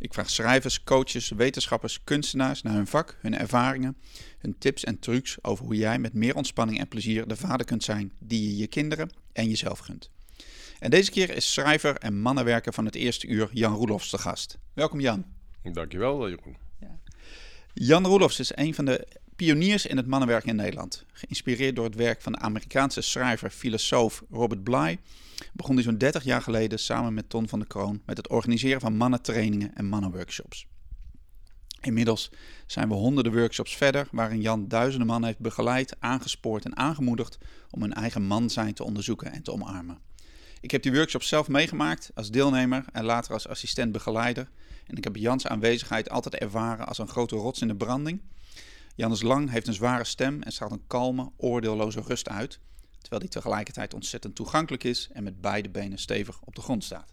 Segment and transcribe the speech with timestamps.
[0.00, 3.96] Ik vraag schrijvers, coaches, wetenschappers, kunstenaars naar hun vak, hun ervaringen,
[4.38, 7.84] hun tips en trucs over hoe jij met meer ontspanning en plezier de vader kunt
[7.84, 10.10] zijn die je je kinderen en jezelf gunt.
[10.78, 14.58] En deze keer is schrijver en mannenwerker van het eerste uur Jan Roelofs de gast.
[14.72, 15.24] Welkom Jan.
[15.72, 16.56] Dankjewel, Jeroen.
[17.74, 21.04] Jan Roelofs is een van de pioniers in het mannenwerk in Nederland.
[21.12, 24.98] Geïnspireerd door het werk van de Amerikaanse schrijver, filosoof Robert Bly,
[25.52, 28.80] begon hij zo'n 30 jaar geleden samen met Ton van der Kroon met het organiseren
[28.80, 30.66] van mannentrainingen en mannenworkshops.
[31.80, 32.30] Inmiddels
[32.66, 37.38] zijn we honderden workshops verder, waarin Jan duizenden mannen heeft begeleid, aangespoord en aangemoedigd
[37.70, 39.98] om hun eigen man zijn te onderzoeken en te omarmen.
[40.60, 44.50] Ik heb die workshops zelf meegemaakt als deelnemer en later als assistent begeleider.
[44.86, 48.20] En ik heb Jans aanwezigheid altijd ervaren als een grote rots in de branding.
[48.94, 52.60] Jan is lang, heeft een zware stem en straalt een kalme, oordeelloze rust uit.
[53.08, 57.12] Terwijl hij tegelijkertijd ontzettend toegankelijk is en met beide benen stevig op de grond staat.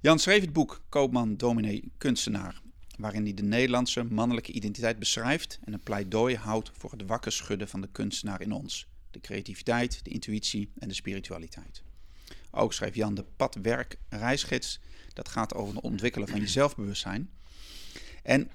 [0.00, 2.60] Jan schreef het boek Koopman, Dominee, Kunstenaar,
[2.98, 7.68] waarin hij de Nederlandse mannelijke identiteit beschrijft en een pleidooi houdt voor het wakker schudden
[7.68, 8.86] van de kunstenaar in ons.
[9.10, 11.82] De creativiteit, de intuïtie en de spiritualiteit.
[12.50, 14.80] Ook schreef Jan de Padwerk Reisgids.
[15.12, 17.30] Dat gaat over het ontwikkelen van je zelfbewustzijn.
[18.22, 18.50] En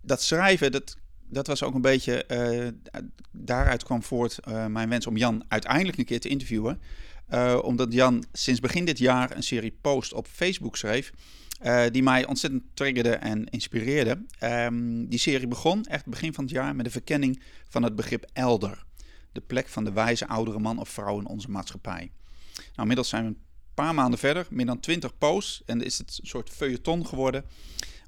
[0.00, 0.96] dat schrijven, dat,
[1.28, 2.24] dat was ook een beetje.
[2.28, 6.80] Uh, daaruit kwam voort uh, mijn wens om Jan uiteindelijk een keer te interviewen.
[7.34, 11.12] Uh, omdat Jan sinds begin dit jaar een serie post op Facebook schreef.
[11.90, 14.24] die mij ontzettend triggerde en inspireerde.
[14.42, 18.26] Um, die serie begon echt begin van het jaar met de verkenning van het begrip
[18.32, 18.84] elder.
[19.32, 22.12] De plek van de wijze oudere man of vrouw in onze maatschappij.
[22.54, 23.42] Nou, inmiddels zijn we een
[23.74, 25.62] paar maanden verder, meer dan twintig posts.
[25.64, 27.44] En is het een soort feuilleton geworden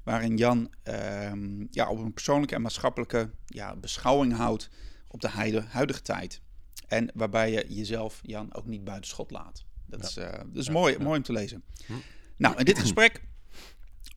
[0.09, 4.69] waarin Jan um, ja, op een persoonlijke en maatschappelijke ja, beschouwing houdt
[5.07, 5.27] op de
[5.69, 6.41] huidige tijd.
[6.87, 9.65] En waarbij je jezelf, Jan, ook niet buiten schot laat.
[9.85, 11.03] Dat is, uh, dat is ja, mooi, ja.
[11.03, 11.63] mooi om te lezen.
[11.85, 11.93] Hm.
[12.37, 13.21] Nou, in dit gesprek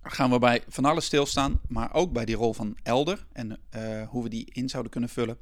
[0.03, 4.09] gaan we bij van alles stilstaan, maar ook bij die rol van elder en uh,
[4.09, 5.39] hoe we die in zouden kunnen vullen.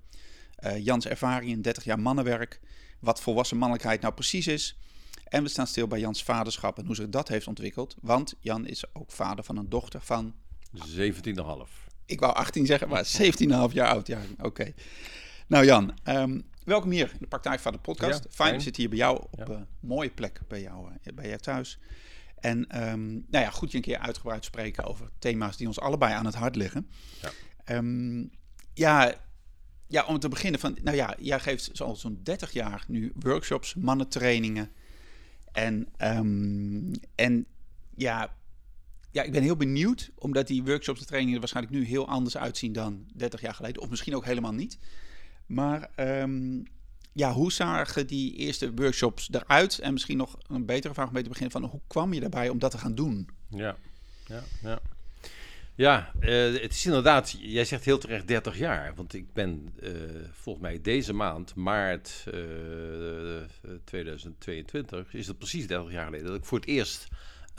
[0.60, 2.60] Uh, Jans ervaring in 30 jaar mannenwerk,
[3.00, 4.78] wat volwassen mannelijkheid nou precies is.
[5.24, 7.96] En we staan stil bij Jans vaderschap en hoe zich dat heeft ontwikkeld.
[8.00, 10.34] Want Jan is ook vader van een dochter van...
[10.74, 10.82] 17,5.
[12.06, 13.06] Ik wou 18 zeggen, maar
[13.68, 14.06] 17,5 jaar oud.
[14.06, 14.46] Ja, oké.
[14.46, 14.74] Okay.
[15.46, 18.24] Nou Jan, um, welkom hier in de Praktijk van de podcast.
[18.24, 19.58] Ja, fijn, we zitten hier bij jou op een ja.
[19.58, 21.78] uh, mooie plek bij jou, uh, bij jou thuis.
[22.36, 26.14] En um, nou ja, goed je een keer uitgebreid spreken over thema's die ons allebei
[26.14, 26.90] aan het hart liggen.
[27.20, 28.30] Ja, um,
[28.74, 29.14] ja,
[29.86, 34.70] ja om te beginnen van, nou ja, jij geeft zo'n 30 jaar nu workshops, mannentrainingen.
[35.52, 35.88] En,
[37.14, 37.46] en
[37.96, 38.34] ja,
[39.10, 42.36] ja, ik ben heel benieuwd, omdat die workshops en trainingen er waarschijnlijk nu heel anders
[42.36, 43.82] uitzien dan 30 jaar geleden.
[43.82, 44.78] Of misschien ook helemaal niet.
[45.46, 46.64] Maar um,
[47.12, 49.78] ja, hoe zagen die eerste workshops eruit?
[49.78, 52.48] En misschien nog een betere vraag om mee te beginnen van hoe kwam je daarbij
[52.48, 53.28] om dat te gaan doen?
[53.48, 53.76] Ja,
[54.26, 54.80] ja, ja.
[55.74, 58.94] Ja, uh, het is inderdaad, jij zegt heel terecht 30 jaar.
[58.94, 59.90] Want ik ben uh,
[60.32, 66.44] volgens mij deze maand, maart uh, 2022, is het precies 30 jaar geleden dat ik
[66.44, 67.08] voor het eerst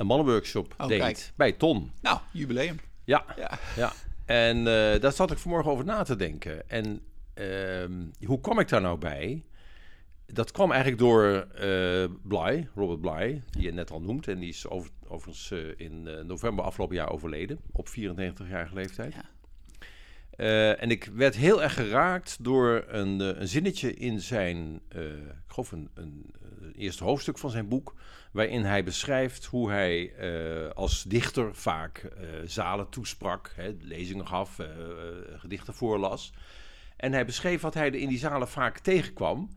[0.01, 1.31] een mannenworkshop oh, deed kijk.
[1.35, 1.91] bij Ton.
[2.01, 2.79] Nou, jubileum.
[3.03, 3.59] Ja, ja.
[3.75, 3.91] ja.
[4.25, 4.63] En uh,
[4.99, 6.69] daar zat ik vanmorgen over na te denken.
[6.69, 7.01] En
[7.33, 9.43] ehm, hoe kwam ik daar nou bij?
[10.25, 14.27] dat kwam eigenlijk door uh, Bly, Robert Bly, die je net al noemt.
[14.27, 19.13] En die is over, overigens uh, in november afgelopen jaar overleden, op 94-jarige leeftijd.
[19.13, 19.25] Ja.
[20.77, 25.89] En ik werd heel erg geraakt door een, een zinnetje in zijn, ik geloof een,
[25.93, 27.95] een, een, eerste hoofdstuk van zijn boek,
[28.31, 30.13] waarin hij beschrijft hoe hij
[30.73, 32.09] als dichter vaak
[32.45, 34.59] zalen toesprak, hè, lezingen gaf,
[35.37, 36.33] gedichten voorlas.
[36.97, 39.49] En hij beschreef wat hij in die zalen vaak tegenkwam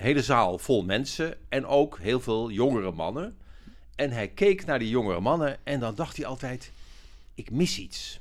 [0.00, 3.38] hele zaal vol mensen en ook heel veel jongere mannen.
[3.94, 6.72] En hij keek naar die jongere mannen en dan dacht hij altijd:
[7.34, 8.20] ik mis iets.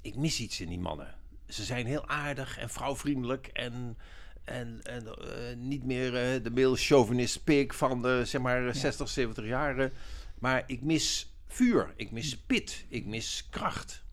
[0.00, 1.17] Ik mis iets in die mannen.
[1.48, 3.98] Ze zijn heel aardig en vrouwvriendelijk en,
[4.44, 9.08] en, en uh, niet meer uh, de male chauvinist pik van de zeg maar 60,
[9.08, 9.92] 70 jaren.
[10.38, 14.04] Maar ik mis vuur, ik mis pit, ik mis kracht.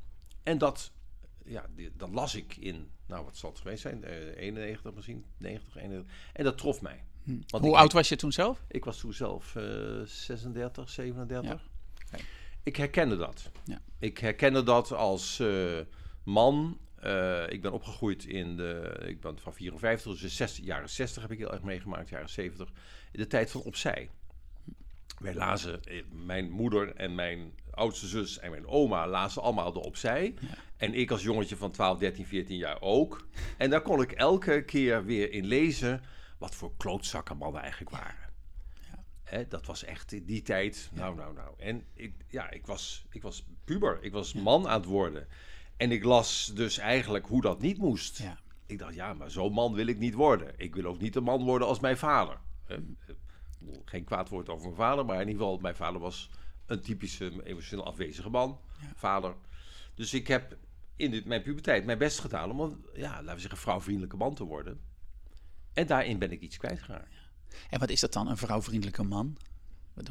[0.43, 0.91] En dat,
[1.45, 1.65] ja,
[1.97, 6.13] dat las ik in nou wat zal het geweest zijn, uh, 91 misschien, 90, 91.
[6.33, 7.03] En dat trof mij.
[7.23, 7.57] Hm.
[7.59, 8.65] Hoe oud was je toen zelf?
[8.67, 11.51] Ik was toen zelf uh, 36, 37.
[11.51, 11.59] Ja.
[12.07, 12.25] Okay.
[12.63, 13.49] Ik herkende dat.
[13.63, 13.81] Ja.
[13.99, 15.79] Ik herkende dat als eh,
[16.23, 16.77] man.
[17.05, 19.03] Eh, ik ben opgegroeid in de.
[19.07, 22.29] Ik ben van 54, dus de 60, jaren 60 heb ik heel erg meegemaakt, jaren
[22.29, 22.69] 70.
[23.11, 24.09] In de tijd van opzij.
[25.19, 29.79] Wij lazen, eh, mijn moeder en mijn oudste zus en mijn oma lazen allemaal de
[29.79, 30.33] opzij.
[30.77, 33.27] En ik als jongetje van 12, 13, 14 jaar ook.
[33.57, 36.01] En daar kon ik elke keer weer in lezen
[36.37, 38.33] wat voor klootzakken mannen eigenlijk waren.
[39.23, 40.89] Hè, dat was echt in die tijd.
[40.93, 41.53] Nou, nou, nou.
[41.57, 43.97] En ik, ja, ik, was, ik was puber.
[44.01, 45.27] Ik was man aan het worden.
[45.77, 48.17] En ik las dus eigenlijk hoe dat niet moest.
[48.17, 48.39] Ja.
[48.65, 50.53] Ik dacht, ja, maar zo'n man wil ik niet worden.
[50.57, 52.37] Ik wil ook niet een man worden als mijn vader.
[53.85, 56.29] Geen kwaad woord over mijn vader, maar in ieder geval, mijn vader was
[56.65, 58.59] een typische emotioneel afwezige man.
[58.95, 59.35] Vader.
[59.95, 60.57] Dus ik heb
[60.95, 64.35] in dit, mijn puberteit mijn best gedaan om een, ja, laten we zeggen, vrouwvriendelijke man
[64.35, 64.81] te worden.
[65.73, 67.15] En daarin ben ik iets kwijtgeraakt.
[67.69, 69.37] En wat is dat dan, een vrouwvriendelijke man?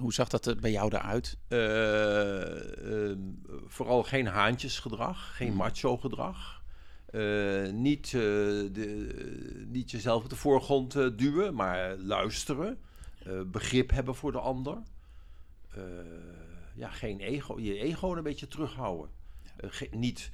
[0.00, 1.36] Hoe zag dat er bij jou eruit?
[1.48, 3.18] Eh, ehm,
[3.66, 6.62] vooral geen haantjesgedrag, geen macho gedrag.
[7.06, 8.20] Eh, niet, eh,
[8.72, 12.78] de, niet jezelf op de voorgrond duwen, maar luisteren.
[13.46, 14.78] Begrip hebben voor de ander.
[16.74, 17.60] Ja, geen ego.
[17.60, 19.10] Je ego een beetje terughouden.
[19.90, 20.30] Niet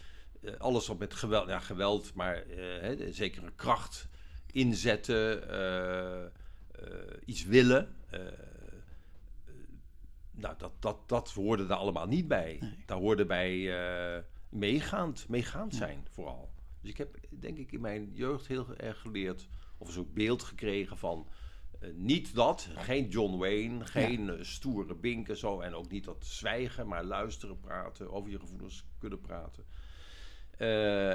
[0.58, 2.44] alles wat met geweld, ja, geweld, maar
[2.80, 4.08] hè, zekere kracht
[4.52, 5.42] inzetten,
[7.24, 7.94] iets willen.
[10.40, 12.60] Nou, dat, dat, dat hoorde daar allemaal niet bij.
[12.86, 16.50] Daar hoorde bij eh, meegaand, meegaand zijn vooral.
[16.80, 19.48] Dus ik heb denk ik in mijn jeugd heel erg geleerd,
[19.78, 21.28] of een soort beeld gekregen van
[21.80, 26.24] eh, niet dat, geen John Wayne, geen eh, stoere binken zo, en ook niet dat
[26.24, 29.64] zwijgen, maar luisteren, praten, over je gevoelens kunnen praten.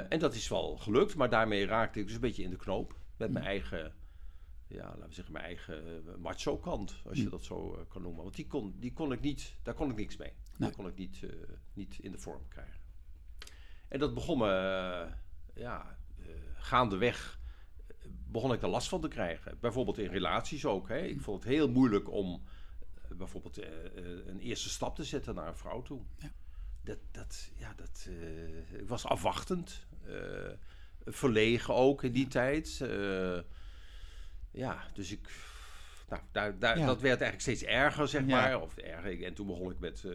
[0.08, 2.96] En dat is wel gelukt, maar daarmee raakte ik dus een beetje in de knoop
[3.16, 3.94] met mijn eigen
[4.66, 8.02] ja, laten we zeggen, mijn eigen eh, macho kant, als je dat zo eh, kan
[8.02, 8.22] noemen.
[8.22, 10.32] Want die kon, die kon ik niet, daar kon ik niks mee.
[10.56, 10.68] Nee.
[10.68, 11.30] Daar kon ik niet, eh,
[11.72, 12.80] niet in de vorm krijgen.
[13.88, 15.12] En dat begon me, eh,
[15.62, 17.40] ja, eh, gaandeweg
[18.08, 19.58] begon ik er last van te krijgen.
[19.60, 20.88] Bijvoorbeeld in relaties ook.
[20.88, 20.98] Hè.
[20.98, 22.42] Ik vond het heel moeilijk om
[23.08, 23.56] bijvoorbeeld
[24.26, 26.02] een eerste stap te zetten naar een vrouw toe.
[26.16, 26.32] Ja.
[26.82, 28.08] Dat, dat, ja, dat,
[28.72, 29.86] ik was afwachtend.
[31.04, 32.84] verlegen ook in die tijd.
[34.56, 35.28] Ja, dus ik.
[36.08, 36.86] Nou, daar, daar, Ja.
[36.86, 38.26] dat werd eigenlijk steeds erger, zeg Ja.
[38.26, 38.62] maar.
[38.62, 39.22] Of erger.
[39.24, 40.12] En toen begon ik met eh,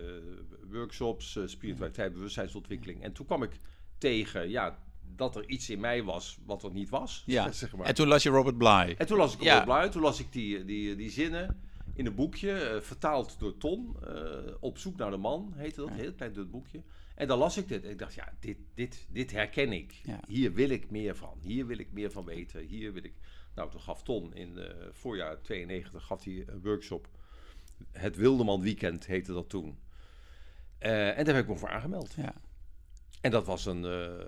[0.70, 3.04] workshops, eh, spiritualiteit, bewustzijnsontwikkeling.
[3.04, 3.52] En toen kwam ik
[3.98, 4.80] tegen, ja,
[5.16, 7.24] dat er iets in mij was wat er niet was.
[7.26, 7.52] Ja.
[7.52, 7.86] zeg maar.
[7.86, 8.96] En toen las je Robert Bly.
[8.98, 9.58] En toen las ik Ja.
[9.60, 11.62] op Bluit, toen las ik die, die, die zinnen
[11.94, 13.96] in een boekje, eh, vertaald door Ton.
[14.60, 16.84] op zoek naar de man, heette dat, heel klein dun boekje.
[17.16, 19.92] En dan las ik dit en ik dacht, ja, dit, dit, dit herken ik.
[20.04, 20.20] Ja.
[20.28, 21.38] Hier wil ik meer van.
[21.42, 22.62] Hier wil ik meer van weten.
[22.66, 23.14] Hier wil ik...
[23.56, 27.08] Nou, toen gaf Ton in eh voorjaar 92 gaf hij een workshop.
[27.92, 29.80] Het Wildeman Weekend heette dat toen.
[30.78, 32.14] Eh, en daar heb ik me voor aangemeld.
[32.14, 32.34] Ja.
[33.22, 34.28] En dat was een, eh,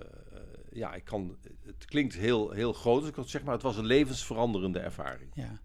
[0.72, 3.76] ja, ik kan, het klinkt heel, heel groot, als ik dat zeg, maar het was
[3.76, 5.30] een levensveranderende ervaring.
[5.34, 5.60] Ja.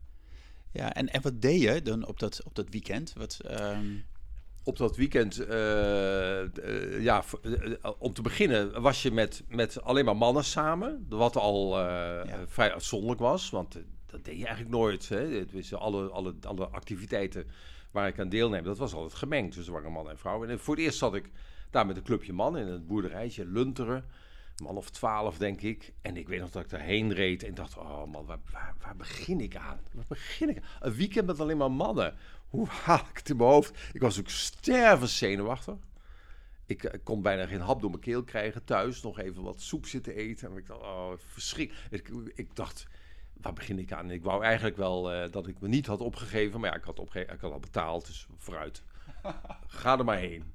[0.71, 3.13] Ja, en, en wat deed je dan op dat, op dat weekend?
[3.13, 3.95] Wat, ehm,
[4.69, 10.05] Op dat weekend, eh, eh, ja, eh, om te beginnen was je met, met alleen
[10.05, 11.71] maar mannen samen, wat al
[12.47, 15.09] vrij uitzonderlijk was, want dat deed je eigenlijk nooit.
[15.09, 15.27] Hè?
[15.27, 17.47] Het was alle, alle, alle activiteiten
[17.91, 20.49] waar ik aan deelneem, dat was altijd gemengd, dus er waren mannen en vrouwen.
[20.49, 21.29] En voor het eerst zat ik
[21.69, 24.05] daar met een clubje mannen in het boerderijtje Lunteren.
[24.63, 25.93] Man of twaalf, denk ik.
[26.01, 28.95] En ik weet nog dat ik daarheen reed en dacht: Oh man, waar, waar, waar
[28.95, 29.79] begin ik aan?
[29.93, 30.63] Waar begin ik aan?
[30.79, 32.15] Een weekend met alleen maar mannen.
[32.49, 33.77] Hoe haal ik het in mijn hoofd?
[33.93, 35.75] Ik was ook stervens zenuwachtig.
[36.65, 39.01] Ik, eh, kon bijna geen hap door mijn keel krijgen thuis.
[39.01, 40.51] Nog even wat soep zitten eten.
[40.51, 42.07] En ik dacht: Oh, verschrikkelijk.
[42.07, 42.87] Ik, ik dacht:
[43.33, 44.11] Waar begin ik aan?
[44.11, 46.59] Ik wou eigenlijk wel eh, dat ik me niet had opgegeven.
[46.59, 48.83] Maar ja, ik had, opge ik had al betaald, dus vooruit.
[49.67, 50.53] Ga er maar heen.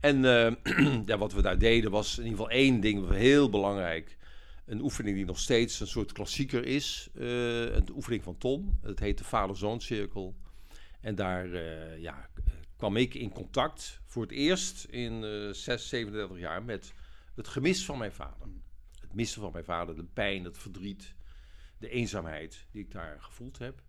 [0.00, 0.52] En eh,
[1.06, 4.16] ja, wat we daar deden was in ieder geval één ding heel belangrijk.
[4.66, 7.08] Een oefening die nog steeds een soort klassieker is.
[7.14, 8.78] eh, een oefening van Tom.
[8.82, 10.34] Het heet de Vader-Zoon Cirkel.
[11.04, 12.28] En daar eh, ja,
[12.76, 16.92] kwam ik in contact voor het eerst in eh 6, 37 jaar met
[17.34, 18.48] het gemis van mijn vader.
[19.00, 21.14] Het missen van mijn vader, de pijn, het verdriet,
[21.78, 23.82] de eenzaamheid die ik daar gevoeld heb.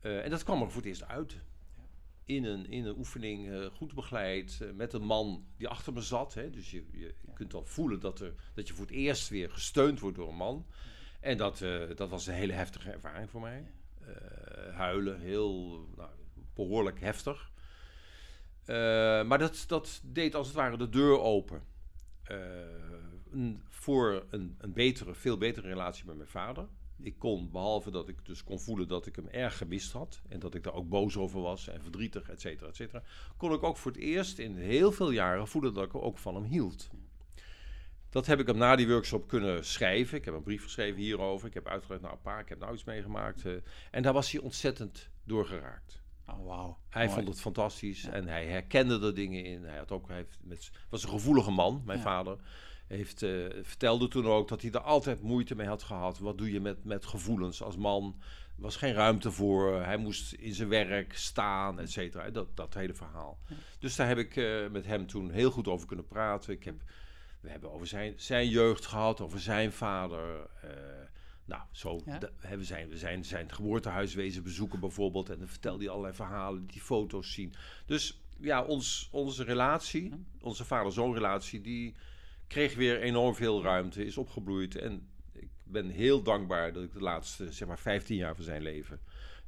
[0.00, 1.36] Eh, en dat kwam er voor het eerst uit
[2.24, 6.34] in een, in een oefening, eh, goed begeleid, met een man die achter me zat.
[6.34, 9.50] Hè, dus je, je kunt al voelen dat, er, dat je voor het eerst weer
[9.50, 10.66] gesteund wordt door een man.
[11.20, 11.58] En dat,
[11.94, 13.72] dat was een hele heftige ervaring voor mij.
[14.72, 16.10] Huilen, heel nou,
[16.54, 17.50] behoorlijk heftig.
[18.64, 18.74] Eh,
[19.24, 21.62] maar dat, dat deed als het ware de deur open.
[22.22, 22.38] Eh,
[23.68, 26.68] voor een, een betere, veel betere relatie met mijn vader.
[26.98, 30.22] ik kon, behalve dat ik dus kon voelen dat ik hem erg gemist had.
[30.28, 33.02] En dat ik daar ook boos over was en verdrietig, et cetera, et cetera.
[33.36, 36.34] Kon ik ook voor het eerst in heel veel jaren voelen dat ik ook van
[36.34, 36.90] hem hield.
[38.10, 40.18] Dat heb ik hem na die workshop kunnen schrijven.
[40.18, 41.46] Ik heb een brief geschreven hierover.
[41.48, 43.44] Ik heb uitgelegd, nou pa, ik heb nou iets meegemaakt.
[43.44, 43.56] Uh,
[43.90, 46.01] en daar was hij ontzettend door geraakt.
[46.26, 46.76] Oh, wow.
[46.88, 49.64] Hij vond het fantastisch en hij herkende er dingen in.
[49.64, 52.38] Hij had ook, hij heeft met, was een gevoelige man, mijn vader
[52.86, 56.18] heeft, uh, vertelde toen ook dat hij er altijd moeite mee had gehad.
[56.18, 58.16] Wat doe je met, met gevoelens als man?
[58.56, 59.82] Er was geen ruimte voor.
[59.82, 62.30] Hij moest in zijn werk staan, et cetera.
[62.30, 63.38] Dat, dat hele verhaal.
[63.78, 66.52] Dus daar heb ik uh, met hem toen heel goed over kunnen praten.
[66.52, 66.82] Ik heb,
[67.40, 70.48] we hebben over zijn, zijn jeugd gehad, over zijn vader.
[70.64, 70.70] Uh,
[71.52, 72.18] nou, zo ja?
[72.56, 75.30] we zijn, we zijn zijn geboortehuis wezen bezoeken bijvoorbeeld.
[75.30, 77.54] En dan vertelde hij allerlei verhalen, die foto's zien.
[77.86, 81.94] Dus ja, ons, onze relatie, onze vader-zoon relatie, die
[82.46, 84.76] kreeg weer enorm veel ruimte, is opgebloeid.
[84.76, 88.62] En ik ben heel dankbaar dat ik de laatste, zeg maar, 15 jaar van zijn
[88.62, 89.00] leven,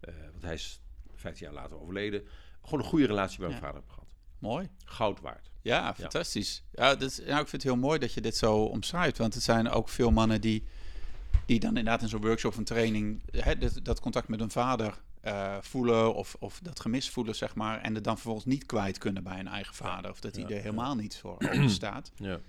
[0.09, 0.81] uh, want hij is
[1.15, 2.27] 15 jaar later overleden,
[2.63, 4.09] gewoon een goede relatie met mijn vader heb gehad.
[4.39, 4.69] Mooi.
[4.85, 5.51] Goud waard.
[5.63, 6.65] Ja, fantastisch.
[6.71, 9.35] Ja, ja, dat, nou, ik vind het heel mooi dat je dit zo omschrijft, want
[9.35, 10.65] het zijn ook veel mannen die,
[11.47, 15.01] die dan inderdaad in zo'n workshop of training hè, dat, dat contact met hun vader
[15.25, 17.81] uh, voelen of, of dat gemis voelen, zeg maar.
[17.81, 20.11] En het dan vervolgens niet kwijt kunnen bij een eigen vader.
[20.11, 21.37] Of dat hij er helemaal niet voor
[21.67, 22.13] staat.
[22.17, 22.41] Ja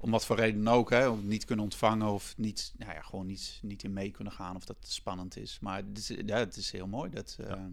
[0.00, 3.26] om wat voor reden ook, hè, om niet kunnen ontvangen of niet, nou ja, gewoon
[3.26, 5.58] niet, niet in mee kunnen gaan of dat spannend is.
[5.60, 7.10] Maar het is, ja, het is heel mooi.
[7.10, 7.70] Dat, uh, ja.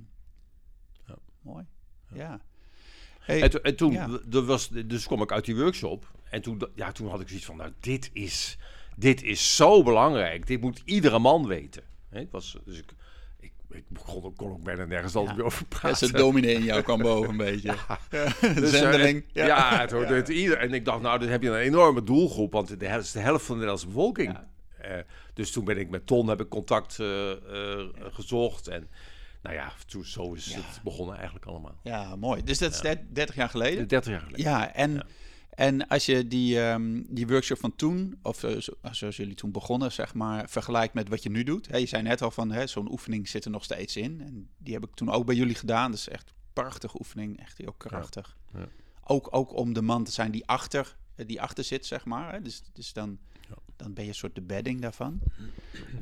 [1.07, 1.15] ja.
[1.41, 1.65] Mooi.
[2.13, 2.41] Ja.
[3.19, 3.95] Hey, en, en, toen,
[4.31, 7.45] er was, dus kom ik uit die workshop en toen, ja, toen had ik zoiets
[7.45, 8.57] van, nou, dit is,
[8.95, 10.47] dit is zo belangrijk.
[10.47, 11.83] Dit moet iedere man weten.
[12.09, 12.93] Het was, dus ik,
[13.69, 16.07] ik begon, kon ook bijna nergens altijd meer over praten.
[16.07, 17.75] Ja, de dominee in jou kwam boven een beetje.
[18.09, 18.27] Ja.
[18.59, 19.23] Dus, zendeling.
[19.33, 20.57] Uh, ja, het hoort het ieder.
[20.57, 23.19] En ik dacht, nou, dan heb je een enorme doelgroep, want de helft is de
[23.19, 24.37] helft van de Nederlandse bevolking.
[24.85, 24.91] Uh,
[25.33, 27.31] dus toen ben ik met Ton heb ik contact uh,
[27.97, 28.89] gezocht en
[29.41, 31.79] nou ja, toen, zo is het begonnen eigenlijk allemaal.
[31.83, 32.43] Ja, mooi.
[32.43, 33.87] Dus dat is 30 jaar geleden?
[33.87, 34.45] 30 jaar geleden.
[34.45, 35.07] Ja, en
[35.55, 38.57] en als je die, um, die workshop van toen, of uh,
[38.91, 41.67] zoals jullie toen begonnen, zeg maar, vergelijkt met wat je nu doet.
[41.67, 44.21] Hè, je zei net al van, zo'n oefening zit er nog steeds in.
[44.21, 45.91] En die heb ik toen ook bij jullie gedaan.
[45.91, 48.37] Dat is echt een prachtige oefening, echt heel krachtig.
[48.53, 48.59] Ja.
[48.59, 48.67] Ja.
[49.03, 52.33] Ook, ook om de man te zijn die achter, eh, die achter zit, zeg maar.
[52.33, 52.41] Hè.
[52.41, 53.19] Dus, dus dan,
[53.49, 53.55] ja.
[53.75, 55.19] dan ben je een soort de bedding daarvan.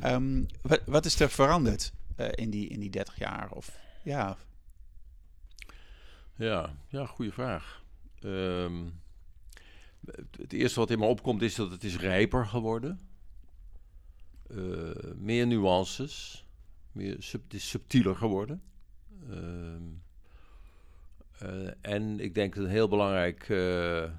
[0.04, 3.52] Um, wat, wat is er veranderd uh, in, die, in die 30 jaar?
[3.52, 4.38] Of, ja.
[6.36, 7.84] Ja, ja, goede vraag.
[8.24, 9.02] Um,
[10.42, 13.00] het eerste wat in me opkomt is dat het is rijper geworden.
[14.52, 16.46] Uh, meer nuances.
[16.92, 18.62] Meer het is subtieler geworden.
[19.30, 19.38] Uh,
[21.44, 24.12] uh, en ik denk dat een heel belangrijk, eh,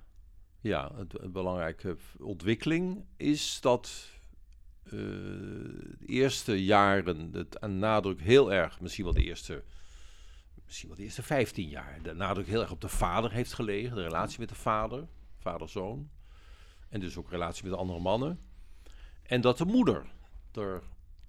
[0.60, 4.12] ja, belangrijke ontwikkeling is dat
[4.88, 9.62] de eerste jaren, het nadruk heel erg, misschien wel de eerste,
[10.64, 13.96] misschien wel de eerste 15 jaar, de nadruk heel erg op de vader heeft gelegen,
[13.96, 15.06] de relatie met de vader
[15.44, 16.10] vader-zoon.
[16.88, 18.40] En dus ook relatie met andere mannen.
[19.22, 20.06] En dat de moeder
[20.52, 20.82] er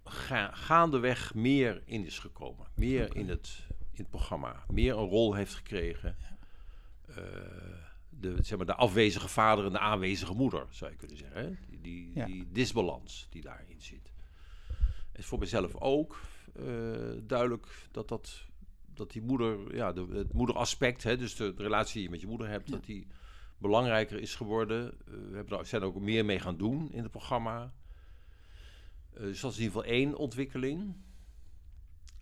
[0.04, 2.68] ga gaandeweg meer in is gekomen.
[2.76, 4.64] Meer in, het, in het programma.
[4.68, 6.16] Meer een rol heeft gekregen.
[7.10, 7.16] Uh,
[8.10, 11.42] de, zeg maar, de afwezige vader en de aanwezige moeder, zou je kunnen zeggen.
[11.42, 11.52] Hè?
[11.70, 14.14] Die, die, die, disbalans die daarin zit.
[15.14, 16.22] is voor mezelf ook
[16.60, 16.66] uh,
[17.24, 18.46] duidelijk dat, dat,
[18.94, 22.22] dat die moeder, ja, de, het moederaspect, hè, dus de, de relatie die je met
[22.22, 23.08] je moeder hebt, dat die
[23.58, 24.84] belangrijker is geworden.
[24.84, 27.74] Uh, we hebben zijn er ook meer mee gaan doen in het programma.
[29.14, 30.96] Uh, dus dat is in ieder geval één ontwikkeling.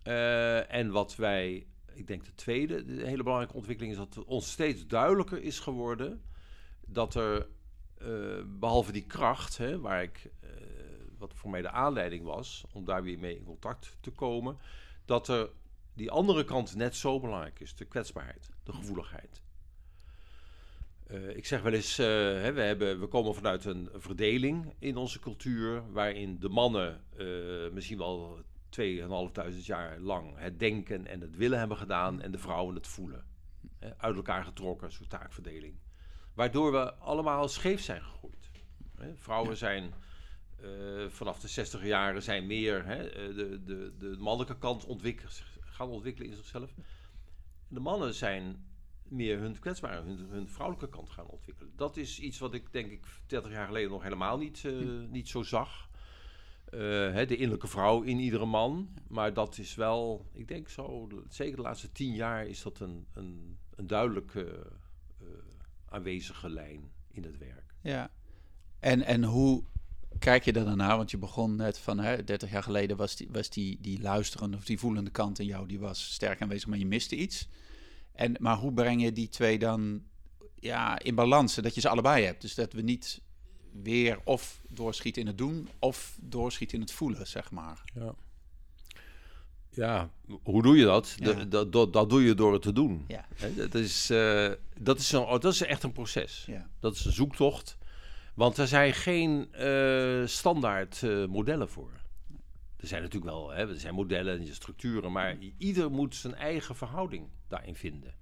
[0.04, 4.50] Uh, en wat wij, ik denk de tweede, de hele belangrijke ontwikkeling is dat ons
[4.50, 6.22] steeds duidelijker is geworden
[6.86, 7.46] dat er,
[8.46, 10.30] behalve die kracht, hè, waar ik,
[11.18, 14.58] wat voor mij de aanleiding was om daar weer mee in contact te komen,
[15.04, 15.50] dat er
[15.94, 19.43] die andere kant net zo belangrijk is, de kwetsbaarheid, de gevoeligheid.
[21.14, 24.96] Uh, ik zeg wel eens, uh, hè, we, hebben, we komen vanuit een verdeling in
[24.96, 28.42] onze cultuur, waarin de mannen uh, misschien wel
[28.80, 33.24] 2.500 jaar lang het denken en het willen hebben gedaan en de vrouwen het voelen.
[33.78, 35.74] Hè, uit elkaar getrokken, zo'n taakverdeling.
[36.34, 38.50] Waardoor we allemaal scheef zijn gegroeid.
[38.96, 39.56] Hè, vrouwen ja.
[39.56, 39.94] zijn
[41.08, 46.30] vanaf de 60 jaren zijn meer hè, de, de, de mannelijke kant ontwikkelen, gaan ontwikkelen
[46.30, 46.74] in zichzelf.
[47.68, 48.64] De mannen zijn
[49.14, 51.72] meer hun kwetsbare, hun, hun, vrouwelijke kant gaan ontwikkelen.
[51.76, 55.28] Dat is iets wat ik denk ik 30 jaar geleden nog helemaal niet, uh, niet
[55.28, 55.88] zo zag.
[56.74, 56.80] Uh,
[57.12, 58.88] hè, de innerlijke vrouw in iedere man.
[59.08, 63.06] Maar dat is wel, ik denk zo, zeker de laatste tien jaar is dat een,
[63.12, 64.66] een, een duidelijke
[65.22, 65.28] uh,
[65.88, 67.74] aanwezige lijn in het werk.
[67.80, 68.10] Ja,
[68.78, 69.64] en, en hoe
[70.18, 70.96] kijk je dan naar?
[70.96, 74.56] Want je begon net van hè, 30 jaar geleden was, die, was die, die luisterende
[74.56, 77.48] of die voelende kant in jou, die was sterk aanwezig, maar je miste iets.
[78.14, 80.02] En, maar hoe breng je die twee dan
[80.54, 82.40] ja, in balans, dat je ze allebei hebt?
[82.40, 83.22] Dus dat we niet
[83.82, 87.82] weer of doorschieten in het doen of doorschieten in het voelen, zeg maar.
[87.94, 88.14] Ja.
[89.70, 90.10] Ja,
[90.42, 91.16] hoe doe je dat?
[91.18, 91.44] Ja.
[91.44, 93.04] Dat, dat, dat, doe je door het te doen.
[93.08, 93.26] Ja.
[93.56, 96.44] Dat, is, eh, dat, is een, dat is echt een proces.
[96.46, 96.68] Ja.
[96.80, 97.78] Dat is een zoektocht.
[98.34, 101.90] Want er zijn geen eh, standaard eh, modellen voor.
[102.76, 106.76] Er zijn natuurlijk wel hè, er zijn modellen en structuren, maar ieder moet zijn eigen
[106.76, 108.14] verhouding daarin vinden.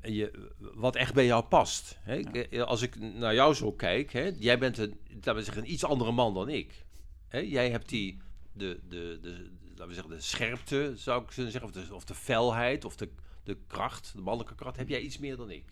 [0.00, 1.98] En je, wat echt bij jou past.
[2.00, 2.16] Hè?
[2.20, 5.72] Eh, Als ik naar jou zo kijk, hè, jij bent een, laten we zeggen, een
[5.72, 6.84] iets andere man dan ik.
[7.28, 7.38] Hè?
[7.38, 8.18] Jij hebt die,
[8.52, 12.14] de, de, de, laten we zeggen, de scherpte, zou ik zeggen, of de, of de
[12.14, 13.08] felheid, of de,
[13.44, 15.64] de kracht, de mannelijke kracht, heb jij iets meer dan ik.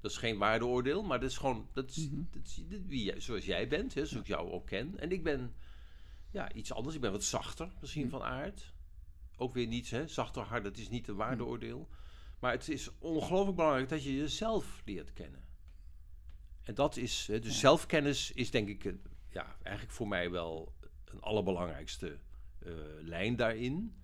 [0.00, 3.20] Dat is geen waardeoordeel, maar dat is gewoon dat is, dat is, dit- wie jij,
[3.20, 4.98] zoals jij bent, hè, zoals ik jou ook ken.
[4.98, 5.54] En ik ben
[6.30, 6.94] ja, iets anders.
[6.94, 8.72] Ik ben wat zachter misschien van aard.
[9.40, 10.06] Ook weer niets, hè?
[10.08, 11.88] zachter, hard, dat is niet een waardeoordeel.
[12.38, 15.44] Maar het is ongelooflijk belangrijk dat je jezelf leert kennen.
[16.62, 20.74] En dat is, hè, dus zelfkennis is denk ik, een- ja, eigenlijk voor mij wel
[21.04, 22.18] een allerbelangrijkste
[22.58, 23.94] eh, lijn daarin.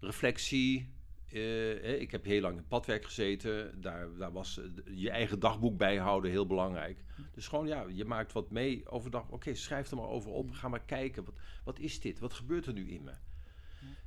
[0.00, 0.92] Reflectie.
[1.28, 3.80] eh, ik heb heel lang in padwerk gezeten.
[3.80, 7.04] Daar, daar was eh, je eigen dagboek bijhouden heel belangrijk.
[7.32, 9.28] Dus gewoon, ja, je maakt wat mee overdag.
[9.30, 10.50] Oké, schrijf er maar over op.
[10.50, 11.24] Ga maar kijken.
[11.24, 12.18] Wat, wat is dit?
[12.18, 13.12] Wat gebeurt er nu in me?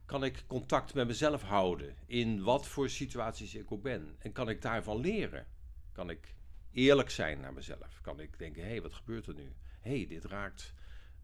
[0.08, 4.16] Kan ik contact met mezelf houden in wat voor situaties ik ook ben?
[4.20, 5.48] En kan ik daarvan leren?
[5.92, 6.36] Kan ik
[6.72, 8.02] eerlijk zijn naar mezelf?
[8.02, 9.54] Kan ik denken, hé, hey, wat gebeurt er nu?
[9.82, 10.74] Hé, hey, dit raakt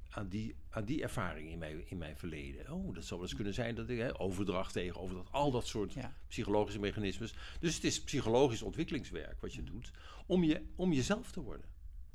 [0.09, 2.71] aan die, aan die ervaring in mijn, in mijn verleden.
[2.71, 5.67] Oh, dat zou wel eens kunnen zijn dat ik hè, overdracht tegen overdracht, al dat
[5.67, 6.13] soort Ja.
[6.27, 7.33] psychologische mechanismes.
[7.59, 9.91] Dus het is psychologisch ontwikkelingswerk wat je doet
[10.25, 11.65] om, je, om jezelf te worden.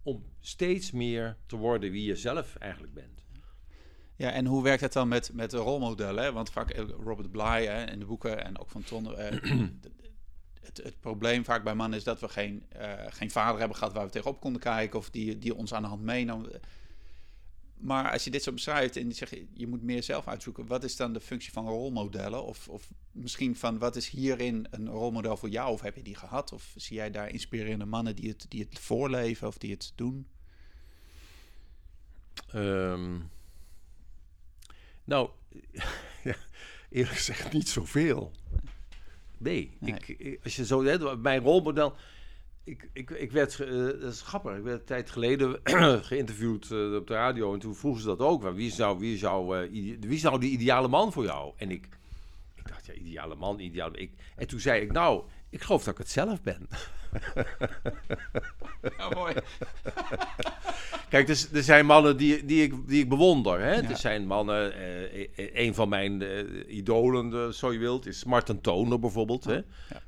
[0.02, 3.26] Om steeds meer te worden wie je zelf eigenlijk bent.
[4.18, 6.34] Ja, en hoe werkt het dan met, met de rolmodellen?
[6.34, 9.16] Want vaak eh, Robert Bly hè, in de boeken en ook van Ton.
[9.16, 9.30] eh,
[10.66, 13.92] het, het probleem vaak bij mannen is dat we geen, eh, geen vader hebben gehad
[13.92, 16.46] waar we tegenop konden kijken of die, die ons aan de hand meenam.
[17.74, 20.84] Maar als je dit zo beschrijft en je zegt je moet meer zelf uitzoeken, wat
[20.84, 22.44] is dan de functie van rolmodellen?
[22.44, 25.72] Of, of misschien van wat is hierin een rolmodel voor jou?
[25.72, 26.52] Of heb je die gehad?
[26.52, 30.26] Of zie jij daar inspirerende mannen die het, die het voorleven of die het doen?
[32.52, 33.20] Ehm,
[35.08, 35.30] nou,
[36.24, 36.34] ja,
[36.90, 38.32] eerlijk gezegd niet zoveel.
[39.38, 39.94] Nee, Nee.
[40.06, 41.94] Ik, als je zo, hè, mijn rolmodel.
[42.64, 45.60] Ik, ik, ik werd, eh, dat is grappig, ik werd een tijd geleden
[46.08, 48.52] geïnterviewd eh, op de radio en toen vroegen ze dat ook.
[48.54, 51.52] Wie zou, wie, zou, eh, wie zou die ideale man voor jou?
[51.56, 51.88] En ik,
[52.54, 55.92] ik dacht, ja, ideale man, ideale ik, En toen zei ik, nou, ik geloof dat
[55.92, 56.68] ik het zelf ben.
[58.98, 59.34] Ja, mooi.
[61.08, 63.60] Kijk, dus, er zijn mannen die, die, ik, die ik bewonder.
[63.60, 63.74] Hè?
[63.74, 63.88] Ja.
[63.88, 65.28] Er zijn mannen, eh, eh,
[65.66, 69.44] een van mijn eh, idolen, eh, zo je wilt, is Martin Toner bijvoorbeeld.
[69.44, 69.54] Hè?
[69.54, 69.64] ja.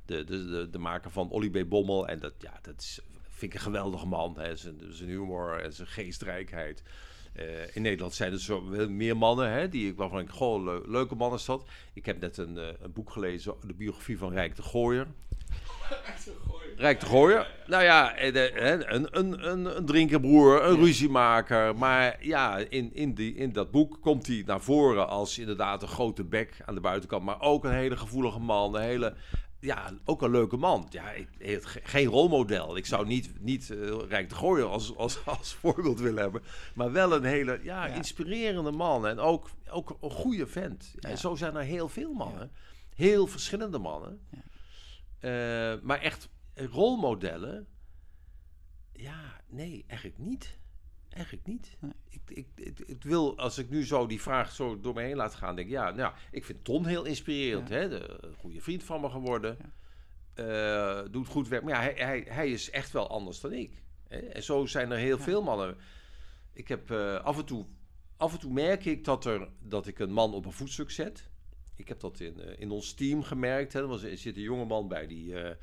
[0.07, 1.69] De, de, de, de maker van Olly B.
[1.69, 2.09] Bommel.
[2.09, 4.35] En dat, ja, dat is, vind ik een geweldige man.
[4.39, 4.57] Hè?
[4.57, 6.83] Zijn, zijn humor en zijn geestrijkheid.
[7.33, 10.83] Eh, in Nederland zijn er zo meer mannen hè, die ik waarvan ik goh, le-
[10.91, 11.69] leuke man is dat.
[11.95, 15.07] Ik heb net een, een boek gelezen, de biografie van Rijk de Gooier.
[16.77, 17.47] Rijk de Gooier.
[17.67, 21.77] Nou ja, eh, een, een, een, een drinkerbroer, een ruziemaker.
[21.77, 25.89] Maar ja, in, in, die, in dat boek komt hij naar voren als inderdaad een
[25.89, 27.25] grote bek aan de buitenkant.
[27.25, 28.75] Maar ook een hele gevoelige man.
[28.77, 29.15] Een hele,
[29.61, 30.87] ja, ook een leuke man.
[30.91, 31.29] Ja, ik,
[31.83, 32.77] geen rolmodel.
[32.77, 36.43] Ik zou niet, niet eh, Rijk de Gooier als, als, als voorbeeld willen hebben.
[36.75, 37.95] Maar wel een hele ja, Ja.
[37.95, 39.07] inspirerende man.
[39.07, 40.95] En ook, ook een goede vent.
[41.01, 41.09] Ja.
[41.09, 42.51] En zo zijn er heel veel mannen.
[42.95, 44.21] Heel verschillende mannen.
[45.21, 47.67] Eh, maar echt rolmodellen?
[48.93, 50.59] Ja, nee, eigenlijk niet.
[51.09, 51.77] Eigenlijk niet.
[51.81, 51.93] Nee.
[52.09, 55.17] Ik, ik, ik, ik wil, als ik nu zo die vraag zo door me heen
[55.17, 57.69] laat gaan, denk ik, ja, nou, ik vind Ton heel inspirerend.
[57.69, 57.75] Ja.
[57.75, 57.89] Hè?
[57.89, 59.57] De, een goede vriend van me geworden.
[60.35, 61.63] Eh, doet goed werk.
[61.63, 63.83] Maar ja, hij, hij, hij is echt wel anders dan ik.
[64.09, 64.19] Hè?
[64.19, 65.77] En zo zijn er heel veel mannen.
[66.53, 67.67] Ik heb eh, af en toe,
[68.17, 71.31] af en toe merk ik dat, er, dat ik een man op een voetstuk zet.
[71.81, 73.73] Ik heb dat in, eh, in ons team gemerkt.
[73.73, 73.81] Hè.
[73.81, 75.57] Er, was, er zit een jongeman bij die, eh,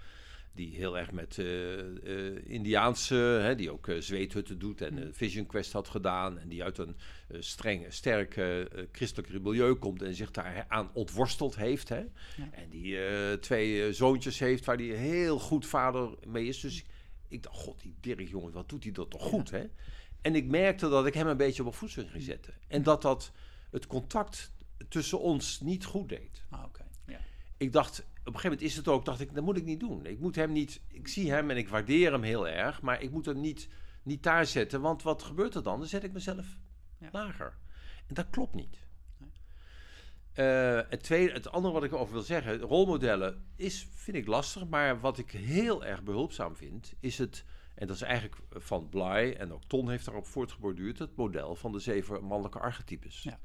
[0.51, 5.71] die heel erg met eh Indiaanse, hè, die ook zweethutten doet en een Vision Quest
[5.71, 6.39] had gedaan.
[6.39, 6.95] En die uit een
[7.29, 8.41] streng, sterk
[8.91, 11.89] christelijk milieu komt en zich daar aan ontworsteld heeft.
[11.89, 12.05] Hè.
[12.51, 12.97] En die
[13.39, 16.59] twee zoontjes heeft waar die heel goed vader mee is.
[16.59, 16.83] Dus
[17.27, 19.65] ik dacht, god, die Dirk jongen, wat doet hij dat toch goed, hè?
[20.21, 22.53] En ik merkte dat ik hem een beetje op een voetstuk ging zetten.
[22.67, 23.31] En dat dat
[23.71, 24.51] het contact
[24.89, 26.45] tussen ons niet goed deed.
[26.49, 26.83] Ah, oké.
[27.07, 27.19] Ja.
[27.57, 29.79] Ik dacht, op een gegeven moment is het ook, dacht ik, dat moet ik niet
[29.79, 30.05] doen.
[30.05, 33.11] Ik moet hem niet, ik zie hem en ik waardeer hem heel erg, maar ik
[33.11, 33.67] moet hem niet
[34.07, 35.79] niet daar zetten, want wat gebeurt er dan?
[35.79, 36.45] Dan zet ik mezelf
[36.97, 37.09] Ja.
[37.11, 37.57] lager.
[38.07, 38.77] En dat klopt niet.
[40.33, 44.67] Eh, het, tweede, het andere wat ik over wil zeggen, rolmodellen is, vind ik lastig,
[44.67, 49.35] maar wat ik heel erg behulpzaam vind, is het, en dat is eigenlijk van Bly,
[49.37, 53.23] en ook Ton heeft daarop voortgeborduurd, het model van de zeven mannelijke archetypes.
[53.23, 53.39] Ja.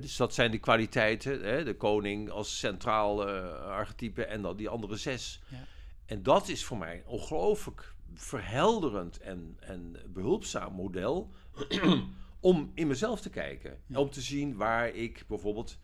[0.00, 4.96] Dus dat zijn de kwaliteiten, de koning als centraal eh, archetype en dan die andere
[4.96, 5.42] zes.
[5.48, 5.64] Ja.
[6.06, 11.30] En dat is voor mij ongelooflijk verhelderend en, en behulpzaam model
[12.40, 13.78] om in mezelf te kijken.
[13.86, 13.98] Ja.
[13.98, 15.78] Om te zien waar ik bijvoorbeeld,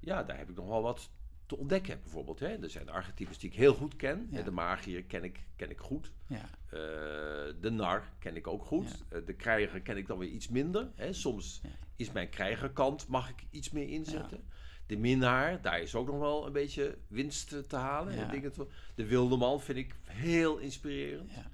[0.00, 1.10] ja, daar heb ik nog wel wat
[1.46, 2.40] te ontdekken bijvoorbeeld.
[2.40, 2.62] Hè.
[2.62, 4.28] Er zijn archetypes die ik heel goed ken.
[4.30, 4.42] Ja.
[4.42, 6.12] De magier ken ik, ken ik goed.
[6.26, 6.80] Ja, Eh,
[7.60, 8.88] de nar ken ik ook goed.
[9.10, 9.16] Ja.
[9.16, 10.90] Eh, de krijger ken ik dan weer iets minder.
[10.94, 11.12] Hè.
[11.12, 11.60] Soms.
[11.96, 14.44] Is mijn krijgerkant, mag ik iets meer inzetten.
[14.86, 18.14] De minnaar, daar is ook nog wel een beetje winst te halen.
[18.14, 18.22] Ja.
[18.24, 21.30] en dingen te- de wilde man vind ik heel inspirerend.
[21.30, 21.50] ja,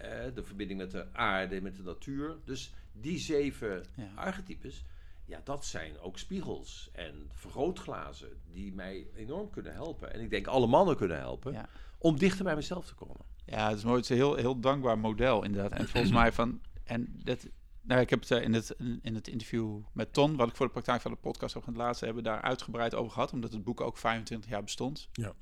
[0.00, 2.36] Eh, de verbinding met de aarde, met de natuur.
[2.44, 4.84] Dus die zeven archetypes,
[5.24, 10.12] ja, dat zijn ook spiegels en vergrootglazen die mij enorm kunnen helpen.
[10.12, 11.66] En ik denk alle mannen kunnen helpen
[11.98, 13.24] om dichter bij mezelf te komen.
[13.44, 13.96] Ja, het is mooi.
[13.96, 15.72] Het is een heel, heel dankbaar model inderdaad.
[15.78, 16.60] En volgens mij van...
[16.84, 17.46] En dat,
[17.82, 20.66] nou, ik heb het eh, in het, in het interview met Ton, wat ik voor
[20.66, 23.80] de praktijk van de podcast het laatste hebben, daar uitgebreid over gehad, omdat het boek
[23.80, 25.08] ook 25 jaar bestond.
[25.12, 25.34] Ja.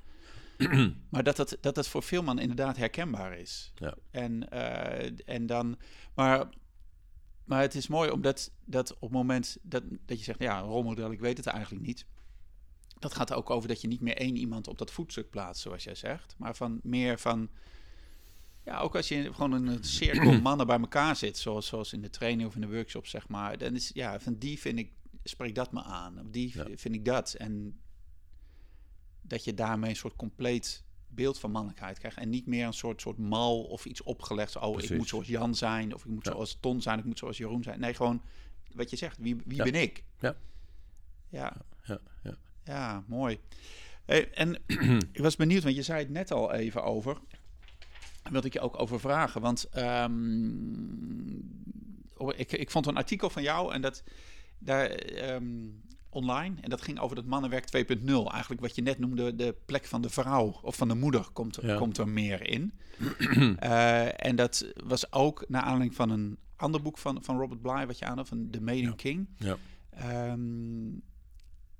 [1.10, 3.72] maar dat het, dat het voor veel mannen inderdaad herkenbaar is.
[3.74, 3.94] Ja.
[4.10, 5.78] En, eh, en dan...
[6.14, 6.48] Maar,
[7.44, 10.64] maar het is mooi omdat dat op het moment dat, dat je zegt, ja, een
[10.64, 12.06] rolmodel, ik weet het eigenlijk niet.
[12.98, 15.62] Dat gaat er ook over dat je niet meer één iemand op dat voetstuk plaatst,
[15.62, 16.34] zoals jij zegt.
[16.38, 17.50] Maar van meer van...
[18.68, 22.00] Ja, ook als je gewoon in een cirkel mannen bij elkaar zit, zoals, zoals in
[22.02, 23.58] de training of in de workshop, zeg maar.
[23.58, 24.90] Dan is, ja, van die vind ik,
[25.24, 26.20] spreek dat me aan.
[26.20, 26.64] Of die Ja.
[26.76, 27.34] vind ik dat.
[27.34, 27.80] En
[29.22, 32.16] dat je daarmee een soort compleet beeld van mannelijkheid krijgt.
[32.18, 34.56] En niet meer een soort, soort mal of iets opgelegd.
[34.56, 34.90] Oh, Precies.
[34.90, 36.30] ik moet zoals Jan zijn, of ik moet Ja.
[36.32, 37.80] zoals Ton zijn, ik moet zoals Jeroen zijn.
[37.80, 38.22] Nee, gewoon
[38.74, 39.18] wat je zegt.
[39.18, 39.64] Wie, wie Ja.
[39.64, 40.04] ben ik?
[40.20, 40.36] Ja.
[41.28, 42.36] Ja, Ja, ja.
[42.64, 43.38] ja, mooi.
[44.04, 44.54] Hey, en
[45.12, 47.18] ik was benieuwd, want je zei het net al even over.
[48.30, 49.40] Wilde ik je ook over vragen.
[49.40, 51.36] Want ehm,
[52.16, 54.02] oh, ik, ik vond een artikel van jou en dat
[54.58, 55.66] daar ehm,
[56.10, 56.54] online.
[56.60, 57.64] En dat ging over dat mannenwerk
[57.98, 58.04] 2.0.
[58.06, 61.56] Eigenlijk wat je net noemde, de plek van de vrouw of van de moeder komt,
[61.56, 61.76] er- Ja.
[61.76, 62.72] komt er meer in.
[63.58, 67.86] Eh, en dat was ook naar aanleiding van een ander boek van, van Robert Bly,
[67.86, 68.94] wat je aan van The Maiden Ja.
[68.96, 69.28] King.
[69.36, 69.56] Ja.
[69.90, 70.88] Ehm,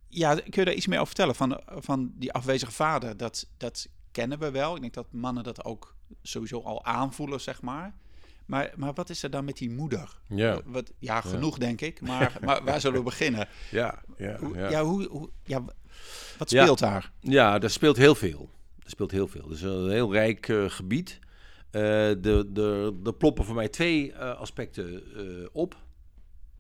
[0.09, 1.35] ja, kun je daar iets meer over vertellen?
[1.35, 4.75] Van, van die afwezige vader, dat, dat kennen we wel.
[4.75, 7.95] Ik denk dat mannen dat ook sowieso al aanvoelen, zeg maar.
[8.47, 10.19] Maar, maar wat is er dan met die moeder?
[10.27, 12.01] Ja, Wat, ja, genoeg denk ik.
[12.01, 13.49] Maar, maar waar zullen we beginnen?
[13.71, 14.39] ja, ja.
[14.55, 14.71] Ja.
[14.71, 14.83] ja.
[14.85, 15.65] hoe, hoe, ja,
[16.39, 17.13] wat speelt daar?
[17.21, 18.51] Ja, er speelt heel veel.
[18.85, 19.43] Er speelt heel veel.
[19.43, 21.19] Het is een heel rijk eh, gebied.
[21.71, 21.81] Eh
[22.21, 25.77] de, de, er ploppen voor mij twee eh, aspecten eh, op.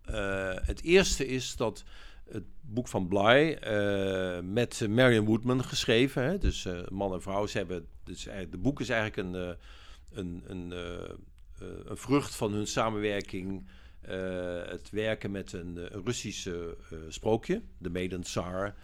[0.05, 1.85] Eh, het eerste is dat
[2.31, 6.23] het boek van Bly eh, met Marion Woodman geschreven.
[6.23, 7.47] Hè, dus eh, man en vrouw.
[7.47, 9.55] Ze hebben, dus de boek is eigenlijk een, eh,
[10.13, 10.71] een, een,
[11.85, 13.67] een vrucht van hun samenwerking.
[14.69, 16.77] het werken met een, een Russische
[17.09, 18.75] sprookje, de Maiden Tsar.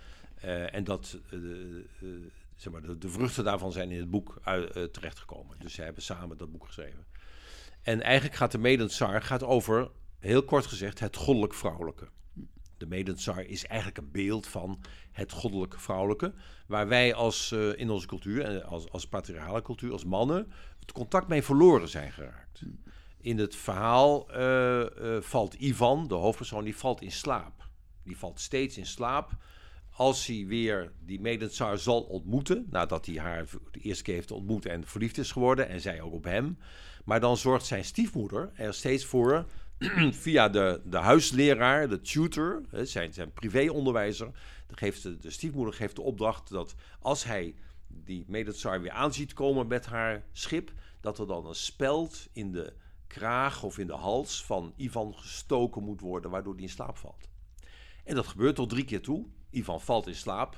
[0.70, 1.18] En dat,
[2.56, 5.56] zeg maar, de, vruchten daarvan zijn in het boek uit, terechtgekomen.
[5.58, 7.06] Dus zij hebben samen dat boek geschreven.
[7.82, 12.08] En eigenlijk gaat de Maiden Tsar gaat over, heel kort gezegd, het goddelijk vrouwelijke.
[12.76, 14.80] De Maiden Tsar is eigenlijk een beeld van
[15.12, 16.34] het goddelijk vrouwelijke.
[16.66, 20.92] Waar wij als, eh, in onze cultuur, en als, als patriarchale cultuur, als mannen, het
[20.92, 22.62] contact mee verloren zijn geraakt.
[23.20, 27.68] In het verhaal eh, eh, valt Ivan, de hoofdpersoon, die valt in slaap.
[28.02, 29.36] Die valt steeds in slaap
[29.94, 34.66] als hij weer die Maiden-Tsar zal ontmoeten, nadat hij haar de eerste keer heeft ontmoet
[34.66, 36.58] en verliefd is geworden, en zij ook op hem.
[37.04, 39.46] Maar dan zorgt zijn stiefmoeder er steeds voor,
[40.24, 44.26] via de, de huisleraar, de tutor, hè, zijn, zijn privéonderwijzer,
[44.66, 47.54] dan geeft de, de stiefmoeder geeft de opdracht dat als hij
[47.88, 52.72] die Maiden-Tsar weer aanziet komen met haar schip, dat er dan een speld in de
[53.06, 57.28] kraag of in de hals van Ivan gestoken moet worden, waardoor hij in slaap valt.
[58.04, 59.26] En dat gebeurt tot drie keer toe.
[59.50, 60.56] Ivan valt in slaap.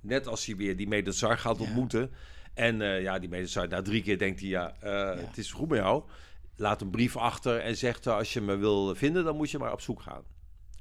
[0.00, 1.64] Net als hij weer die Medezar gaat Ja.
[1.64, 2.10] ontmoeten.
[2.54, 5.68] En eh, ja, die Medezar, na drie keer denkt hij, ja, eh, het is goed
[5.68, 6.02] met jou.
[6.56, 9.72] Laat een brief achter en zegt, als je me wil vinden, dan moet je maar
[9.72, 10.22] op zoek gaan.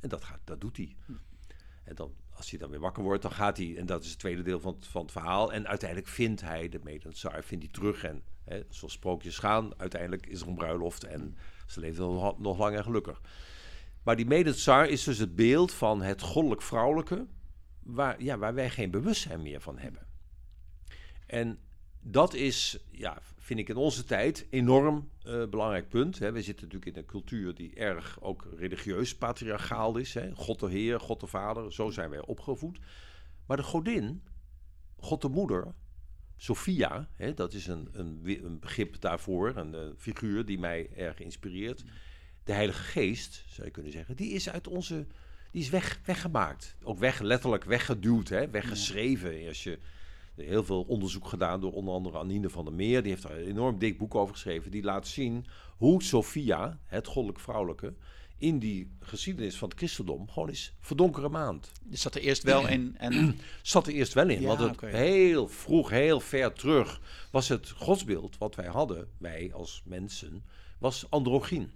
[0.02, 0.96] En dat, gaat, dat doet hij.
[1.84, 4.20] En dan, als hij dan weer wakker wordt, dan gaat hij, en dat is het
[4.20, 5.54] tweede deel van het, van het verhaal.
[5.54, 8.04] En uiteindelijk vindt hij de Medezar, vindt hij terug.
[8.04, 12.58] En hè, zoals sprookjes gaan, uiteindelijk is er een bruiloft en ze leeft nog, nog
[12.58, 13.22] lang en gelukkig.
[14.04, 17.28] Maar die Medezar is dus het beeld van het goddelijk vrouwelijke,
[17.80, 20.08] waar, ja, waar wij geen bewustzijn meer van hebben.
[21.26, 21.60] En
[22.02, 26.20] dat is, ja, vind ik in onze tijd enorm uh, belangrijk punt.
[26.20, 26.32] Hè.
[26.32, 30.14] We zitten natuurlijk in een cultuur die erg ook religieus patriarchaal is.
[30.14, 30.36] Hè.
[30.36, 32.80] God de Heer, God de Vader, zo zijn wij opgevoed.
[33.46, 34.24] Maar de godin,
[34.96, 35.74] God de Moeder,
[36.36, 41.20] Sophia, hè, dat is een, een, een, begrip daarvoor, een, een, figuur die mij erg
[41.20, 41.84] inspireert.
[42.44, 45.08] De Heilige Geest, zou je kunnen zeggen, die is uit onze,
[45.52, 46.76] die is weg, weggemaakt.
[46.84, 49.48] Ook weg, letterlijk weggeduwd, hè, weggeschreven.
[49.48, 49.80] Als je
[50.36, 53.02] heel veel onderzoek gedaan door onder andere Anine van der Meer.
[53.02, 54.72] Die heeft er een enorm dik boek over geschreven.
[54.72, 55.46] Die laat zien
[55.78, 57.94] hoe Sophia, het goddelijk vrouwelijke,
[58.38, 61.72] in die geschiedenis van het christendom gewoon is verdonkere maand.
[61.84, 63.38] Dus zat er eerst wel in en...
[63.62, 68.38] zat er eerst wel in, want het heel vroeg, heel ver terug was het godsbeeld
[68.38, 70.46] wat wij hadden, wij als mensen,
[70.80, 71.72] was androgyn.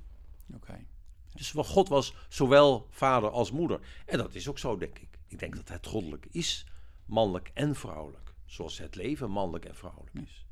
[0.55, 0.85] Oké.
[1.33, 3.79] Dus God was zowel vader als moeder.
[4.05, 5.19] En dat is ook zo, denk ik.
[5.27, 6.65] Ik denk dat het goddelijk is,
[7.05, 8.26] mannelijk en vrouwelijk.
[8.47, 10.45] Zoals het leven mannelijk en vrouwelijk is.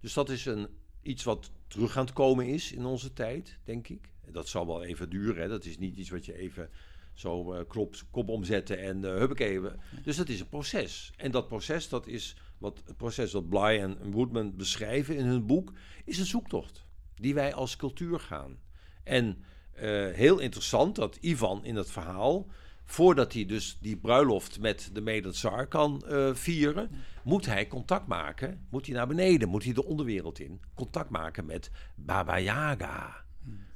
[0.00, 0.68] Dus dat is een,
[1.02, 4.12] iets wat terug aan het komen is in onze tijd, denk ik.
[4.30, 5.42] Dat zal wel even duren.
[5.42, 5.48] Hè.
[5.48, 6.70] Dat is niet iets wat je even
[7.14, 9.60] zo uh, klop, kop omzetten en uh, huppakee.
[10.02, 11.12] Dus dat is een proces.
[11.16, 15.46] En dat proces, dat is wat het proces dat Bly en Woodman beschrijven in hun
[15.46, 15.72] boek,
[16.04, 18.58] is een zoektocht die wij als cultuur gaan.
[19.04, 22.46] En uh, heel interessant dat Ivan in het verhaal
[22.84, 26.90] voordat hij dus die bruiloft met de Medenzar kan uh, vieren,
[27.24, 28.66] moet hij contact maken.
[28.70, 30.60] Moet hij naar beneden, moet hij de onderwereld in.
[30.74, 33.24] Contact maken met Baba Yaga.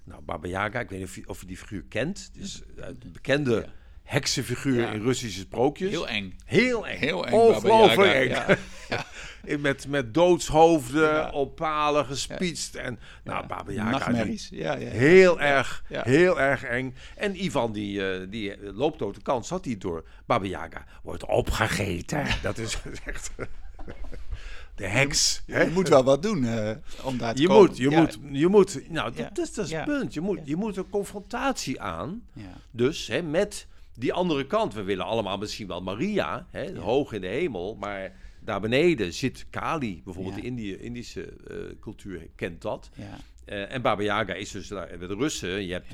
[0.05, 2.31] Nou, Baba Yaga, ik weet niet of je, of je die figuur kent.
[2.33, 3.69] Het is een bekende
[4.09, 5.91] heksenfiguur in Russische sprookjes.
[5.91, 6.37] Heel eng.
[6.45, 6.99] Heel eng.
[6.99, 7.33] Heel eng.
[7.33, 8.29] Ongelooflijk eng.
[8.29, 8.57] Ja.
[9.59, 12.75] met, met doodshoofden op palen gespietst.
[12.75, 14.11] En nou, Baba Yaga.
[14.51, 16.95] Ja, ja, Heel erg, heel erg eng.
[17.17, 20.05] En Ivan die, uh, die loopt door de kant, zat hij door.
[20.27, 22.27] Baba Yaga wordt opgegeten.
[22.43, 23.31] Dat is echt
[24.75, 25.43] de heks.
[25.47, 26.71] Je, je moet wel wat doen uh,
[27.03, 27.67] om daar te je komen.
[27.67, 29.85] Moet, je, moet, je moet, nou, dat, dat is het ja.
[29.85, 30.15] punt.
[30.15, 32.23] Je moet, je moet een confrontatie aan.
[32.71, 33.67] Dus hè, met
[33.99, 34.75] die andere kant.
[34.75, 37.77] We willen allemaal misschien wel Maria, hè, hoog in de hemel.
[37.77, 42.91] Maar daar beneden zit Kali, bijvoorbeeld de Indië, Indische uh, cultuur kent dat.
[43.47, 45.67] Uh, en Baba Yaga is dus daar, de Russen.
[45.67, 45.91] Je hebt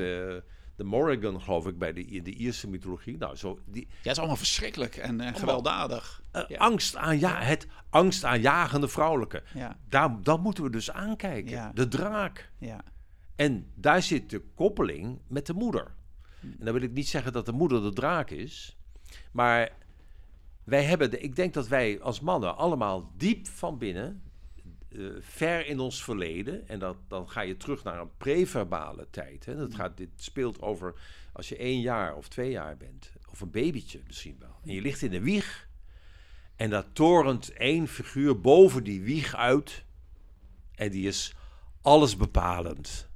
[0.76, 3.16] de Morrigan, geloof ik, bij de, in de Ierse mythologie.
[3.16, 6.22] Nou, zo, die, ja, het is allemaal verschrikkelijk en uh, gewelddadig.
[6.32, 6.56] Uh, ja.
[6.56, 9.42] Angst aan ja, het angstaanjagende vrouwelijke.
[9.54, 9.76] Ja.
[9.88, 11.50] Daar, dat moeten we dus aankijken.
[11.50, 11.70] Ja.
[11.74, 12.50] De draak.
[12.58, 12.80] Ja.
[13.36, 15.94] En daar zit de koppeling met de moeder.
[16.58, 18.76] En dan wil ik niet zeggen dat de moeder de draak is.
[19.32, 19.72] Maar
[20.64, 24.22] wij hebben, de, ik denk dat wij als mannen allemaal diep van binnen
[24.88, 26.68] uh, ver in ons verleden.
[26.68, 29.44] En dat, dan ga je terug naar een preverbale tijd.
[29.44, 29.56] Hè.
[29.56, 30.94] Dat gaat, dit speelt over
[31.32, 33.12] als je één jaar of twee jaar bent.
[33.30, 34.58] Of een babytje misschien wel.
[34.64, 35.68] En je ligt in de wieg.
[36.56, 39.84] En daar torent één figuur boven die wieg uit.
[40.74, 41.34] En die is
[41.82, 43.08] alles bepalend.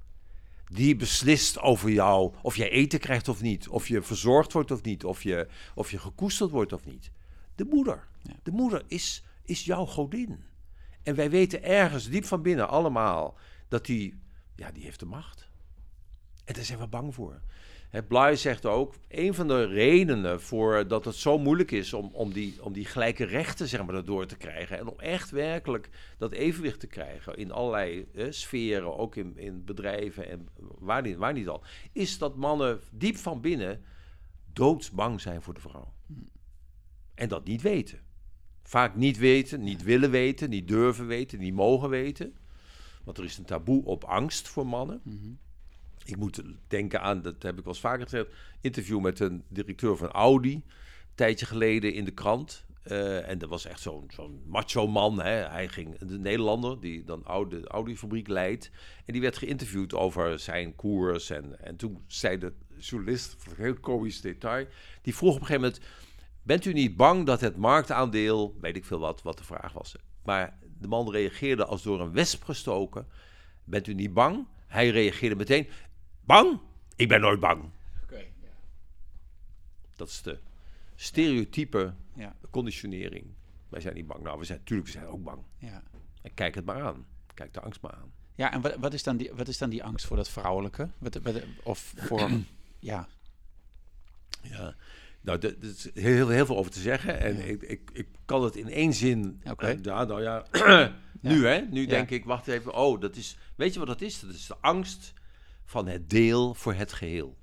[0.68, 3.68] Die beslist over jou of jij eten krijgt of niet.
[3.68, 5.04] Of je verzorgd wordt of niet.
[5.04, 7.10] Of je, of je gekoesterd wordt of niet.
[7.54, 8.08] De moeder.
[8.22, 8.34] Ja.
[8.42, 10.44] De moeder is, is jouw godin.
[11.02, 14.20] En wij weten ergens diep van binnen allemaal dat die,
[14.54, 15.48] ja, die heeft de macht.
[16.44, 17.40] En daar zijn we bang voor.
[17.90, 22.32] Bly zegt ook, een van de redenen voor dat het zo moeilijk is om, om,
[22.32, 24.78] die, om die gelijke rechten zeg maar, door te krijgen.
[24.78, 30.28] En om echt werkelijk dat evenwicht te krijgen in allerlei sferen, ook in, in bedrijven
[30.28, 30.48] en
[30.78, 31.62] waar niet, waar niet al.
[31.92, 33.84] Is dat mannen diep van binnen
[34.52, 35.92] doodsbang zijn voor de vrouw.
[37.14, 38.00] En dat niet weten.
[38.62, 42.36] Vaak niet weten, niet willen weten, niet durven weten, niet mogen weten.
[43.04, 45.00] Want er is een taboe op angst voor mannen.
[45.04, 45.38] Mm -hmm.
[46.08, 48.28] Ik moet denken aan, dat heb ik wel eens vaker gezegd,
[48.60, 50.64] interview met een directeur van Audi, een
[51.14, 52.66] tijdje geleden in de krant.
[52.86, 55.20] Uh, en dat was echt zo'n zo'n macho man.
[55.20, 55.30] Hè.
[55.30, 58.70] Hij ging, de Nederlander, die dan de Audi-fabriek leidt.
[59.04, 61.30] En die werd geïnterviewd over zijn koers.
[61.30, 64.66] En, en toen zei de journalist, een heel komisch detail,
[65.02, 65.82] die vroeg op een gegeven moment
[66.48, 69.96] Bent u niet bang dat het marktaandeel, weet ik veel wat, wat de vraag was.
[70.24, 73.06] Maar de man reageerde als door een wesp gestoken.
[73.64, 74.46] Bent u niet bang?
[74.66, 75.68] Hij reageerde meteen,
[76.28, 76.60] bang?
[76.96, 77.70] Ik ben nooit bang.
[78.02, 78.32] Okay.
[79.96, 80.38] Dat is de
[80.94, 82.36] stereotype ja.
[82.50, 83.26] conditionering.
[83.68, 84.22] Wij zijn niet bang.
[84.22, 85.42] Nou, we zijn natuurlijk we zijn ook bang.
[85.58, 85.82] Ja.
[86.22, 87.06] En kijk het maar aan.
[87.34, 88.12] Kijk de angst maar aan.
[88.34, 90.90] Ja, en wat, wat, is, dan die, wat is dan die angst voor dat vrouwelijke?
[90.98, 92.30] Wat, wat, of voor,
[92.78, 93.08] ja...
[94.42, 94.74] Ja,
[95.20, 97.20] nou, er is heel, heel veel over te zeggen.
[97.20, 97.42] En ja.
[97.42, 99.42] ik, ik, ik kan het in één zin.
[99.50, 99.74] Okay.
[99.74, 100.44] Uh, ja, nou ja.
[101.20, 101.60] nu, hè?
[101.60, 102.74] Nu denk ik, wacht even.
[102.74, 103.38] Oh, dat is.
[103.54, 104.20] Weet je wat dat is?
[104.20, 105.12] Dat is de angst
[105.68, 107.36] van het deel voor het geheel.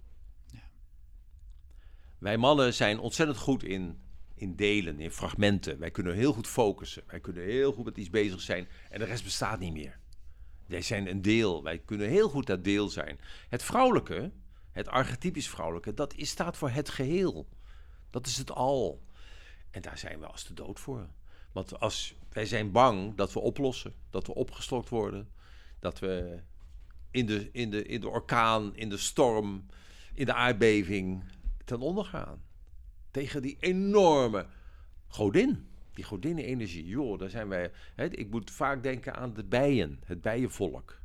[2.17, 4.03] Wij mannen zijn ontzettend goed in
[4.35, 5.79] in delen, in fragmenten.
[5.79, 7.03] Wij kunnen heel goed focussen.
[7.07, 8.67] Wij kunnen heel goed met iets bezig zijn.
[8.89, 9.99] En de rest bestaat niet meer.
[10.67, 11.63] Wij zijn een deel.
[11.63, 13.19] Wij kunnen heel goed dat deel zijn.
[13.49, 14.31] Het vrouwelijke,
[14.71, 17.47] het archetypisch vrouwelijke, dat is, staat voor het geheel.
[18.09, 19.03] Dat is het al.
[19.71, 21.07] En daar zijn we als de dood voor.
[21.51, 25.29] Want als, wij zijn bang dat we oplossen, dat we opgeslokt worden,
[25.79, 26.41] dat we
[27.15, 29.65] in de, in, de, in de orkaan, in de storm,
[30.13, 31.23] in de aardbeving
[31.65, 32.41] ten onder gaan.
[33.11, 34.45] Tegen die enorme
[35.07, 35.67] godin.
[35.93, 36.85] Die godinnen-energie.
[36.85, 37.71] Joh, daar zijn wij.
[37.95, 40.99] Hè, ik moet vaak denken aan de bijen, het bijenvolk.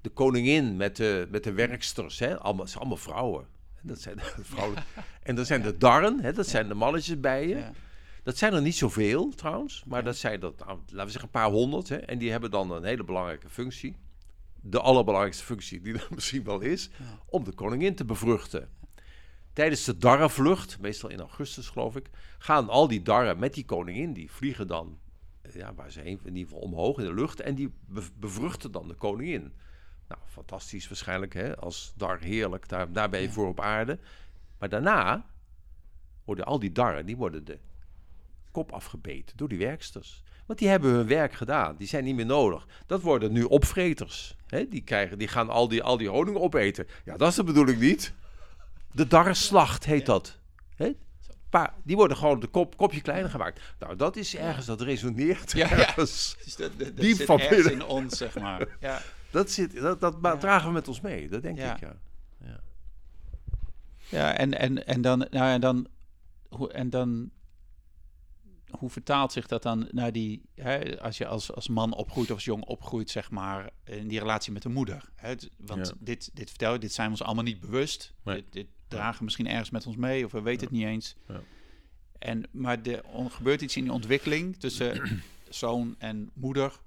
[0.00, 2.18] De koningin met de, met de werksters.
[2.18, 3.46] Hè, allemaal, zijn allemaal vrouwen.
[3.82, 4.84] Dat zijn de vrouwen.
[5.22, 7.74] En dan zijn de darren, hè, dat zijn de mannetjes bijen.
[8.22, 11.40] Dat zijn er niet zoveel trouwens, maar dat zijn dat, nou, laten we zeggen, een
[11.40, 11.88] paar honderd.
[11.88, 13.96] Hè, en die hebben dan een hele belangrijke functie.
[14.68, 16.90] De allerbelangrijkste functie die er misschien wel is,
[17.26, 18.68] om de koningin te bevruchten.
[19.52, 24.12] Tijdens de darrenvlucht, meestal in augustus geloof ik, gaan al die darren met die koningin,
[24.12, 24.98] die vliegen dan,
[25.42, 28.08] eh, ja, waar ze heen, in ieder geval omhoog in de lucht, en die be-
[28.18, 29.52] bevruchten dan de koningin.
[30.08, 33.98] Nou, fantastisch waarschijnlijk, hè, als dar heerlijk, daar, daar ben je voor op aarde.
[34.58, 35.26] Maar daarna
[36.24, 37.58] worden al die darren, die worden de
[38.50, 40.22] kop afgebeten door die werksters.
[40.46, 41.76] Want die hebben hun werk gedaan.
[41.76, 42.66] Die zijn niet meer nodig.
[42.86, 44.36] Dat worden nu opvreters.
[44.46, 44.68] Hè?
[44.68, 46.86] Die, krijgen, die gaan al die, al die honing opeten.
[47.04, 48.12] Ja, dat is de bedoeling niet.
[48.92, 50.38] De darrenslacht heet dat.
[50.76, 50.92] Hè?
[51.50, 53.60] Pa, die worden gewoon de kop, kopje kleiner gemaakt.
[53.78, 55.72] Nou, dat is ergens, dat resoneert Ja, ja.
[55.76, 56.36] ergens.
[56.44, 57.72] Dus dat, dat, dat Diep zit van ergens binnen.
[57.86, 58.66] in ons, zeg maar.
[58.80, 59.00] Ja.
[59.30, 60.36] Dat, zit, dat, dat Ja.
[60.36, 61.28] dragen we met ons mee.
[61.28, 61.96] Dat denk ik, ja.
[64.08, 65.86] Ja, en, en, en dan, nou, en dan,
[66.72, 67.30] en dan,
[68.70, 72.34] hoe vertaalt zich dat dan naar die, hè, als je als, als man opgroeit of
[72.34, 75.10] als jong opgroeit, zeg maar, in die relatie met de moeder?
[75.14, 75.34] Hè?
[75.58, 75.92] Want Ja.
[75.98, 78.14] dit, dit vertel je, dit zijn we ons allemaal niet bewust.
[78.24, 78.36] Nee.
[78.36, 81.16] Dit, dit dragen misschien ergens met ons mee of we weten het niet eens.
[81.28, 81.40] Ja.
[82.18, 86.80] En, maar er gebeurt iets in die ontwikkeling tussen zoon en moeder.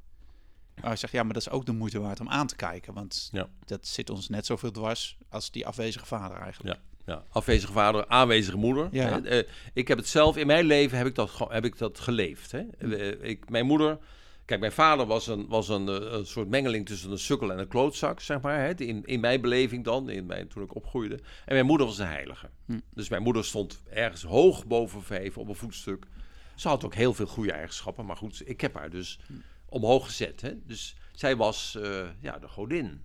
[0.81, 2.93] Maar je zegt, ja, maar dat is ook de moeite waard om aan te kijken.
[2.93, 3.29] Want
[3.65, 6.75] dat zit ons net zoveel dwars als die afwezige vader eigenlijk.
[6.75, 6.88] Ja.
[7.09, 8.87] Ja, afwezige vader, aanwezige moeder.
[8.91, 9.21] Ja.
[9.21, 11.99] Hè, eh, ik heb het zelf, in mijn leven heb ik dat, heb ik dat
[11.99, 12.51] geleefd.
[12.51, 12.59] Hè.
[12.59, 13.97] Eh, Ik, mijn moeder,
[14.45, 17.59] kijk, mijn vader was, een, was een, eh, een soort mengeling tussen een sukkel en
[17.59, 18.59] een klootzak, zeg maar.
[18.59, 18.73] Hè.
[18.75, 21.15] In, in mijn beleving dan, in mijn, toen ik opgroeide.
[21.45, 22.49] En mijn moeder was een heilige.
[22.65, 22.79] Hm.
[22.93, 26.05] Dus mijn moeder stond ergens hoog boven verheven op een voetstuk.
[26.55, 29.19] Ze had ook heel veel goede eigenschappen, maar goed, ik heb haar dus
[29.65, 30.41] omhoog gezet.
[30.41, 30.53] Hè.
[30.65, 33.01] Dus zij was eh, ja, de godin.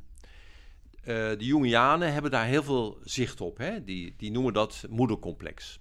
[1.04, 3.58] Eh, de Jungianen hebben daar heel veel zicht op.
[3.58, 3.84] Hè?
[3.84, 5.80] Die, die noemen dat moedercomplex.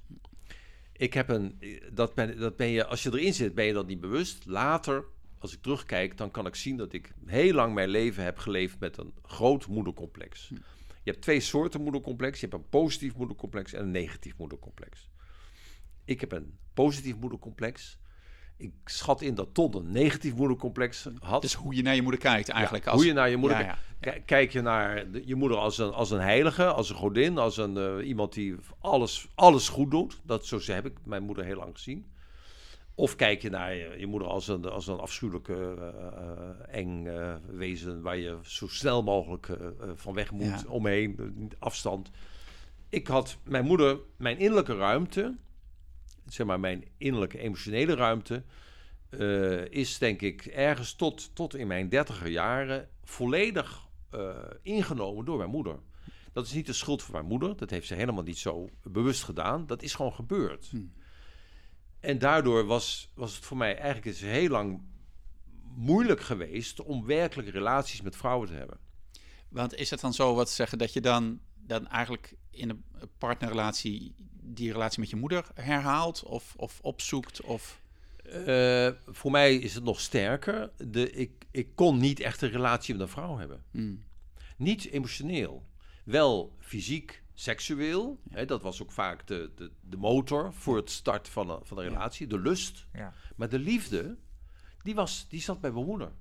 [0.92, 1.60] Ik heb een,
[1.92, 4.46] dat ben, dat ben je, als je erin zit, ben je dat niet bewust.
[4.46, 5.06] Later,
[5.40, 8.80] als ik terugkijk, dan kan ik zien dat ik heel lang mijn leven heb geleefd
[8.80, 10.50] met een groot moedercomplex.
[11.04, 12.40] Je hebt twee soorten moedercomplex.
[12.40, 15.10] Je hebt een positief moedercomplex en een negatief moedercomplex.
[16.06, 17.98] Ik heb een positief moedercomplex.
[18.64, 21.42] Ik schat in dat Ton een negatief moedercomplex had.
[21.42, 22.86] Dus hoe je naar je moeder kijkt eigenlijk.
[22.86, 24.26] Ja, als, hoe je naar je moeder Ja, kijkt.
[24.26, 27.78] Kijk je naar je moeder als een, als een heilige, als een godin, als een,
[27.78, 30.22] eh, iemand die alles, alles goed doet.
[30.24, 32.12] Dat, zo heb ik mijn moeder heel lang gezien.
[32.96, 37.08] Of kijk je naar je, je moeder als een, als een afschuwelijke, eh, eh, eng
[37.58, 39.58] wezen waar je zo snel mogelijk
[39.96, 40.64] van weg moet, Ja.
[40.68, 42.10] omheen, afstand.
[42.90, 45.36] Ik had mijn moeder, mijn innerlijke ruimte,
[46.26, 48.44] zeg maar mijn innerlijke emotionele ruimte,
[49.10, 54.30] eh, is denk ik ergens tot, tot in mijn dertiger jaren volledig eh,
[54.62, 55.80] ingenomen door mijn moeder.
[56.34, 57.58] Dat is niet de schuld van mijn moeder.
[57.58, 59.66] Dat heeft ze helemaal niet zo bewust gedaan.
[59.66, 60.68] Dat is gewoon gebeurd.
[60.70, 60.78] Hm.
[62.00, 64.82] En daardoor was, was het voor mij eigenlijk eens heel lang
[65.76, 68.78] moeilijk geweest om werkelijk relaties met vrouwen te hebben.
[69.50, 72.84] Want is het dan zo wat zeggen dat je dan, dan eigenlijk in een
[73.18, 77.42] partnerrelatie die relatie met je moeder herhaalt of, of opzoekt?
[77.42, 77.82] Of...
[78.24, 80.72] Eh, voor mij is het nog sterker.
[80.78, 83.64] De, ik, ik kon niet echt een relatie met een vrouw hebben.
[83.72, 83.96] Hm.
[84.58, 85.66] Niet emotioneel.
[86.04, 88.20] Wel fysiek, seksueel.
[88.30, 91.78] Hè, dat was ook vaak de, de, de motor voor het start van een, van
[91.78, 92.28] een relatie.
[92.28, 92.86] De lust.
[92.94, 93.14] Ja.
[93.36, 94.18] Maar de liefde,
[94.82, 96.12] die, was, die zat bij mijn moeder.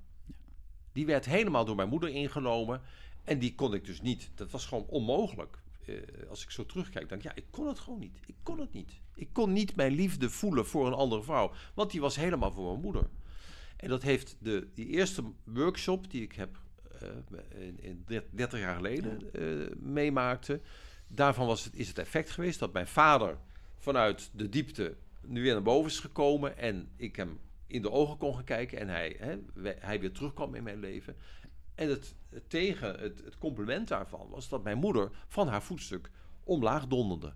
[0.91, 2.81] Die werd helemaal door mijn moeder ingenomen.
[3.23, 4.31] En die kon ik dus niet.
[4.35, 5.57] Dat was gewoon onmogelijk.
[5.85, 5.95] Eh,
[6.29, 8.19] als ik zo terugkijk, denk ik, ja, ik kon het gewoon niet.
[8.25, 8.91] Ik kon het niet.
[9.15, 11.51] Ik kon niet mijn liefde voelen voor een andere vrouw.
[11.73, 13.09] Want die was helemaal voor mijn moeder.
[13.77, 16.59] En dat heeft de, die eerste workshop die ik heb
[16.99, 20.61] eh, in, in 30 jaar geleden eh, meemaakte.
[21.07, 23.37] Daarvan was het, is het effect geweest dat mijn vader
[23.77, 26.57] vanuit de diepte nu weer naar boven is gekomen.
[26.57, 28.79] En ik hem in de ogen kon gaan kijken.
[28.79, 29.37] En hij, hè,
[29.79, 31.15] hij weer terugkwam in mijn leven.
[31.75, 36.09] En het, het tegen, het, het compliment daarvan was dat mijn moeder van haar voetstuk
[36.43, 37.33] omlaag donderde.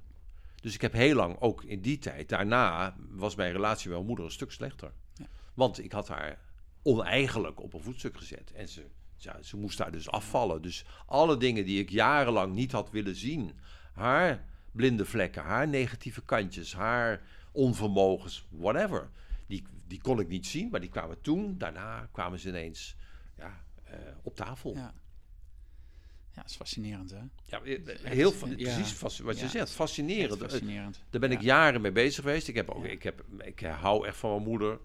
[0.62, 4.08] Dus ik heb heel lang, ook in die tijd, daarna was mijn relatie met mijn
[4.08, 4.92] moeder een stuk slechter.
[5.14, 5.26] Ja.
[5.54, 6.40] Want ik had haar
[6.82, 8.52] oneigenlijk op een voetstuk gezet.
[8.52, 8.86] En ze,
[9.18, 10.62] ja, ze moest daar dus afvallen.
[10.62, 13.52] Dus alle dingen die ik jarenlang niet had willen zien,
[13.94, 17.22] haar blinde vlekken, haar negatieve kantjes, haar
[17.52, 19.10] onvermogens, whatever,
[19.48, 22.96] die, die kon ik niet zien, maar die kwamen toen, daarna kwamen ze ineens
[23.38, 23.64] ja,
[24.24, 24.74] op tafel.
[24.74, 24.94] Ja.
[26.32, 27.22] ja, dat is fascinerend, hè?
[27.44, 28.54] Ja, eh, heel fa- Ja.
[28.76, 29.50] precies wat je Ja.
[29.52, 30.32] zegt, fascinerend.
[30.42, 31.04] Echt fascinerend.
[31.10, 31.46] Daar ben ik Ja.
[31.46, 32.48] jaren mee bezig geweest.
[32.48, 34.80] Ik, heb ook, ik, heb, ik hou echt van mijn moeder.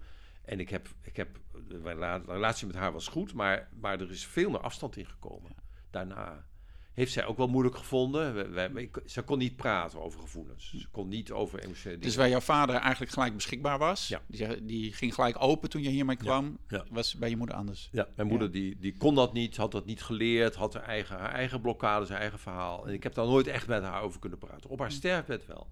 [0.45, 1.81] En ik heb, ik heb, de
[2.27, 5.51] relatie met haar was goed, maar, maar er is veel meer afstand in gekomen.
[5.89, 6.45] Daarna
[6.93, 8.33] heeft zij ook wel moeilijk gevonden.
[8.35, 10.69] We, we- ik- ze kon niet praten over gevoelens.
[10.79, 14.21] Ze kon niet over emotionele Dus waar jouw vader eigenlijk gelijk beschikbaar was, Ja.
[14.61, 16.85] die, ging gelijk open toen je hiermee kwam, ja.
[16.91, 17.89] was bij je moeder anders.
[17.91, 21.17] Ja, mijn moeder Die, die kon dat niet, had dat niet geleerd, had haar eigen,
[21.17, 22.87] haar eigen blokkades, haar eigen verhaal.
[22.87, 24.69] En ik heb daar nooit echt met haar over kunnen praten.
[24.69, 25.67] Op haar sterfbed wel.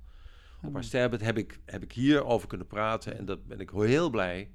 [0.63, 3.69] Op haar sterfbed heb ik, heb ik hier over kunnen praten en dat ben ik
[3.69, 4.49] heel blij.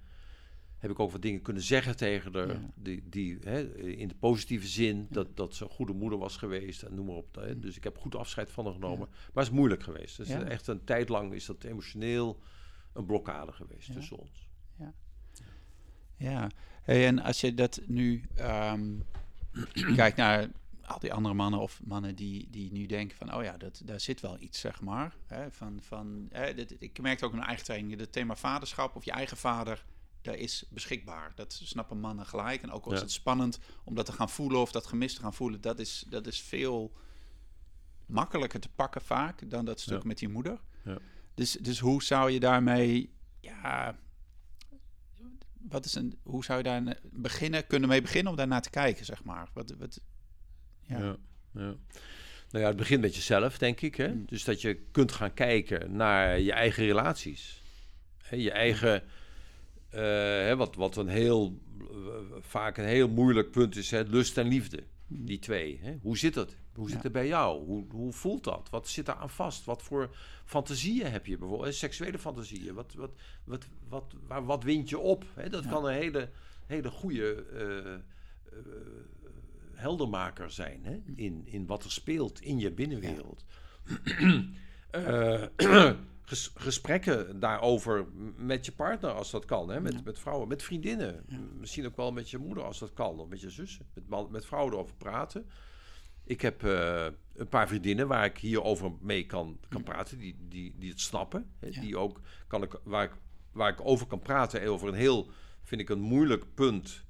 [0.86, 2.70] Heb ik ook wat dingen kunnen zeggen tegen haar, Ja.
[2.74, 6.82] die, die hè, in de positieve zin, dat, dat ze een goede moeder was geweest
[6.82, 7.34] en noem maar op.
[7.34, 7.58] Hè.
[7.58, 9.08] Dus ik heb goed afscheid van haar genomen.
[9.08, 10.16] Maar het is moeilijk geweest.
[10.16, 10.42] Dus Ja.
[10.44, 12.40] echt een tijd lang is dat emotioneel
[12.92, 13.94] een blokkade geweest Ja.
[13.94, 14.48] tussen ons.
[16.18, 16.50] Ja,
[16.82, 18.94] hey, en als je dat nu ehm,
[19.96, 20.48] kijkt naar
[20.82, 24.00] al die andere mannen of mannen die, die nu denken van, oh ja, dat, daar
[24.00, 25.16] zit wel iets, zeg maar.
[25.26, 28.96] Hè, van, van, hè, dit, ik merkte ook in mijn eigen training, het thema vaderschap
[28.96, 29.84] of je eigen vader,
[30.26, 31.32] daar is beschikbaar.
[31.34, 32.62] Dat snappen mannen gelijk.
[32.62, 35.20] En ook al is het spannend om dat te gaan voelen of dat gemis te
[35.20, 36.92] gaan voelen, dat is, dat is veel
[38.06, 40.06] makkelijker te pakken vaak dan dat stuk Ja.
[40.08, 40.60] met je moeder.
[40.84, 40.98] Ja.
[41.34, 43.10] Dus, dus hoe zou je daarmee,
[43.40, 43.98] ja,
[45.60, 48.70] wat is een, hoe zou je daar ne- beginnen, kunnen mee beginnen om daarnaar te
[48.70, 49.48] kijken, zeg maar?
[49.52, 50.00] Wat, wat,
[50.80, 51.16] ja.
[52.50, 53.94] Nou ja, het begint met jezelf, denk ik.
[53.94, 54.08] Hè?
[54.08, 54.24] Mm.
[54.26, 57.62] Dus dat je kunt gaan kijken naar je eigen relaties.
[58.22, 59.02] Hè, je eigen,
[60.00, 61.86] hè, wat, wat een heel, eh,
[62.40, 64.82] vaak een heel moeilijk punt is, hè, lust en liefde.
[65.08, 65.78] Die twee.
[65.82, 65.96] Hè?
[66.02, 66.56] Hoe zit het?
[66.74, 67.02] Hoe zit Ja.
[67.02, 67.64] het bij jou?
[67.64, 68.68] Hoe, hoe voelt dat?
[68.70, 69.64] Wat zit daar aan vast?
[69.64, 71.74] Wat voor fantasieën heb je bijvoorbeeld?
[71.74, 72.74] Seksuele fantasieën.
[72.74, 73.10] Wat, wat,
[73.44, 75.24] wat, wat, waar, wat wind je op?
[75.34, 75.48] Hè?
[75.48, 75.70] Dat Ja.
[75.70, 76.30] kan een hele,
[76.66, 78.00] hele goede eh, eh,
[79.74, 81.00] heldermaker zijn hè?
[81.14, 83.44] In, in wat er speelt in je binnenwereld.
[84.90, 85.42] Eh,
[86.26, 88.06] ges- gesprekken daarover
[88.36, 89.80] met je partner als dat kan, hè?
[89.80, 90.00] Met, Ja.
[90.04, 91.38] met vrouwen, met vriendinnen, Ja.
[91.58, 94.30] misschien ook wel met je moeder als dat kan, of met je zussen, met, man-
[94.30, 95.48] met vrouwen erover praten.
[96.24, 100.74] Ik heb eh, een paar vriendinnen waar ik hierover mee kan, kan praten, die, die,
[100.78, 101.50] die het snappen.
[101.58, 101.66] Hè?
[101.70, 101.80] Ja.
[101.80, 103.12] Die ook kan ik, waar, ik,
[103.52, 105.30] waar ik over kan praten en over een heel,
[105.62, 107.04] vind ik, een moeilijk punt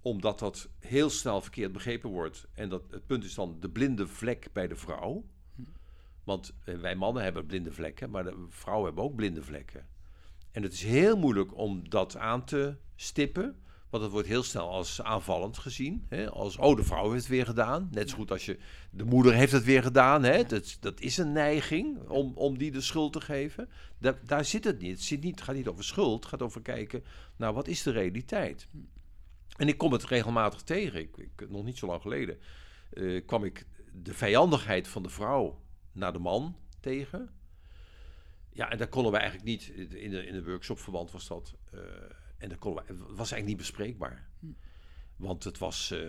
[0.00, 2.46] omdat dat heel snel verkeerd begrepen wordt.
[2.54, 5.24] En dat, het punt is dan de blinde vlek bij de vrouw.
[6.26, 9.86] Want eh, wij mannen hebben blinde vlekken, maar de vrouwen hebben ook blinde vlekken.
[10.50, 13.60] En het is heel moeilijk om dat aan te stippen.
[13.90, 16.06] Want het wordt heel snel als aanvallend gezien.
[16.08, 16.30] Hè?
[16.30, 17.88] Als, oh, de vrouw heeft het weer gedaan.
[17.90, 18.58] Net zo goed als je,
[18.90, 20.22] de moeder heeft het weer gedaan.
[20.22, 20.44] Hè?
[20.44, 23.68] Dat, dat is een neiging om, om die de schuld te geven.
[23.98, 24.90] Da- daar zit het niet.
[24.90, 25.42] Het, zit niet.
[25.42, 26.14] gaat niet over schuld.
[26.14, 27.04] Het gaat over kijken,
[27.36, 28.68] nou, wat is de realiteit?
[29.56, 31.00] En ik kom het regelmatig tegen.
[31.00, 32.38] Ik, ik, nog niet zo lang geleden
[32.90, 35.64] eh, kwam ik de vijandigheid van de vrouw
[35.96, 37.30] naar de man tegen.
[38.52, 41.80] Ja, en daar konden we eigenlijk niet, in de, in de workshopverband was dat, eh,
[42.38, 44.28] en dat konden we, was eigenlijk niet bespreekbaar.
[45.16, 46.00] Want het was eh,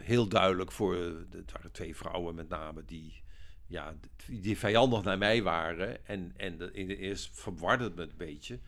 [0.00, 0.94] heel duidelijk voor,
[1.30, 3.22] het waren twee vrouwen met name, die,
[3.66, 3.94] ja,
[4.26, 6.06] die, vijandig naar mij waren.
[6.06, 8.58] En, en in de eerst verwarde het me een beetje.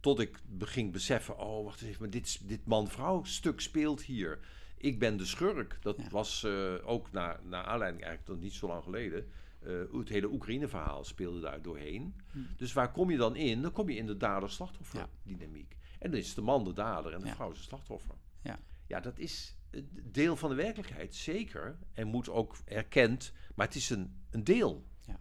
[0.00, 4.38] Tot ik beging beseffen, oh wacht eens even, maar dit, dit man-vrouw stuk speelt hier.
[4.76, 5.78] Ik ben de schurk.
[5.80, 6.08] Dat Ja.
[6.10, 9.30] was eh, ook naar, naar aanleiding eigenlijk nog niet zo lang geleden.
[9.58, 12.14] Eh, het hele Oekraïne-verhaal speelde daar doorheen.
[12.56, 13.62] Dus waar kom je dan in?
[13.62, 15.08] Dan kom je in de dader-slachtoffer Ja.
[15.22, 15.76] dynamiek.
[15.98, 17.34] En dan is de man de dader en de Ja.
[17.34, 18.14] vrouw is het slachtoffer.
[18.42, 18.58] Ja.
[18.86, 19.56] Ja, dat is
[20.02, 21.78] deel van de werkelijkheid, zeker.
[21.92, 24.84] En moet ook erkend, maar het is een, een deel.
[25.06, 25.20] Ja.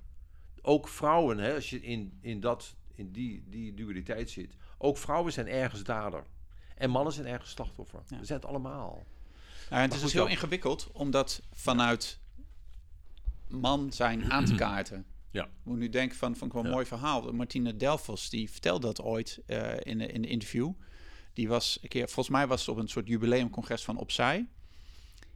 [0.61, 5.33] Ook vrouwen, hè, als je in, in, dat, in die, die dualiteit zit, ook vrouwen
[5.33, 6.23] zijn ergens dader.
[6.75, 8.03] En mannen zijn ergens slachtoffer.
[8.07, 8.19] Ja.
[8.19, 9.05] We zijn het allemaal.
[9.69, 12.19] Nou, en het is dus heel ingewikkeld om dat vanuit
[13.47, 15.05] man zijn aan te kaarten.
[15.31, 15.43] Ja.
[15.43, 16.69] Ik moet nu denken van, van een Ja.
[16.69, 17.31] mooi verhaal.
[17.33, 20.71] Martine Delfos, die vertelde dat ooit eh, in, de- in de interview.
[21.33, 24.47] Die was een keer, volgens mij was het op een soort jubileumcongres van Opzij.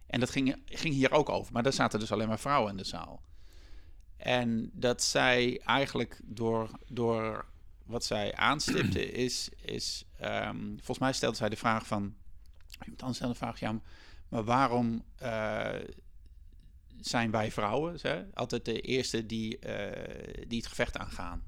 [0.07, 1.53] En dat ging, ging hier ook over.
[1.53, 3.21] Maar daar zaten dus alleen maar vrouwen in de zaal.
[4.17, 7.45] En dat zij eigenlijk door, door
[7.85, 9.49] wat zij aanstipte is...
[9.61, 12.15] is ehm, volgens mij stelde zij de vraag van...
[12.81, 13.79] Iemand anders stelde de vraag, ja,
[14.29, 15.03] maar waarom...
[15.17, 15.69] eh,
[17.01, 21.43] zijn wij vrouwen hè, altijd de eerste die, eh, die het gevecht aangaan.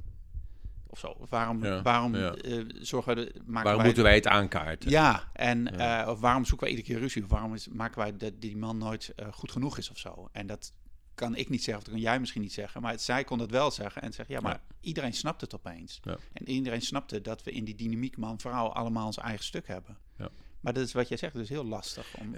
[0.87, 1.15] Of zo.
[1.29, 2.33] Waarom, Ja, waarom ja.
[2.33, 4.89] eh, zorgen we maken Waarom wij, moeten wij het aankaarten?
[4.89, 6.01] Ja, en Ja.
[6.03, 7.23] eh, of waarom zoeken wij iedere keer ruzie?
[7.23, 10.29] Of waarom is, maken wij dat die man nooit goed genoeg is of zo?
[10.31, 10.73] En dat
[11.15, 12.81] kan ik niet zeggen, of dat kan jij misschien niet zeggen.
[12.81, 15.99] Maar het, zij kon het wel zeggen en zeggen, ja, maar iedereen snapt het opeens.
[16.33, 19.97] En iedereen snapte dat we in die dynamiek man-vrouw allemaal ons eigen stuk hebben.
[20.17, 20.29] Ja.
[20.59, 22.35] Maar dat is wat jij zegt, is heel lastig om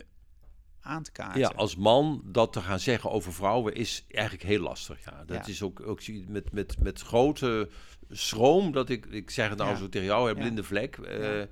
[0.86, 1.40] aan te kaarten.
[1.40, 5.06] Ja, als man dat te gaan zeggen over vrouwen is eigenlijk heel lastig.
[5.06, 5.52] Ja, dat Ja.
[5.52, 7.70] is ook, ook met, met, met grote
[8.10, 9.76] schroom dat ik, ik zeg het nou Ja.
[9.78, 10.34] zo tegen jou, Ja.
[10.34, 10.98] blinde vlek.
[11.02, 11.48] Ja.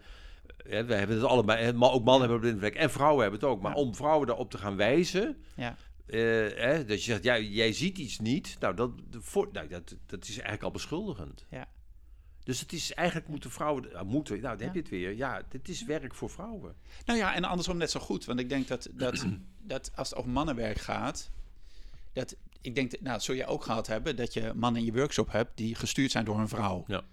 [0.64, 3.40] hè, we hebben het allebei, hè, ma- ook mannen hebben blinde vlek en vrouwen hebben
[3.40, 3.62] het ook.
[3.62, 5.76] Maar om vrouwen daarop te gaan wijzen, Ja.
[6.06, 10.24] eh, dat je zegt, ja, jij ziet iets niet, nou, dat, voor, nou, dat, dat
[10.24, 11.46] is eigenlijk al beschuldigend.
[11.50, 11.68] Ja.
[12.44, 14.64] Dus het is eigenlijk moeten vrouwen, nou, moeten, nou, dan Ja.
[14.66, 15.16] heb je het weer.
[15.16, 16.76] Ja, dit is werk voor vrouwen.
[17.06, 18.26] Nou ja, en andersom net zo goed.
[18.26, 19.26] Want ik denk dat, dat,
[19.62, 21.30] dat als het over mannenwerk gaat,
[22.14, 24.88] dat ik denk, dat- nou, dat zul je ook gehad hebben, dat je mannen in
[24.88, 26.84] je workshop hebt die gestuurd zijn door een vrouw.
[26.88, 27.04] Ja.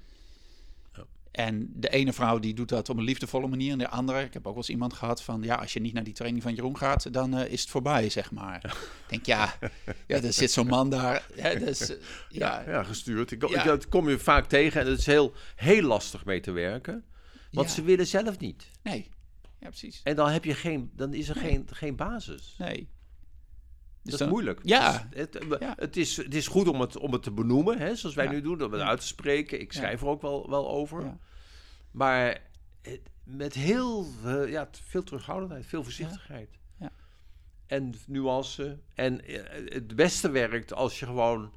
[1.33, 1.45] Ja.
[1.45, 3.73] En de ene vrouw die doet dat op een liefdevolle manier.
[3.73, 5.43] En de andere, ik heb ook wel eens iemand gehad van...
[5.43, 8.11] ja, als je niet naar die training van Jeroen gaat, dan eh, is het voorbij,
[8.11, 8.65] zeg maar.
[8.65, 9.55] Ik denk, ja,
[10.07, 11.27] ja, er zit zo'n man daar.
[11.35, 11.97] Hè, dus, eh,
[12.29, 13.31] ja, Ja, gestuurd.
[13.31, 13.65] Ik, Ja.
[13.65, 17.05] Dat kom je vaak tegen en het is heel, heel lastig mee te werken.
[17.51, 17.75] Want Ja.
[17.75, 18.71] ze willen zelf niet.
[18.83, 19.09] nee.
[19.61, 20.01] Ja, precies.
[20.05, 22.55] En dan, heb je geen, dan is er geen, geen basis.
[22.59, 22.89] Nee.
[24.03, 24.61] Dus dat dan- is moeilijk.
[24.63, 25.09] Ja.
[25.11, 25.75] Het, het, Ja.
[25.79, 28.31] het, is, het is goed om het, om het te benoemen, hè, zoals wij Ja.
[28.31, 28.89] nu doen, om het Ja.
[28.89, 29.61] uit te spreken.
[29.61, 31.17] Ik schrijf er ook wel, wel over.
[31.91, 32.41] Maar
[33.25, 36.59] met heel eh, ja, veel terughoudendheid, veel voorzichtigheid.
[36.79, 36.91] Ja.
[37.67, 38.79] En nuance.
[38.95, 41.53] En eh, het beste werkt als je gewoon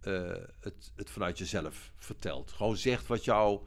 [0.00, 2.52] eh, het, het vanuit jezelf vertelt.
[2.52, 3.60] Gewoon zegt wat jou,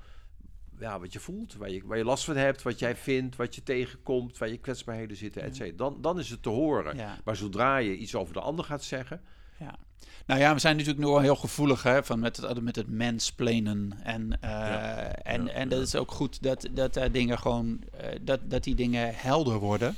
[0.80, 3.56] ja, wat je voelt, waar je, waar je last van hebt, wat jij vindt, wat
[3.56, 5.78] je tegenkomt, waar je kwetsbaarheden zitten, et cetera.
[5.78, 6.96] Dan, dan is het te horen.
[6.98, 7.18] Ja.
[7.24, 9.22] Maar zodra je iets over de ander gaat zeggen,
[9.60, 9.76] Ja.
[10.26, 12.88] Nou ja, we zijn natuurlijk nog wel heel gevoelig hè, van met, het, met het.
[14.04, 15.12] En, eh, Ja.
[15.16, 18.76] en, en dat is ook goed dat, dat daar dingen gewoon, eh, dat, dat die
[18.76, 19.96] dingen helder worden.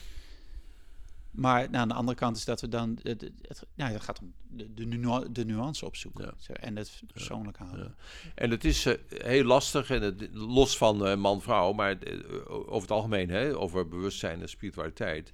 [1.40, 3.32] Maar nou, aan de andere kant is dat we dan, het,
[3.76, 6.34] nou, het gaat om de, de, nu- de nuance opzoeken.
[6.48, 6.54] Ja.
[6.54, 7.96] En het persoonlijk houden.
[8.36, 12.20] En het is eh, heel lastig, en het, los van eh, man-vrouw, maar eh,
[12.50, 15.34] over het algemeen, hè, over bewustzijn en spiritualiteit.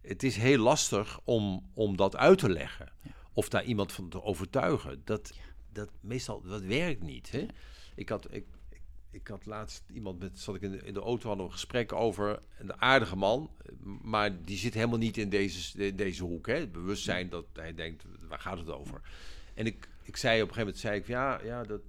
[0.00, 2.92] Het is heel lastig om, om dat uit te leggen.
[3.32, 5.02] Of daar iemand van te overtuigen.
[5.04, 5.32] Dat,
[5.72, 7.30] dat meestal, dat werkt niet.
[7.30, 7.46] Hè?
[7.94, 8.46] Ik, had, ik,
[9.16, 12.80] ik, had laatst iemand met, zat ik in de, auto, hadden een gesprek over een
[12.80, 13.50] aardige man.
[14.02, 16.46] Maar die zit helemaal niet in deze, in deze hoek.
[16.46, 16.54] Hè?
[16.54, 19.00] Het bewustzijn dat hij denkt, waar gaat het over?
[19.54, 21.80] En ik, ik zei op een gegeven moment, zei ik, ja, ja dat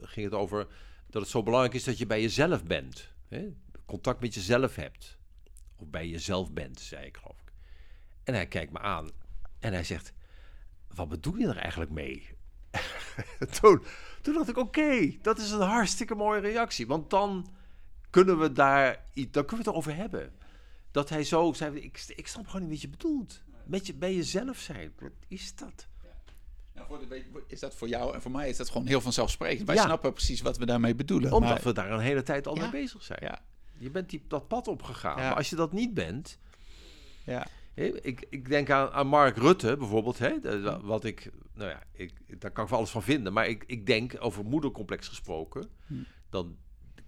[0.00, 0.66] ging het over
[1.10, 3.08] dat het zo belangrijk is dat je bij jezelf bent.
[3.28, 3.54] Hè?
[3.86, 5.18] Contact met jezelf hebt.
[5.76, 7.52] Of bij jezelf bent, zei ik geloof ik.
[8.24, 9.10] En hij kijkt me aan
[9.58, 10.12] en hij zegt,
[10.94, 12.28] wat bedoel je er eigenlijk mee?
[13.60, 13.82] toen,
[14.24, 16.86] toen dacht ik, oké, dat is een hartstikke mooie reactie.
[16.86, 17.46] Want dan
[18.10, 20.32] kunnen we daar, i- dan kunnen we het erover hebben.
[20.90, 23.42] Dat hij zo zei, ik, ik snap gewoon niet wat je bedoelt.
[23.64, 25.86] Met je, bij jezelf zijn, wat is dat?
[26.74, 29.66] Nou, voor de, is dat voor jou en voor mij is dat gewoon heel vanzelfsprekend.
[29.66, 29.82] Wij Ja.
[29.82, 31.32] snappen precies wat we daarmee bedoelen.
[31.32, 32.60] Omdat maar- we daar een hele tijd al Ja.
[32.62, 33.18] mee bezig zijn.
[33.22, 33.38] Ja,
[33.78, 35.16] Je bent die, dat pad opgegaan.
[35.16, 36.38] Maar als je dat niet bent...
[37.24, 40.18] ja, ik, ik denk aan, aan Mark Rutte bijvoorbeeld.
[40.18, 43.32] Hè, wat ik, nou ja, ik, daar kan ik wel alles van vinden.
[43.32, 45.68] Maar ik, ik denk, over moedercomplex gesproken...
[45.86, 45.94] Hm.
[46.30, 46.56] dan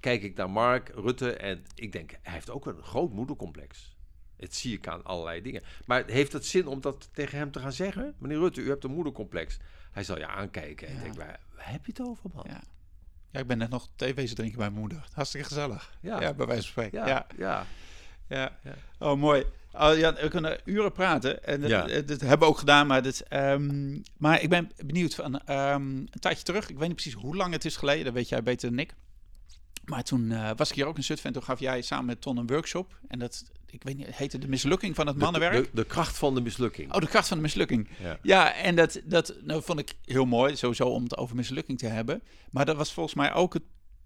[0.00, 2.10] kijk ik naar Mark Rutte en ik denk...
[2.22, 3.96] hij heeft ook een groot moedercomplex.
[4.36, 5.62] Het zie ik aan allerlei dingen.
[5.86, 8.14] Maar heeft het zin om dat tegen hem te gaan zeggen?
[8.18, 9.58] Meneer Rutte, u hebt een moedercomplex.
[9.92, 11.00] Hij zal je aankijken en Ja.
[11.00, 12.44] denkt, waar, waar heb je het over, man?
[12.48, 12.60] ja.
[13.30, 15.08] Ja, ik ben net nog thee wezen drinken bij mijn moeder.
[15.12, 15.98] Hartstikke gezellig.
[16.00, 16.20] Ja.
[16.20, 17.06] Ja, bij wijze van spreken.
[17.06, 17.66] ja, ja.
[18.28, 18.52] Ja.
[18.98, 19.44] Oh, mooi.
[19.72, 21.44] Oh, ja, we kunnen uren praten.
[21.44, 21.88] En dat, Ja.
[21.88, 22.86] eh, dat hebben we ook gedaan.
[22.86, 26.68] Maar, dat, ehm, maar ik ben benieuwd van ehm, een tijdje terug.
[26.68, 28.04] Ik weet niet precies hoe lang het is geleden.
[28.04, 28.94] Dat weet jij beter dan ik.
[29.84, 31.26] Maar toen eh, was ik hier ook in Zutphen.
[31.26, 32.98] En toen gaf jij samen met Ton een workshop.
[33.08, 35.64] En dat, ik weet niet, heette de mislukking van het De- mannenwerk.
[35.64, 36.92] De, de, kracht van de mislukking.
[36.94, 37.88] Oh, de kracht van de mislukking.
[38.02, 38.18] Ja.
[38.22, 41.86] Ja, en dat, dat nou, vond ik heel mooi, sowieso om het over mislukking te
[41.86, 42.22] hebben.
[42.50, 43.62] Maar dat was volgens mij ook het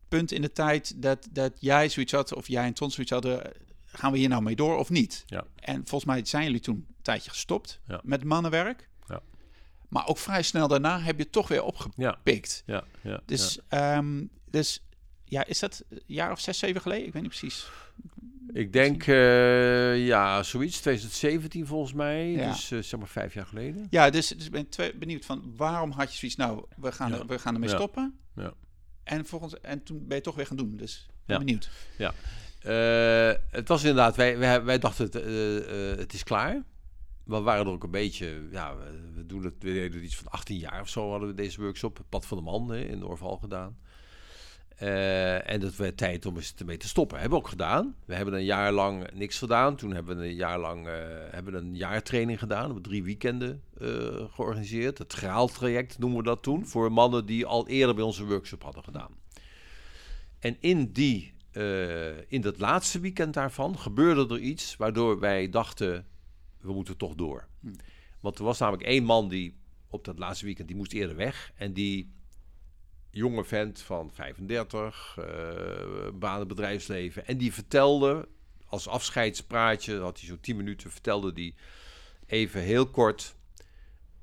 [0.08, 3.52] punt in de tijd dat, dat jij zoiets had, of jij en Ton zoiets hadden,
[3.92, 5.22] gaan we hier nou mee door of niet?
[5.26, 5.44] Ja.
[5.54, 8.00] En volgens mij zijn jullie toen een tijdje gestopt Ja.
[8.04, 8.88] met mannenwerk.
[9.08, 9.20] Ja.
[9.88, 12.62] Maar ook vrij snel daarna heb je het toch weer opgepikt.
[12.66, 13.20] Ja, ja, ja.
[13.26, 14.82] Dus, ehm, dus
[15.24, 17.06] ja, is dat een jaar of zes, zeven geleden?
[17.06, 17.66] Ik weet niet precies.
[18.52, 22.30] Ik denk, eh, ja, zoiets, 2017 volgens mij.
[22.30, 22.50] Ja.
[22.50, 23.86] Dus eh, zeg maar vijf jaar geleden.
[23.90, 27.10] Ja, dus, dus ik ben twee- benieuwd van waarom had je zoiets, nou, we gaan,
[27.10, 27.18] Ja.
[27.18, 27.74] er, we gaan ermee Ja.
[27.76, 28.18] stoppen.
[28.36, 28.52] Ja.
[29.04, 30.76] En, volgens, en toen ben je toch weer gaan doen.
[30.76, 31.46] Dus ben
[31.98, 32.14] Ja.
[32.60, 36.62] Eh, het was inderdaad, wij, wij, wij dachten, het, eh, eh, het is klaar.
[37.24, 38.76] we waren er ook een beetje, ja,
[39.14, 42.00] we, doen het, we deden iets van 18 jaar of zo hadden we deze workshop,
[42.08, 43.78] Pad van de Man hè, in Orval gedaan.
[45.44, 47.18] En dat werd tijd om eens ermee te stoppen.
[47.20, 47.94] Hebben we ook gedaan.
[48.04, 49.76] We hebben een jaar lang niks gedaan.
[49.76, 50.86] Toen hebben we een jaar lang
[51.30, 52.58] hebben een jaartraining gedaan.
[52.58, 53.62] We hebben drie weekenden
[54.34, 54.98] georganiseerd.
[54.98, 56.66] Het Graaltraject noemen we dat toen.
[56.66, 59.10] Voor mannen die al eerder bij onze workshop hadden gedaan.
[60.38, 61.32] En in, die,
[62.28, 66.06] in dat laatste weekend daarvan gebeurde er iets waardoor wij dachten,
[66.60, 67.48] we moeten toch door.
[67.60, 67.72] Hm.
[68.20, 71.52] Want er was namelijk één man die op dat laatste weekend, die moest eerder weg.
[71.54, 72.12] En die
[73.10, 75.24] jonge vent van 35, uh,
[76.14, 77.26] banen bedrijfsleven.
[77.26, 78.28] En die vertelde,
[78.66, 81.54] als afscheidspraatje, had hij zo'n 10 minuten, vertelde die
[82.26, 83.34] even heel kort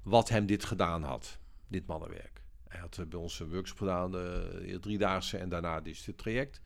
[0.03, 2.41] wat hem dit gedaan had, dit mannenwerk.
[2.67, 6.61] Hij had bij ons een workshop gedaan, de driedaagse en daarna dus dit traject.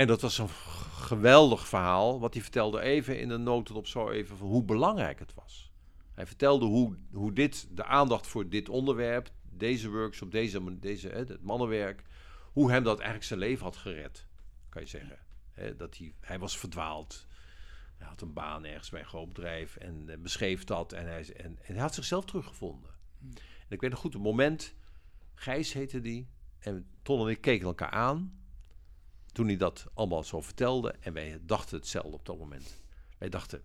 [0.00, 4.36] En dat was een geweldig verhaal, wat hij vertelde even in een notendop zo even
[4.36, 5.72] van hoe belangrijk het was.
[6.12, 11.18] Hij vertelde hoe, hoe dit, de aandacht voor dit onderwerp, deze workshop, deze, deze, hè,
[11.18, 12.02] het mannenwerk,
[12.52, 14.26] hoe hem dat eigenlijk zijn leven had gered,
[14.68, 15.18] kan je zeggen.
[15.52, 17.26] Hè, dat hij, hij was verdwaald.
[17.96, 20.92] Hij had een baan ergens bij een groot bedrijf en uh, beschreef dat.
[20.92, 22.90] En hij, en, en, hij had zichzelf teruggevonden.
[23.18, 23.30] Hmm.
[23.36, 24.74] En ik weet nog goed, een moment,
[25.34, 26.28] Gijs heette die,
[26.58, 28.39] en Ton en ik keken elkaar aan
[29.40, 30.94] toen hij dat allemaal zo vertelde.
[31.00, 32.80] En wij dachten hetzelfde op dat moment.
[33.18, 33.62] Wij dachten,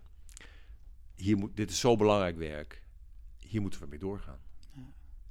[1.14, 2.82] hier moet, dit is zo belangrijk werk,
[3.38, 4.38] hier moeten we mee doorgaan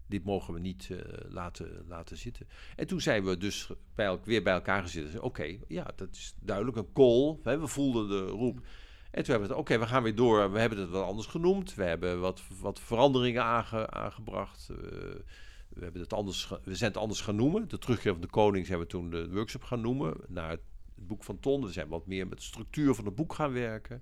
[0.07, 2.47] dit mogen we niet uh, laten, laten zitten.
[2.75, 5.21] En toen zijn we dus bij weer bij elkaar gezeten.
[5.21, 7.37] Oké, ja, dat is duidelijk een call.
[7.43, 8.57] Hè, we voelden de roep.
[9.11, 10.51] En toen hebben we het, oké, we gaan weer door.
[10.51, 11.75] We hebben het wat anders genoemd.
[11.75, 14.69] We hebben wat, wat veranderingen aange, aangebracht.
[14.71, 14.77] Uh,
[15.76, 17.67] we, hebben het anders, we zijn het anders gaan noemen.
[17.67, 20.15] De terugkeer van de koning zijn we toen de workshop gaan noemen.
[20.28, 20.61] Naar het,
[20.95, 21.65] boek van Ton.
[21.65, 24.01] We zijn wat meer met de structuur van het boek gaan werken.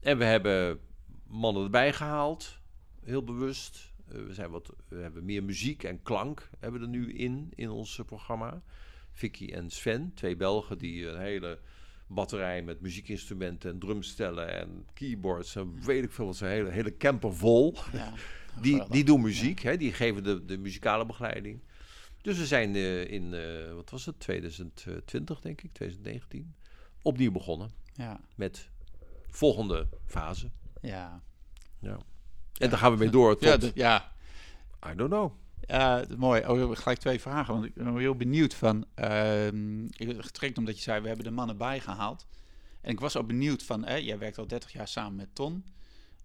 [0.00, 0.80] En we hebben
[1.26, 2.58] mannen erbij gehaald.
[3.04, 3.92] Heel bewust.
[4.08, 7.70] Eh, we, zijn wat, we hebben meer muziek en klank hebben er nu in, in
[7.70, 8.62] ons programma.
[9.12, 11.58] Vicky en Sven, twee Belgen die een hele
[12.08, 16.96] batterij met muziekinstrumenten en drumstellen en keyboards en weet ik veel wat, een hele, hele
[16.96, 17.74] camper vol.
[17.92, 18.12] Ja,
[18.62, 21.60] die, die doen muziek, hè, die geven de, de muzikale begeleiding.
[22.22, 26.54] Dus we zijn uh, in, uh, wat was het, 2020 denk ik, 2019,
[27.02, 27.70] opnieuw begonnen.
[27.94, 28.20] Ja.
[28.34, 28.70] Met
[29.30, 30.50] volgende fase.
[30.80, 31.22] Ja.
[31.78, 31.98] Ja.
[32.58, 33.62] En dan gaan we mee door tot...
[33.62, 34.12] Ja, ja.
[34.92, 35.32] I don't know.
[35.68, 36.46] Ja, mooi.
[36.46, 37.54] Oh, gelijk twee vragen.
[37.54, 38.84] Want ik ben heel benieuwd van...
[38.96, 39.48] Uh,
[40.18, 42.26] getrekt omdat je zei, we hebben de mannen bijgehaald.
[42.80, 43.84] En ik was ook benieuwd van...
[43.84, 45.64] Eh, jij werkt al 30 jaar samen met Ton.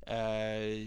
[0.07, 0.81] Uh,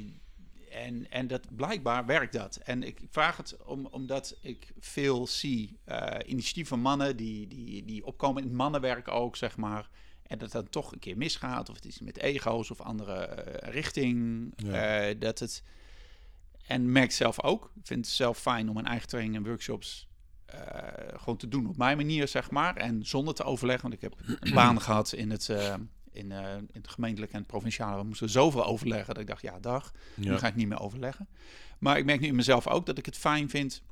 [0.71, 2.57] en, en dat blijkbaar werkt dat.
[2.57, 7.85] En ik vraag het om, omdat ik veel zie uh, initiatieven van mannen die, die,
[7.85, 9.89] die opkomen in het mannenwerk ook, zeg maar.
[10.27, 13.73] En dat dan toch een keer misgaat, of het is met ego's of andere uh,
[13.73, 14.53] richting.
[14.57, 15.09] Ja.
[15.09, 15.63] Uh, dat het.
[16.67, 17.73] En merk zelf ook.
[17.75, 20.09] Ik vind het zelf fijn om mijn eigen training en workshops
[20.55, 20.61] uh,
[21.17, 22.77] gewoon te doen op mijn manier, zeg maar.
[22.77, 23.83] En zonder te overleggen.
[23.83, 25.49] Want ik heb een baan gehad in het,
[26.13, 28.01] in, in het gemeentelijk en het provinciale.
[28.01, 29.93] We moesten zoveel overleggen dat ik dacht, ja, dag.
[30.15, 30.31] Ja.
[30.31, 31.29] Nu ga ik niet meer overleggen.
[31.79, 33.83] Maar ik merk nu in mezelf ook dat ik het fijn vind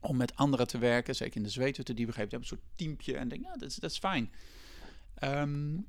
[0.00, 1.14] om met anderen te werken.
[1.14, 3.16] Zeker in de zweethutten die we hebben een soort teampje.
[3.16, 4.32] En denk, ja, dat is, dat is fijn.
[5.24, 5.86] Um,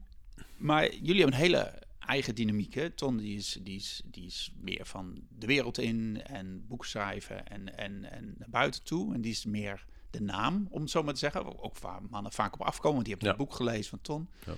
[0.58, 2.74] maar jullie hebben een hele eigen dynamiek.
[2.74, 2.90] Hè?
[2.90, 7.48] Ton die is, die, is, die is meer van de wereld in en boeken schrijven
[7.48, 9.14] en, en, en naar buiten toe.
[9.14, 11.64] En die is meer de naam, om het zo maar te zeggen.
[11.64, 13.38] Ook waar mannen vaak op afkomen, want die hebben ja.
[13.38, 14.30] het boek gelezen van Ton.
[14.46, 14.56] Ja.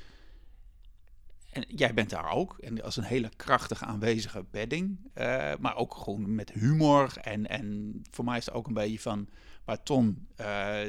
[1.55, 2.57] En jij bent daar ook.
[2.59, 4.99] En als een hele krachtige aanwezige bedding.
[5.15, 7.17] Uh, maar ook gewoon met humor.
[7.17, 9.29] En, en voor mij is het ook een beetje van
[9.65, 10.79] waar Ton uh,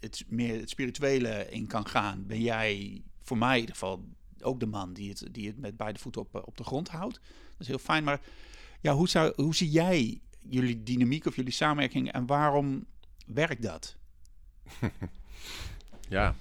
[0.00, 2.26] het meer het spirituele in kan gaan.
[2.26, 4.04] Ben jij voor mij in ieder geval
[4.42, 7.14] ook de man die het, die het met beide voeten op, op de grond houdt.
[7.14, 8.04] Dat is heel fijn.
[8.04, 8.20] Maar
[8.80, 12.86] ja, hoe, zou, hoe zie jij jullie dynamiek of jullie samenwerking en waarom
[13.26, 13.96] werkt dat?
[16.08, 16.34] ja,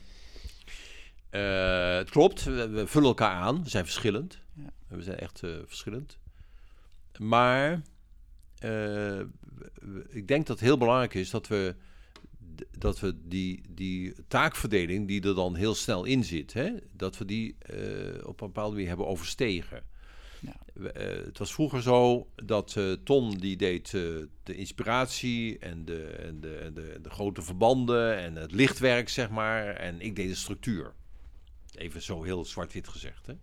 [1.31, 2.43] uh, het klopt.
[2.43, 3.63] We, vullen elkaar aan.
[3.63, 4.39] We zijn verschillend.
[4.53, 4.69] Ja.
[4.87, 6.17] We zijn echt uh, verschillend.
[7.17, 7.81] Maar
[8.63, 9.19] uh,
[10.07, 11.75] ik denk dat het heel belangrijk is dat we
[12.77, 17.25] dat we die, die taakverdeling die er dan heel snel in zit, hè, dat we
[17.25, 19.83] die uh, op een bepaalde manier hebben overstegen.
[20.41, 20.55] Ja.
[20.73, 20.85] Uh,
[21.25, 26.55] het was vroeger zo dat uh, Ton die deed de inspiratie en de, en, de,
[26.55, 29.65] en de, de, grote verbanden en het lichtwerk, zeg maar.
[29.65, 30.93] En ik deed de structuur.
[31.75, 33.25] Even zo heel zwart-wit gezegd.
[33.25, 33.33] Hè.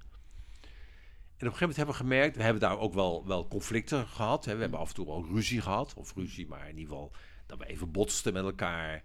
[1.45, 4.07] En op een gegeven moment hebben we gemerkt, we hebben daar ook wel, wel conflicten
[4.07, 4.45] gehad.
[4.45, 4.55] Hè.
[4.55, 5.95] We hebben af en toe ook ruzie gehad.
[5.95, 7.12] Of ruzie, maar in ieder geval
[7.47, 9.03] dat we even botsten met elkaar.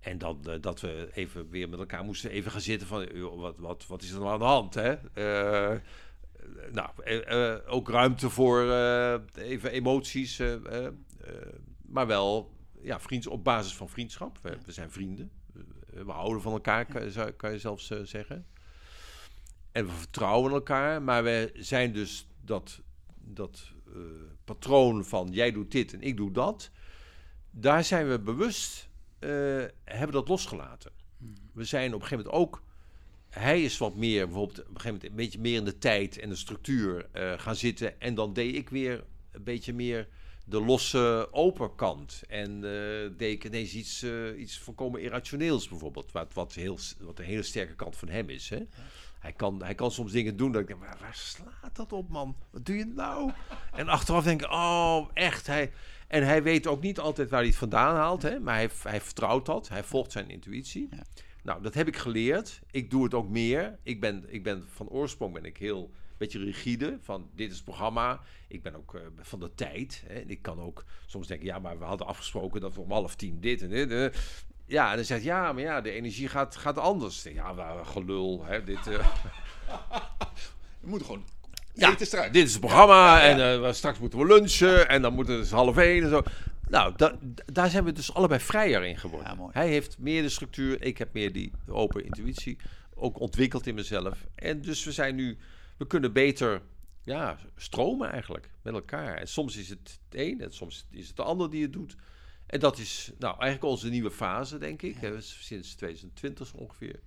[0.00, 3.20] En dan uh, dat we even weer met elkaar moesten even gaan zitten van...
[3.38, 4.92] wat, wat, wat is er nou aan de hand, hè?
[4.92, 5.80] Uh,
[6.72, 10.38] nou, eh, eh, ook ruimte voor eh, even emoties.
[10.38, 10.92] eh, eh, eh,
[11.86, 14.38] maar wel ja, vriends, op basis van vriendschap.
[14.42, 15.30] We, we zijn vrienden.
[15.86, 18.46] We, houden van elkaar, kan, kan je zelfs eh, zeggen.
[19.72, 21.02] En we vertrouwen elkaar.
[21.02, 22.80] Maar we zijn dus dat,
[23.24, 23.92] dat eh,
[24.44, 26.70] patroon van jij doet dit en ik doe dat.
[27.58, 28.88] Daar zijn we bewust,
[29.18, 29.30] eh,
[29.84, 30.92] hebben dat losgelaten.
[31.52, 32.62] We zijn op een gegeven moment ook
[33.28, 36.18] hij is wat meer, bijvoorbeeld op een gegeven moment een beetje meer in de tijd
[36.18, 38.00] en de structuur eh, gaan zitten.
[38.00, 40.08] En dan deed ik weer een beetje meer
[40.44, 42.22] de losse open kant.
[42.28, 46.12] En eh, deed ik ineens iets, eh, iets volkomen irrationeels bijvoorbeeld.
[46.12, 48.48] Wat, wat, heel, wat een hele sterke kant van hem is.
[48.48, 48.66] Hè?
[49.18, 52.08] Hij, kan, hij kan soms dingen doen dat ik denk, waar, waar slaat dat op
[52.08, 52.36] man?
[52.50, 53.32] Wat doe je nou?
[53.72, 55.46] En achteraf denk ik, oh echt.
[55.46, 55.72] Hij,
[56.06, 58.22] en hij weet ook niet altijd waar hij het vandaan haalt.
[58.22, 58.40] Hè?
[58.40, 59.68] Maar hij, hij vertrouwt dat.
[59.68, 60.88] Hij volgt zijn intuïtie.
[60.90, 61.04] Ja.
[61.42, 62.60] Nou, dat heb ik geleerd.
[62.70, 63.78] Ik doe het ook meer.
[63.82, 66.98] Ik ben, ik ben van oorsprong ben ik heel beetje rigide.
[67.02, 68.20] Van dit is het programma.
[68.48, 70.02] Ik ben ook eh, van de tijd.
[70.06, 70.14] Hè.
[70.14, 73.14] En ik kan ook soms denken, ja, maar we hadden afgesproken dat we om half
[73.14, 73.90] tien dit en dit.
[73.90, 74.20] eh.
[74.66, 77.22] Ja, en dan zegt ja, maar ja, de energie gaat, gaat anders.
[77.22, 78.44] Ja, gelul.
[78.44, 79.06] Hè, dit, eh,
[80.80, 81.24] We moeten gewoon...
[81.78, 85.28] Ja, eten dit is het programma en we- straks moeten we lunchen en dan moet
[85.28, 86.22] het dus half één en zo.
[86.68, 89.28] Nou, da- da- daar zijn we dus allebei vrijer in geworden.
[89.28, 89.50] Ja, mooi.
[89.52, 92.56] Hij heeft meer de structuur, ik heb meer die open intuïtie,
[92.94, 94.26] ook ontwikkeld in mezelf.
[94.34, 95.38] En dus we zijn nu,
[95.76, 96.62] we kunnen beter
[97.02, 99.16] ja, stromen eigenlijk met elkaar.
[99.16, 101.96] En soms is het het een en soms is het de ander die het doet.
[102.46, 104.96] En dat is nou eigenlijk onze nieuwe fase, denk ik.
[105.18, 107.00] Sinds 2020 zo ongeveer.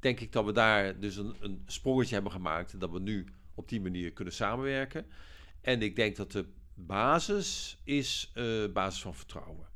[0.00, 2.72] Denk ik dat we daar dus een, een sprongetje hebben gemaakt.
[2.72, 5.06] En dat we nu op die manier kunnen samenwerken.
[5.60, 9.68] En ik denk dat de basis is eh basis van vertrouwen.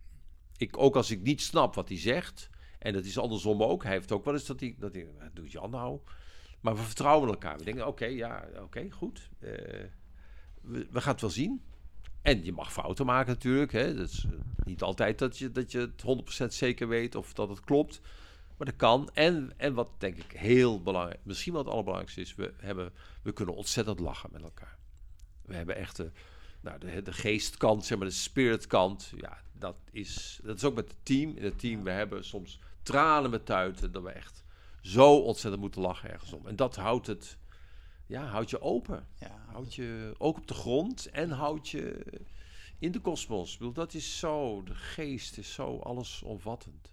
[0.57, 2.51] Ik, ook als ik niet snap wat hij zegt.
[2.79, 3.83] En dat is andersom ook.
[3.83, 4.75] Hij heeft ook wel eens dat hij...
[4.79, 6.01] Dat hij wat doet Jan nou?
[6.61, 7.59] Maar we vertrouwen elkaar.
[7.59, 9.31] We denken, oké, ja, oké, goed.
[9.39, 9.51] Eh,
[10.63, 11.63] we, we gaan het wel zien.
[12.23, 13.73] En je mag fouten maken natuurlijk.
[13.73, 13.95] Hè.
[13.95, 14.33] Dat is eh,
[14.65, 18.01] niet altijd dat je, dat je het 100% zeker weet of dat het klopt.
[18.59, 19.11] Maar dat kan.
[19.13, 22.93] En, en wat denk ik heel belangrijk, misschien wel het allerbelangrijkste is, we, hebben,
[23.23, 24.79] we kunnen ontzettend lachen met elkaar.
[25.43, 26.11] We hebben echt de,
[26.61, 29.13] nou, de, de geestkant, zeg maar, de spiritkant.
[29.17, 31.37] Ja, dat is, dat is ook met het team.
[31.37, 34.45] In het team, we hebben soms tranen met tuiten, dat we echt
[34.81, 36.47] zo ontzettend moeten lachen ergens om.
[36.47, 37.39] En dat houdt het,
[38.07, 39.07] ja, houdt je open.
[39.19, 42.05] Ja, Houdt je ook op de grond en houdt je
[42.79, 43.59] in de kosmos.
[43.73, 46.93] Dat is zo, de geest is zo allesomvattend.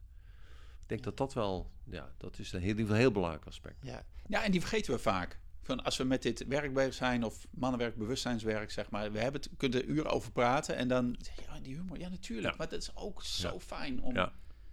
[0.86, 3.76] Ik denk dat dat wel, ja, dat is een heel, een heel belangrijk aspect.
[3.82, 4.04] Ja.
[4.28, 5.40] ja, en die vergeten we vaak.
[5.62, 9.12] Van als we met dit werk bezig zijn, of mannenwerk, bewustzijnswerk, zeg maar.
[9.12, 11.16] We hebben het, kunnen er uren over praten en dan,
[11.48, 12.50] ja, die humor, ja natuurlijk.
[12.52, 12.56] Ja.
[12.58, 13.60] Maar dat is ook zo Ja.
[13.60, 14.18] fijn om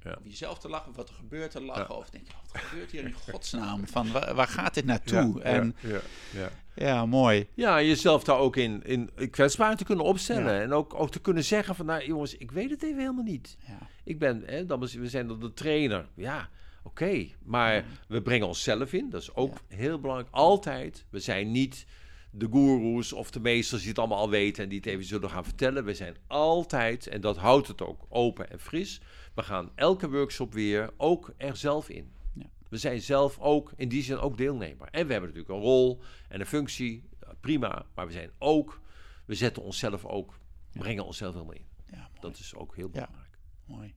[0.04, 1.96] over jezelf te lachen, of wat er gebeurt te lachen.
[1.96, 3.86] Of denk je, wat gebeurt hier in godsnaam?
[3.86, 5.42] Van waar, waar gaat dit naartoe?
[5.42, 6.00] en ja,
[6.32, 6.50] ja.
[6.74, 7.48] ja, mooi.
[7.54, 10.60] Ja, jezelf daar ook in, in kwetsbaar te kunnen opstellen.
[10.62, 13.56] En ook, ook te kunnen zeggen van, nou jongens, ik weet het even helemaal niet.
[13.66, 13.78] Ja.
[14.04, 16.08] Ik ben, hè, dan, we zijn dan de trainer.
[16.14, 16.48] Ja,
[16.82, 17.26] oké.
[17.42, 19.10] Maar we brengen onszelf in.
[19.10, 20.30] Dat is ook heel belangrijk.
[20.34, 21.04] Altijd.
[21.10, 21.86] We zijn niet
[22.30, 25.30] de goeroes of de meesters die het allemaal al weten en die het even zullen
[25.30, 25.84] gaan vertellen.
[25.84, 29.00] We zijn altijd, en dat houdt het ook open en fris.
[29.34, 32.12] We gaan elke workshop weer ook er zelf in.
[32.34, 32.46] Ja.
[32.68, 34.88] We zijn zelf ook in die zin ook deelnemer.
[34.90, 37.08] En we hebben natuurlijk een rol en een functie.
[37.20, 37.86] Ja, Prima.
[37.94, 38.80] Maar we zijn ook,
[39.26, 40.38] we zetten onszelf ook,
[40.72, 41.66] brengen onszelf helemaal in.
[41.92, 42.08] Ja.
[42.20, 42.92] Dat is ook heel Ja.
[42.92, 43.31] belangrijk.
[43.76, 43.94] Mooi.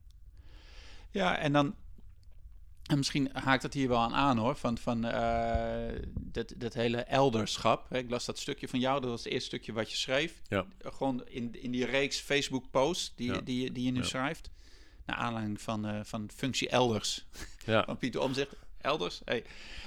[1.10, 1.74] Ja, en dan.
[2.86, 4.56] En misschien haakt het hier wel aan aan hoor.
[4.56, 7.94] Van, van eh, dat, dat hele elderschap.
[7.94, 9.00] Ik las dat stukje van jou.
[9.00, 10.42] Dat was het eerste stukje wat je schreef.
[10.48, 10.66] Ja.
[10.78, 13.40] Gewoon in, in die reeks Facebook-posts die, Ja.
[13.40, 14.04] die, die je nu Ja.
[14.06, 14.50] schrijft.
[15.06, 17.26] Naar aanleiding van, eh, van functie elders.
[17.66, 17.84] Ja.
[17.84, 18.52] Van Pieter Omzicht.
[18.80, 19.20] Elders.
[19.24, 19.44] Hey.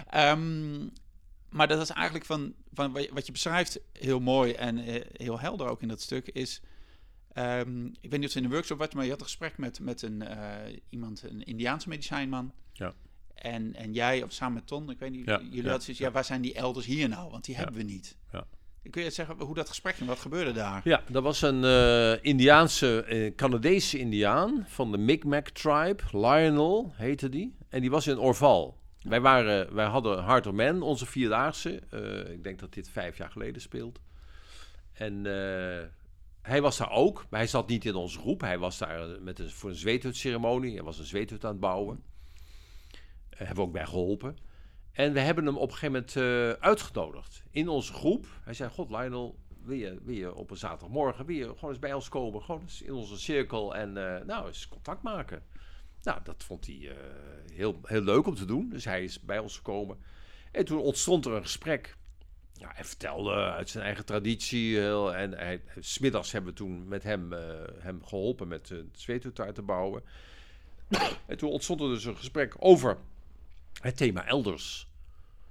[0.10, 0.80] Ehm,
[1.50, 5.02] maar dat is eigenlijk van, van wat je- wat je beschrijft heel mooi en eh,
[5.14, 6.28] heel helder ook in dat stuk.
[6.28, 6.62] Is.
[7.34, 9.58] Ehm, ik weet niet of het in de workshop was, maar je had een gesprek
[9.58, 12.52] met, met een, eh, iemand, een Indiaanse medicijnman.
[12.74, 12.94] Ja.
[13.36, 16.02] En, en jij, of samen met Ton, ik weet niet, Ja, jullie ja, hadden zoiets,
[16.02, 17.32] ja, waar zijn die elders hier nou?
[17.32, 18.18] Want die hebben we niet.
[18.32, 18.48] Ja.
[18.90, 20.10] Kun je zeggen hoe dat gesprek ging?
[20.10, 20.82] Wat gebeurde daar?
[20.84, 26.04] Ja, dat was een eh, Indiaanse, eh, Canadese Indiaan van de Mi'kmaq tribe.
[26.12, 27.56] Lionel heette die.
[27.70, 28.78] En die was in Orval.
[29.02, 31.82] Wij, waren, wij hadden Heart of Man, onze vierdaagse.
[32.32, 34.00] Ik denk dat dit vijf jaar geleden speelt.
[34.94, 35.26] En
[36.50, 37.26] hij was daar ook.
[37.30, 38.42] Maar hij zat niet in onze groep.
[38.42, 40.74] Hij was daar eh, met een, voor een zweethutceremonie.
[40.74, 42.04] Hij was een zweethut aan het bouwen.
[43.30, 44.38] Daar hebben we ook bij geholpen.
[44.92, 48.26] En we hebben hem op een gegeven moment eh, uitgenodigd in onze groep.
[48.44, 51.80] Hij zei, god Lionel, wil je, wil je op een zaterdagmorgen wil je gewoon eens
[51.80, 52.42] bij ons komen?
[52.42, 55.44] Gewoon eens in onze cirkel en eh, nou eens contact maken.
[56.02, 56.96] Nou, dat vond hij eh,
[57.54, 58.70] heel, heel leuk om te doen.
[58.70, 59.98] Dus hij is bij ons gekomen.
[60.52, 61.98] En toen ontstond er een gesprek.
[62.60, 64.78] Ja, hij vertelde uit zijn eigen traditie.
[64.78, 67.40] Heel, en hij, smiddags hebben we toen met hem, eh,
[67.78, 70.04] hem geholpen met uh, het te bouwen.
[71.26, 72.98] en toen ontstond er dus een gesprek over
[73.82, 74.88] het thema elders.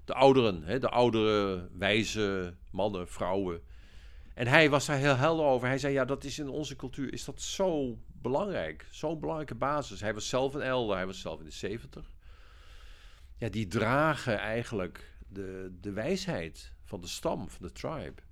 [0.04, 3.60] De ouderen, hè, de oudere, wijze mannen, vrouwen.
[4.34, 5.68] En hij was daar heel helder over.
[5.68, 8.86] Hij zei, ja, dat is in onze cultuur is dat zo belangrijk.
[8.90, 10.00] Zo'n belangrijke basis.
[10.00, 12.10] Hij was zelf een elder, hij was zelf in de zeventig.
[13.36, 18.22] Ja, die dragen eigenlijk de, de wijsheid van de stam, van de tribe.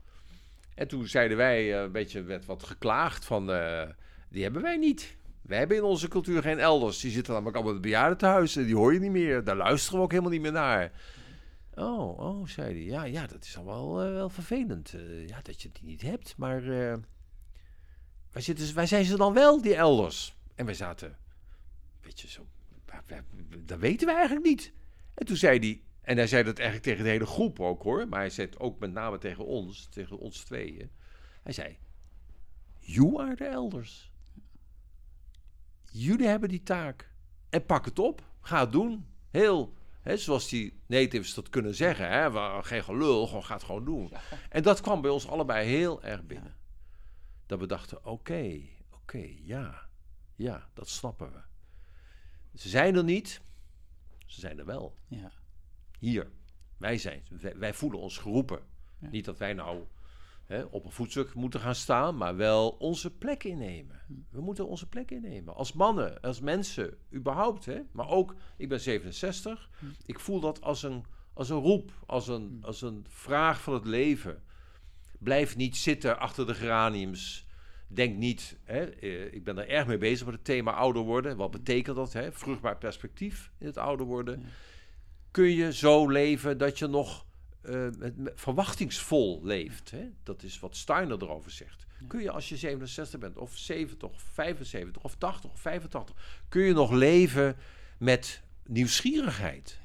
[0.74, 3.82] En toen zeiden wij, uh, een beetje werd wat geklaagd van, uh,
[4.28, 5.16] die hebben wij niet.
[5.42, 7.00] Wij hebben in onze cultuur geen elders.
[7.00, 9.44] Die zitten namelijk allemaal in het bejaardentehuis en die hoor je niet meer.
[9.44, 10.92] Daar luisteren we ook helemaal niet meer naar.
[11.74, 12.84] Oh, oh, zei hij.
[12.84, 14.94] Ja, ja, dat is dan wel, uh, wel vervelend.
[15.26, 16.34] ja, dat je die niet hebt.
[16.36, 16.62] Maar
[18.30, 20.36] wij, zitten, wij zijn ze dan wel, die elders.
[20.54, 21.16] En wij zaten,
[22.00, 22.46] weet je, zo...
[23.64, 24.72] Dat weten we eigenlijk niet.
[25.14, 28.08] En toen zei hij, en hij zei dat eigenlijk tegen de hele groep ook hoor.
[28.08, 30.90] Maar hij zei het ook met name tegen ons, tegen ons tweeën.
[31.42, 31.78] Hij zei:
[32.78, 34.12] You are the elders.
[35.92, 37.12] Jullie hebben die taak.
[37.48, 38.22] En pak het op.
[38.40, 39.06] Ga het doen.
[39.30, 42.10] Heel, hè, zoals die natives dat kunnen zeggen.
[42.10, 44.12] Hè, geen gelul, gewoon ga het gewoon doen.
[44.48, 46.56] En dat kwam bij ons allebei heel erg binnen.
[47.46, 49.88] Dat we dachten: oké, oké, ja,
[50.34, 51.40] ja, dat snappen we.
[52.58, 53.40] Ze zijn er niet,
[54.26, 54.96] ze zijn er wel.
[55.08, 55.32] Ja
[55.98, 56.30] hier,
[56.76, 57.22] wij zijn,
[57.56, 58.60] wij, voelen ons geroepen.
[58.98, 59.84] Niet dat wij nou
[60.44, 64.00] hè, op een voetstuk moeten gaan staan, maar wel onze plek innemen.
[64.06, 64.12] Hm.
[64.30, 65.54] We moeten onze plek innemen.
[65.54, 67.64] Als mannen, als mensen, überhaupt.
[67.64, 67.80] Hè?
[67.92, 69.86] Maar ook, ik ben 67, hm.
[70.06, 72.64] ik voel dat als een, als een roep, als een, hm.
[72.64, 74.42] als een vraag van het leven.
[75.18, 77.46] Blijf niet zitten achter de geraniums.
[77.88, 81.36] Denk niet, hè, eh, ik ben er erg mee bezig met het thema ouder worden.
[81.36, 82.12] Wat betekent dat?
[82.12, 82.32] Hè?
[82.32, 84.44] Vruchtbaar perspectief in het ouder worden
[85.36, 87.26] kun je zo leven dat je nog
[87.62, 87.88] uh,
[88.34, 89.90] verwachtingsvol leeft.
[89.90, 90.08] Hè?
[90.22, 91.86] Dat is wat Steiner erover zegt.
[92.06, 96.62] Kun je als je 67 bent, of 70, of 75, of 80, of 85, kun
[96.62, 97.56] je nog leven
[97.98, 99.80] met nieuwsgierigheid.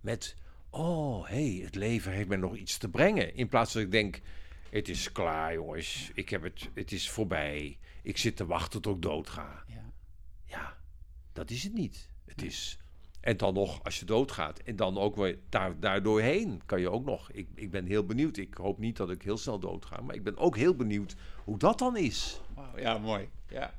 [0.00, 0.36] Met,
[0.70, 3.34] oh, hé, hey, het leven heeft me nog iets te brengen.
[3.34, 4.20] In plaats van dat ik denk,
[4.70, 7.78] het is klaar jongens, ik heb het, het is voorbij.
[8.02, 9.64] Ik zit te wachten tot ik doodga.
[9.66, 9.92] Ja,
[10.46, 10.78] ja
[11.32, 12.08] dat is het niet.
[12.24, 12.78] Het is
[13.24, 17.04] en dan nog, als je doodgaat, en dan ook weer daar, daardoorheen kan je ook
[17.04, 17.30] nog.
[17.30, 18.36] Ik, ik ben heel benieuwd.
[18.36, 21.14] Ik hoop niet dat ik heel snel doodga, maar ik ben ook heel benieuwd
[21.44, 22.40] hoe dat dan is.
[22.54, 23.28] Wow, ja, mooi.
[23.48, 23.74] Ja,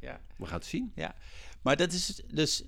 [0.00, 0.20] ja.
[0.36, 0.92] We gaan het zien.
[0.94, 1.14] Ja,
[1.62, 2.64] maar dat is dus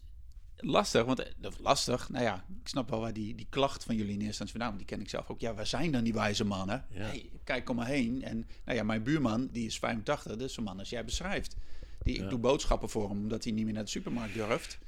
[0.56, 4.12] lastig, want eh, lastig, nou ja, ik snap wel waar die, die klacht van jullie
[4.12, 5.40] in eerste instantie vandaan, die ken ik zelf ook.
[5.40, 6.84] Ja, waar zijn dan die wijze mannen?
[6.90, 7.00] Ja.
[7.00, 8.22] Hey, kijk om me heen.
[8.22, 11.56] En nou ja, mijn buurman, die is 85, dus zo'n man als jij beschrijft.
[12.02, 14.78] Die, Ik doe boodschappen voor hem, omdat hij niet meer naar de supermarkt durft.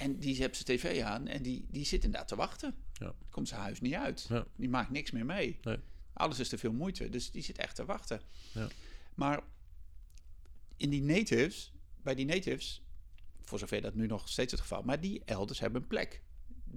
[0.00, 2.74] En die heeft zijn tv aan en die, die zit inderdaad te wachten.
[2.92, 3.14] Ja.
[3.30, 4.28] Komt zijn huis niet uit.
[4.56, 5.58] Die maakt niks meer mee.
[5.62, 5.78] Nee.
[6.12, 7.08] Alles is te veel moeite.
[7.08, 8.20] Dus die zit echt te wachten.
[8.52, 8.68] Ja.
[9.14, 9.42] Maar
[10.76, 11.72] in die natives,
[12.02, 12.82] bij die natives,
[13.42, 16.22] voor zover dat nu nog steeds het geval, maar die elders hebben een plek.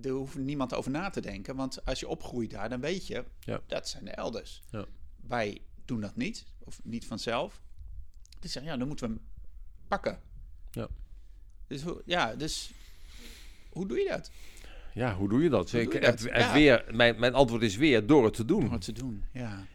[0.01, 3.25] Er hoeft niemand over na te denken, want als je opgroeit daar, dan weet je,
[3.39, 3.61] ja.
[3.67, 4.61] dat zijn de elders.
[4.69, 4.85] Ja.
[5.21, 7.61] Wij doen dat niet, of niet vanzelf.
[8.39, 9.23] Dus zeggen, ja, dan moeten we hem
[9.87, 10.21] pakken.
[10.71, 10.87] Ja.
[11.67, 12.71] Dus ja, dus
[13.73, 14.31] hoe doe je dat?
[14.93, 15.69] Ja, hoe doe je dat?
[15.69, 16.51] Doe je dat?
[16.53, 18.61] weer, mijn, mijn antwoord is weer door het te doen.
[18.61, 19.65] Door het te doen, ja.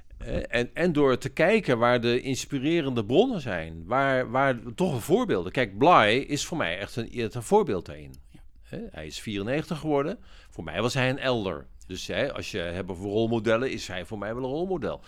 [0.49, 3.83] En, en door te kijken waar de inspirerende bronnen zijn.
[3.87, 5.53] Waar, waar toch een voorbeelden.
[5.53, 8.15] Kijk, Bly is voor mij echt een, een voorbeeld daarin.
[8.31, 8.79] Ja.
[8.91, 10.19] Hij is 94 geworden.
[10.51, 11.67] Voor mij was hij een elder.
[11.87, 15.01] Dus hè, als je hebt over rolmodellen, is hij voor mij wel een rolmodel.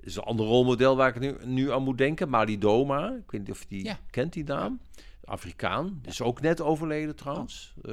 [0.00, 2.28] is een ander rolmodel waar ik nu, nu aan moet denken.
[2.28, 3.08] Mali Doma.
[3.08, 4.80] Ik weet niet of je die kent, die naam.
[5.24, 6.00] Afrikaan.
[6.04, 7.74] Is ook net overleden trouwens.
[7.82, 7.92] Uh,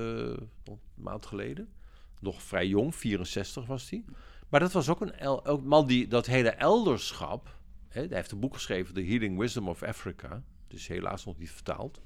[0.63, 1.69] een maand geleden.
[2.19, 4.03] Nog vrij jong, 64 was hij.
[4.49, 7.57] Maar dat was ook een, man die dat hele elderschap.
[7.88, 10.43] Hè, hij heeft een boek geschreven, The Healing Wisdom of Africa.
[10.67, 12.01] Dus helaas nog niet vertaald.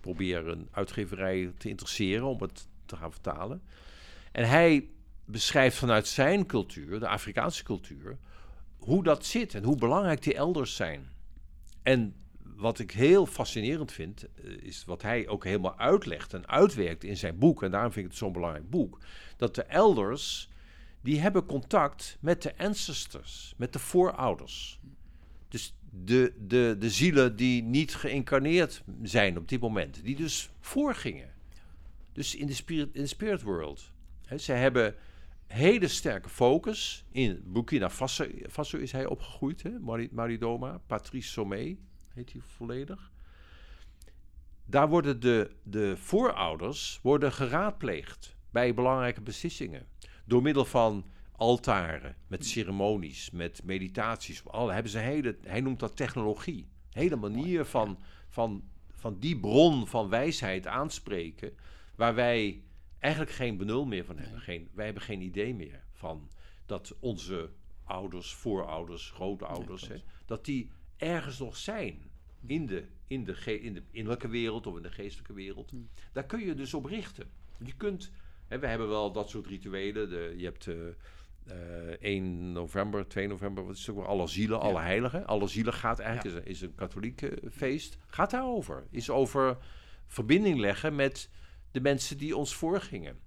[0.00, 3.62] Probeer een uitgeverij te interesseren om het te gaan vertalen.
[4.32, 4.90] En hij
[5.24, 8.18] beschrijft vanuit zijn cultuur, de Afrikaanse cultuur,
[8.78, 11.08] hoe dat zit en hoe belangrijk die elders zijn.
[11.82, 12.14] En
[12.58, 17.16] wat ik heel fascinerend vind, eh, is wat hij ook helemaal uitlegt en uitwerkt in
[17.16, 17.62] zijn boek.
[17.62, 18.98] En daarom vind ik het zo'n belangrijk boek.
[19.36, 20.50] Dat de elders,
[21.00, 24.80] die hebben contact met de ancestors, met de voorouders.
[25.48, 30.04] Dus de, de, de zielen die niet geïncarneerd zijn op dit moment.
[30.04, 31.30] Die dus voorgingen.
[32.12, 33.92] Dus in de spirit, in spirit world.
[34.36, 34.94] Ze hebben
[35.46, 37.04] hele sterke focus.
[37.10, 39.70] In Burkina Faso, Faso is hij opgegroeid, hè?
[40.10, 41.76] Maridoma, Patrice Sommet
[42.18, 43.10] heet hij volledig.
[44.64, 49.86] Daar worden de, de voorouders worden geraadpleegd bij belangrijke beslissingen.
[50.24, 54.44] Door middel van altaren, met ceremonies, met meditaties.
[54.44, 56.68] Alle hebben ze hele, hij noemt dat technologie.
[56.90, 57.98] Hele manier van,
[58.28, 61.56] van, van die bron van wijsheid aanspreken,
[61.94, 62.62] waar wij
[62.98, 64.40] eigenlijk geen benul meer van hebben.
[64.40, 66.30] Geen, wij hebben geen idee meer van
[66.66, 67.50] dat onze
[67.84, 69.96] ouders, voorouders, grootouders, hè,
[70.26, 72.07] dat die ergens nog zijn
[72.46, 75.72] in de, in, de in de innerlijke wereld of in de geestelijke wereld.
[76.12, 77.30] Daar kun je dus op richten.
[77.64, 78.10] Je kunt,
[78.46, 80.10] hè, we hebben wel dat soort rituelen.
[80.10, 80.74] De, je hebt uh,
[81.46, 81.54] uh,
[82.00, 85.26] 1 november, 2 november, wat is het ook Alle zielen, alle heiligen.
[85.26, 87.98] Alle zielen gaat eigenlijk, is, een, is een katholiek feest.
[88.06, 88.86] Gaat daarover.
[88.90, 89.58] Is over
[90.06, 91.30] verbinding leggen met
[91.70, 93.18] de mensen die ons voorgingen.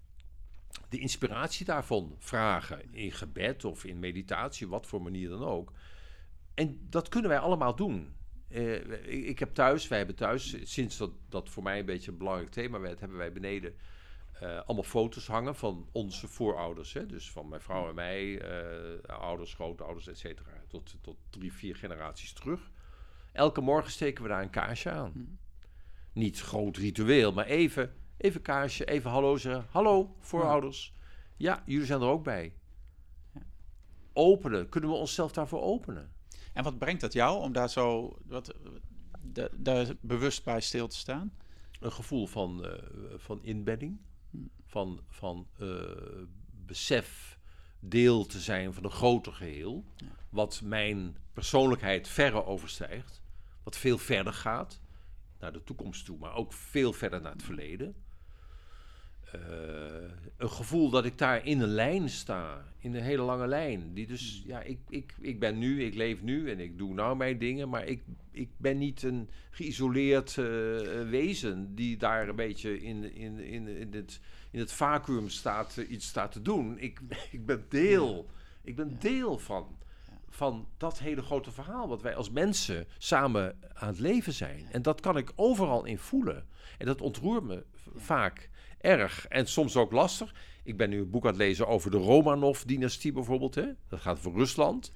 [0.90, 5.74] De inspiratie daarvan vragen in gebed of in meditatie, wat voor manier dan ook.
[6.54, 8.14] En dat kunnen wij allemaal doen.
[8.52, 12.12] Uh, ik, ik, heb thuis, wij hebben thuis, sinds dat, dat voor mij een beetje
[12.12, 13.76] een belangrijk thema werd, hebben wij beneden
[14.44, 16.94] uh, allemaal foto's hangen van onze voorouders.
[16.94, 17.06] Hè?
[17.06, 20.50] Dus van mijn vrouw en mij, uh, ouders, grootouders, et cetera.
[20.68, 22.72] Tot, tot drie, vier generaties terug.
[23.32, 25.12] Elke morgen steken we daar een kaarsje aan.
[25.12, 25.38] Hmm.
[26.14, 29.66] Niet groot ritueel, maar even, even kaarsje, even hallo zeggen.
[29.70, 30.94] Hallo, voorouders.
[31.38, 32.54] Ja, jullie zijn er ook bij.
[34.14, 36.12] Openen, kunnen we onszelf daarvoor openen?
[36.54, 38.56] En wat brengt dat jou om daar zo wat,
[39.22, 41.34] de, daar bewust bij stil te staan?
[41.80, 42.74] Een gevoel van, uh,
[43.18, 44.00] van inbedding,
[44.66, 45.82] van, van uh,
[46.66, 47.40] besef
[47.80, 50.08] deel te zijn van een groter geheel, ja.
[50.30, 53.22] wat mijn persoonlijkheid verre overstijgt,
[53.64, 54.82] wat veel verder gaat
[55.40, 57.96] naar de toekomst toe, maar ook veel verder naar het verleden.
[59.36, 59.42] Uh,
[60.38, 63.94] een gevoel dat ik daar in een lijn sta, in een hele lange lijn.
[63.94, 64.52] Die dus, hmm.
[64.52, 67.70] ja, ik, ik, ik ben nu, ik leef nu en ik doe nou mijn dingen,
[67.70, 68.02] maar ik,
[68.32, 70.46] ik ben niet een geïsoleerd uh,
[71.10, 74.20] wezen die daar een beetje in, in, in, in, het,
[74.52, 76.80] in het vacuüm staat, uh, iets staat te doen.
[76.80, 77.00] Ik,
[77.32, 78.30] ik ben deel,
[78.62, 79.78] ik ben deel van,
[80.30, 84.68] van dat hele grote verhaal wat wij als mensen samen aan het leven zijn.
[84.72, 86.46] En dat kan ik overal in voelen.
[86.78, 87.64] En dat ontroert me
[87.96, 88.50] vaak
[88.82, 90.34] erg en soms ook lastig.
[90.64, 93.56] Ik ben nu een boek aan het lezen over de Romanov-dynastie bijvoorbeeld.
[93.56, 93.66] Hè?
[93.88, 94.94] Dat gaat voor Rusland.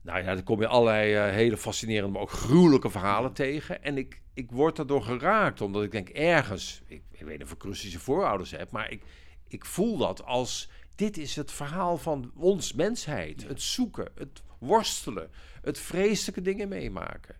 [0.00, 3.82] Nou ja, dan kom je allerlei uh, hele fascinerende, maar ook gruwelijke verhalen tegen.
[3.82, 6.82] En ik, ik word daardoor geraakt, omdat ik denk ergens...
[6.86, 9.02] Ik, ik weet niet of ik Russische voorouders heb, maar ik,
[9.48, 10.68] ik voel dat als...
[10.94, 13.48] Dit is het verhaal van ons mensheid.
[13.48, 15.30] Het zoeken, het worstelen,
[15.62, 17.36] het vreselijke dingen meemaken.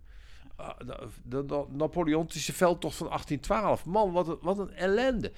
[0.61, 0.71] Uh,
[1.25, 3.85] de, Napoleontische veldtocht van 1812.
[3.85, 5.33] Man, wat een, wat een ellende.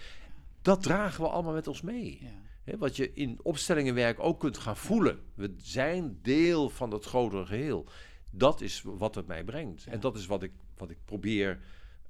[0.63, 2.19] Dat dragen we allemaal met ons mee.
[2.21, 2.29] Ja.
[2.65, 5.21] He, wat je in opstellingenwerk ook kunt gaan voelen.
[5.35, 7.87] We zijn deel van het grotere geheel.
[8.31, 9.83] Dat is wat het mij brengt.
[9.83, 9.93] Ja.
[9.93, 11.61] En dat is wat ik, wat ik probeer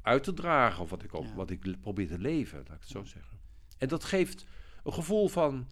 [0.03, 0.83] uit te dragen.
[0.83, 1.35] Of wat ik, ook, ja.
[1.35, 3.39] wat ik probeer te leven, laat ik het zo zeggen.
[3.79, 4.47] En dat geeft
[4.85, 5.67] een gevoel van...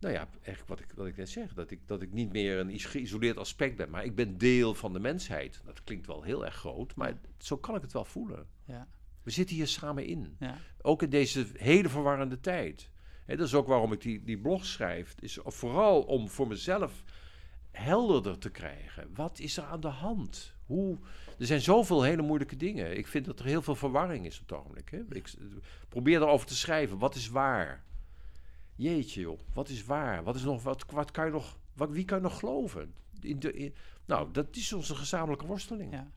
[0.00, 1.54] Nou ja, eigenlijk wat ik, wat ik net zeg.
[1.54, 3.90] Dat ik, dat ik niet meer een geïsoleerd aspect ben.
[3.90, 5.60] Maar ik ben deel van de mensheid.
[5.64, 6.94] Dat klinkt wel heel erg groot.
[6.94, 8.46] Maar zo kan ik het wel voelen.
[8.64, 8.88] Ja.
[9.22, 10.36] We zitten hier samen in.
[10.38, 10.58] Ja.
[10.82, 12.90] Ook in deze hele verwarrende tijd.
[13.24, 15.14] He, dat is ook waarom ik die, die blog schrijf.
[15.18, 17.04] Is vooral om voor mezelf
[17.70, 19.10] helderder te krijgen.
[19.14, 20.54] Wat is er aan de hand?
[20.66, 20.98] Hoe,
[21.38, 22.96] er zijn zoveel hele moeilijke dingen.
[22.96, 24.90] Ik vind dat er heel veel verwarring is op het ogenblik.
[24.90, 25.00] Hè?
[25.08, 25.34] Ik
[25.88, 26.98] probeer erover te schrijven.
[26.98, 27.84] Wat is waar?
[28.78, 30.24] Jeetje joh, wat is waar?
[30.24, 32.94] Wat is nog, wat, wat kan je nog, wat, wie kan je nog geloven?
[33.20, 33.74] In de, in,
[34.04, 35.92] nou, dat is onze gezamenlijke worsteling.
[35.92, 36.10] Ja.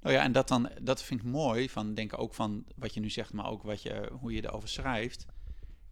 [0.00, 3.00] Nou ja, en dat, dan, dat vind ik mooi, van denken ook van wat je
[3.00, 5.26] nu zegt, maar ook wat je, hoe je erover schrijft,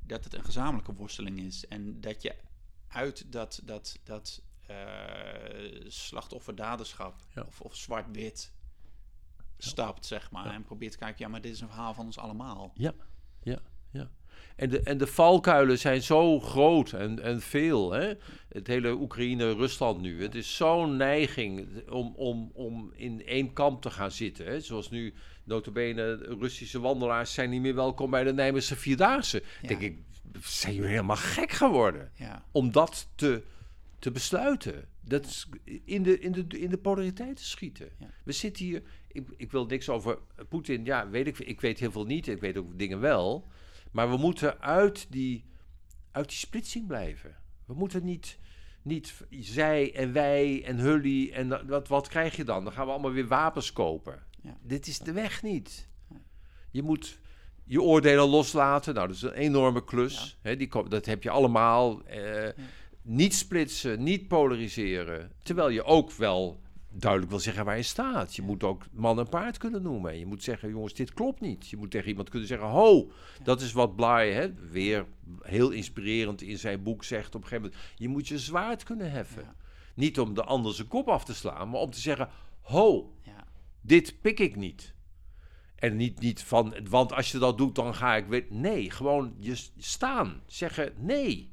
[0.07, 1.67] dat het een gezamenlijke worsteling is.
[1.67, 2.35] En dat je
[2.89, 4.77] uit dat, dat, dat uh,
[5.87, 7.15] slachtoffer-daderschap
[7.47, 8.53] of, of zwart-wit
[9.57, 12.19] stapt, zeg maar, en probeert te kijken, ja, maar dit is een verhaal van ons
[12.19, 12.73] allemaal.
[12.75, 12.93] Ja,
[13.43, 13.59] ja,
[13.91, 14.11] ja.
[14.57, 17.93] En de, en de valkuilen zijn zo groot en, en veel.
[17.93, 18.13] Hè?
[18.49, 20.23] Het hele Oekraïne-Rusland nu.
[20.23, 24.47] Het is zo'n neiging om, om, om in één kamp te gaan zitten.
[24.47, 24.61] Hè?
[24.61, 25.15] Zoals nu,
[25.45, 29.43] notabene, Russische wandelaars zijn niet meer welkom bij de Nijmeegse Vierdaagse.
[29.63, 29.69] Ja.
[29.69, 29.99] Denk ik,
[30.43, 32.11] zijn jullie helemaal gek geworden?
[32.15, 32.45] Ja.
[32.53, 33.43] Om dat te,
[33.99, 34.89] te besluiten.
[35.01, 35.49] Dat is
[35.85, 37.89] in de, in de, in de polariteit te schieten.
[37.99, 38.11] Ja.
[38.25, 38.83] We zitten hier...
[39.13, 40.19] Ik, ik wil niks over
[40.49, 40.85] Poetin.
[40.85, 42.29] Ja, weet ik, ik weet heel veel niet.
[42.29, 43.49] Ik weet ook dingen wel.
[43.93, 45.45] Maar we moeten uit die,
[46.11, 47.37] uit die splitsing blijven.
[47.67, 48.39] We moeten niet,
[48.83, 52.65] niet zij en wij en hully en wat, wat krijg je dan?
[52.65, 54.23] Dan gaan we allemaal weer wapens kopen.
[54.43, 54.57] Ja.
[54.63, 55.89] Dit is de weg niet.
[56.71, 57.19] Je moet
[57.65, 58.95] je oordelen loslaten.
[58.95, 60.39] Nou, dat is een enorme klus.
[60.43, 60.55] Ja.
[60.55, 62.03] die, dat heb je allemaal.
[62.05, 62.53] Eh, ja.
[63.03, 65.33] Niet splitsen, niet polariseren.
[65.43, 66.61] Terwijl je ook wel
[67.01, 68.37] duidelijk wil zeggen waar je staat.
[68.37, 70.11] Je moet ook man en paard kunnen noemen.
[70.11, 71.69] En je moet zeggen, jongens, dit klopt niet.
[71.69, 73.11] Je moet tegen iemand kunnen zeggen, ho,
[73.43, 75.07] dat is wat Bly, hè, weer
[75.43, 77.93] heel inspirerend in zijn boek zegt op een gegeven moment.
[77.97, 79.43] Je moet je zwaard kunnen heffen.
[79.43, 79.55] Ja.
[79.95, 82.29] Niet om de ander zijn kop af te slaan, maar om te zeggen,
[82.61, 83.45] ho, Ja.
[83.81, 84.95] dit pik ik niet.
[85.75, 88.47] En niet, niet van, want als je dat doet, dan ga ik weer.
[88.49, 90.43] Nee, gewoon je staan.
[90.47, 91.53] Zeggen nee.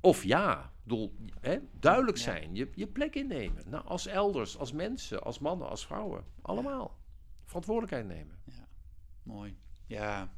[0.00, 0.71] Of ja.
[0.82, 2.22] Ik bedoel, hè, duidelijk Ja.
[2.22, 2.54] zijn.
[2.54, 3.62] Je, je plek innemen.
[3.66, 6.24] Nou, als elders, als mensen, als mannen, als vrouwen.
[6.42, 6.98] Allemaal.
[7.46, 8.38] Verantwoordelijkheid nemen.
[9.22, 9.56] Mooi.
[9.86, 10.34] Ja.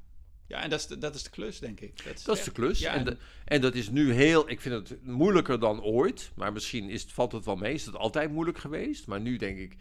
[0.46, 2.04] Ja, en dat is de, dat is de klus, denk ik.
[2.24, 2.78] Dat is de klus.
[2.78, 4.50] Ja, en, de- en dat is nu heel.
[4.50, 6.32] Ik vind het moeilijker dan ooit.
[6.34, 7.74] Maar misschien is het, valt het wel mee.
[7.74, 9.06] Is het altijd moeilijk geweest.
[9.06, 9.76] Maar nu denk ik.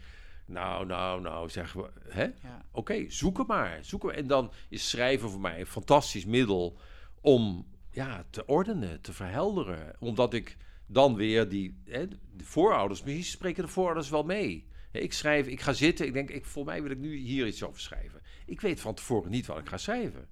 [0.46, 1.90] Nou, nou, nou, zeggen we.
[2.08, 2.22] Hè?
[2.22, 2.64] ja.
[2.70, 3.78] Oké, zoek hem maar.
[3.84, 4.10] Zoek hem.
[4.10, 6.78] En dan is schrijven voor mij een fantastisch middel
[7.20, 9.96] om ja, te ordenen, te verhelderen.
[9.98, 14.66] Omdat ik dan weer die hè, de voorouders, misschien spreken de voorouders wel mee.
[14.92, 17.62] Ik schrijf, ik ga zitten, ik denk, ik, voor mij wil ik nu hier iets
[17.62, 18.20] over schrijven.
[18.46, 20.28] Ik weet van tevoren niet wat ik ga schrijven.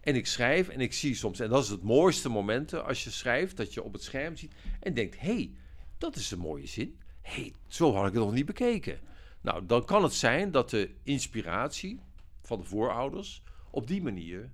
[0.00, 3.10] En ik schrijf en ik zie soms, en dat is het mooiste momenten als je
[3.10, 5.54] schrijft, dat je op het scherm ziet en denkt, hé, hey,
[5.98, 6.98] dat is een mooie zin.
[7.22, 9.00] Hé, hey, zo had ik het nog niet bekeken.
[9.40, 12.00] Nou, dan kan het zijn dat de inspiratie
[12.42, 14.50] van de voorouders op die manier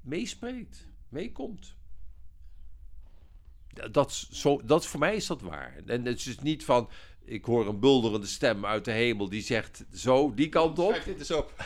[0.00, 1.75] meespreekt, meekomt.
[3.90, 5.74] Dat, zo, dat voor mij is dat waar.
[5.86, 6.88] En het is dus niet van,
[7.24, 10.88] ik hoor een bulderende stem uit de hemel die zegt zo, die kant op.
[10.90, 11.52] Schrijf dit eens op.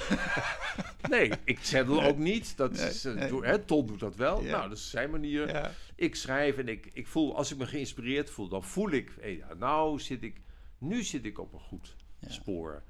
[1.10, 2.56] Nee, ik zettel ook niet.
[2.56, 3.28] Dat Nee, is, eh, nee.
[3.28, 4.42] doe- hè, Ton doet dat wel.
[4.42, 4.50] Ja.
[4.56, 5.48] Nou, dat is zijn manier.
[5.48, 5.72] Ja.
[5.94, 9.54] Ik schrijf en ik, ik voel, als ik me geïnspireerd voel, dan voel ik, ja,
[9.58, 10.40] nou zit ik,
[10.78, 12.30] nu zit ik op een goed Ja.
[12.30, 12.82] spoor.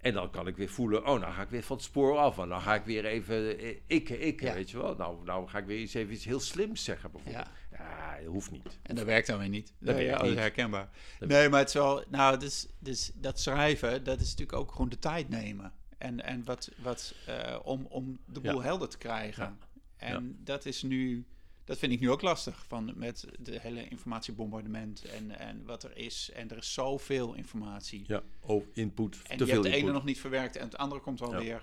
[0.00, 2.38] En dan kan ik weer voelen, oh, nou ga ik weer van het spoor af.
[2.38, 4.54] En dan ga ik weer even eh, ikke, Ja.
[4.54, 4.94] weet je wel.
[4.96, 7.46] Nou, nou ga ik weer eens even iets heel slims zeggen, bijvoorbeeld.
[7.46, 7.52] Ja.
[7.82, 8.78] Ja, dat hoeft niet.
[8.82, 9.72] En dat werkt dan weer niet.
[9.78, 10.38] Dat nee, werkt ja, dat is niet.
[10.38, 10.88] herkenbaar.
[11.18, 12.04] Dat nee, maar het is wel...
[12.08, 15.72] Nou, dus, dus dat schrijven, dat is natuurlijk ook gewoon de tijd nemen.
[15.98, 18.62] En, en wat, wat eh, om, om de boel Ja.
[18.62, 19.58] helder te krijgen.
[19.98, 20.06] Ja.
[20.06, 21.26] En dat is nu...
[21.64, 25.96] Dat vind ik nu ook lastig, van met de hele informatiebombardement en, en wat er
[25.96, 26.30] is.
[26.34, 28.04] En er is zoveel informatie.
[28.06, 30.76] Ja, oh, input, En te je veel hebt de ene nog niet verwerkt en het
[30.76, 31.38] andere komt wel Ja.
[31.38, 31.48] weer.
[31.48, 31.62] Ja.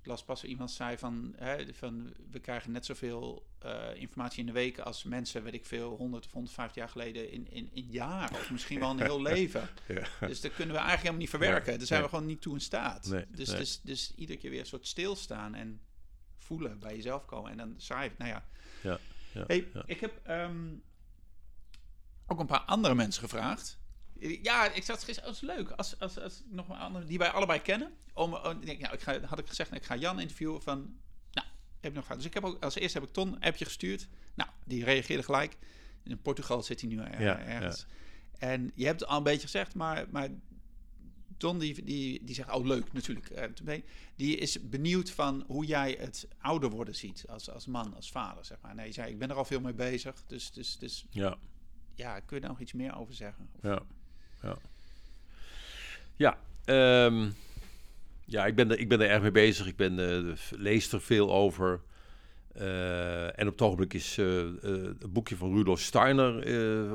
[0.00, 4.46] Ik las pas iemand zei van, hè, van we krijgen net zoveel eh, informatie in
[4.46, 7.86] de week als mensen, weet ik veel, 100 of 150 jaar geleden in, in, in
[7.90, 8.32] jaar.
[8.32, 9.68] Of misschien wel een heel leven.
[9.88, 10.26] Ja.
[10.26, 11.78] Dus dat kunnen we eigenlijk helemaal niet verwerken.
[11.78, 13.06] Daar zijn we gewoon niet toe in staat.
[13.06, 13.58] Nee, Dus, nee.
[13.58, 15.80] dus, dus iedere keer weer een soort stilstaan en
[16.36, 17.50] voelen bij jezelf komen.
[17.50, 18.16] En dan schrijven.
[18.18, 18.44] Nou ja.
[18.82, 18.98] Ja,
[19.32, 20.74] ja, hey, ik heb ehm,
[22.26, 23.79] ook een paar andere mensen gevraagd.
[24.42, 27.60] Ja, ik zat gisteren, als leuk, als, als, als nog een andere, die wij allebei
[27.60, 27.92] kennen.
[28.14, 30.78] Om, om, ik nou, ik ga, had ik gezegd, nou, ik ga Jan interviewen van,
[31.32, 31.46] nou,
[31.80, 32.16] heb ik nog gehad.
[32.18, 34.08] Dus ik heb ook, als eerste heb ik Ton een appje gestuurd.
[34.34, 35.56] Nou, die reageerde gelijk.
[36.04, 37.86] In Portugal zit hij nu er- Ja, ergens.
[38.38, 40.28] En je hebt het al een beetje gezegd, maar, maar
[41.36, 43.30] Ton die, die, die zegt, oh leuk natuurlijk.
[43.30, 43.82] eh, je-
[44.16, 48.44] die is benieuwd van hoe jij het ouder worden ziet als, als man, als vader,
[48.44, 48.74] zeg maar.
[48.74, 50.22] Nee, je zei, ik ben er al veel mee bezig.
[50.26, 51.36] Dus, dus, dus Ja.
[51.94, 53.48] ja, kun je daar nog iets meer over zeggen?
[53.56, 53.82] Of- Ja,
[54.42, 54.56] ja.
[56.16, 57.30] Ja, ehm,
[58.24, 59.66] ja ik, ben er, ik ben er erg mee bezig.
[59.66, 61.80] Ik ben, eh, lees er veel over.
[62.52, 64.26] Eh, en op het ogenblik is eh,
[64.62, 66.32] het boekje van Rudolf Steiner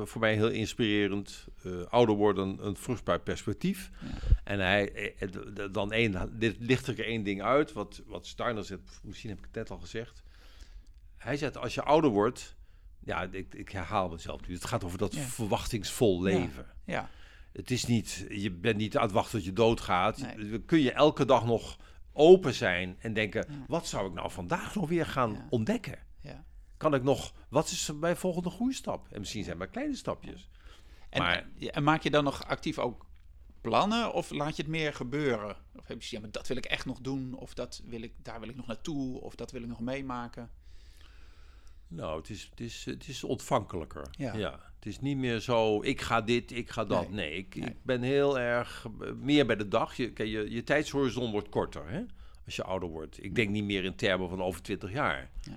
[0.08, 1.46] voor mij heel inspirerend.
[1.88, 3.90] Ouder worden, een vruchtbaar perspectief.
[4.00, 4.08] Ja.
[4.44, 5.14] En hij,
[5.72, 9.44] dan één, dit licht er één ding uit, wat, wat Steiner zegt, misschien heb ik
[9.44, 10.22] het net al gezegd.
[11.16, 12.56] Hij zegt, als je ouder wordt,
[13.04, 15.20] ja, ik, ik herhaal mezelf nu, het gaat over dat Ja.
[15.22, 16.66] verwachtingsvol leven.
[16.84, 17.10] Ja,
[17.56, 20.36] Het is niet, je bent niet aan het wachten tot je doodgaat.
[20.36, 20.60] Nee.
[20.62, 21.76] Kun je elke dag nog
[22.12, 23.64] open zijn en denken: Ja.
[23.66, 25.46] wat zou ik nou vandaag nog weer gaan Ja.
[25.50, 25.98] ontdekken?
[26.20, 26.44] ja.
[26.76, 29.06] Kan ik nog, wat is mijn volgende groeistap?
[29.12, 30.48] En misschien zijn het maar kleine stapjes.
[31.08, 33.06] En, Maar- en maak je dan nog actief ook
[33.60, 35.56] plannen of laat je het meer gebeuren?
[35.76, 38.12] Of heb je ja, maar dat wil ik echt nog doen, of dat wil ik,
[38.22, 40.50] daar wil ik nog naartoe, of dat wil ik nog meemaken?
[41.88, 44.06] Nou, het is, het is, het is ontvankelijker.
[44.10, 44.60] Ja.
[44.76, 47.10] Het is niet meer zo, ik ga dit, ik ga dat.
[47.10, 47.28] Nee.
[47.28, 47.68] Nee, ik, Nee.
[47.68, 49.96] ik ben heel erg eh, meer bij de dag.
[49.96, 52.02] Je, je, je tijdshorizon wordt korter hè?
[52.44, 53.24] als je ouder wordt.
[53.24, 55.30] Ik denk niet meer in termen van over 20 jaar.
[55.40, 55.52] Ja.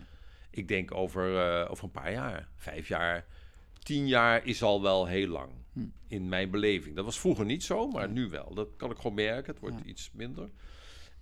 [0.49, 3.25] Ik denk over, eh, over een paar jaar, vijf jaar.
[3.83, 5.79] Tien jaar is al wel heel lang Hm.
[6.07, 6.95] in mijn beleving.
[6.95, 8.53] Dat was vroeger niet zo, maar nu wel.
[8.53, 9.51] Dat kan ik gewoon merken.
[9.53, 9.85] Het wordt Ja.
[9.85, 10.49] iets minder.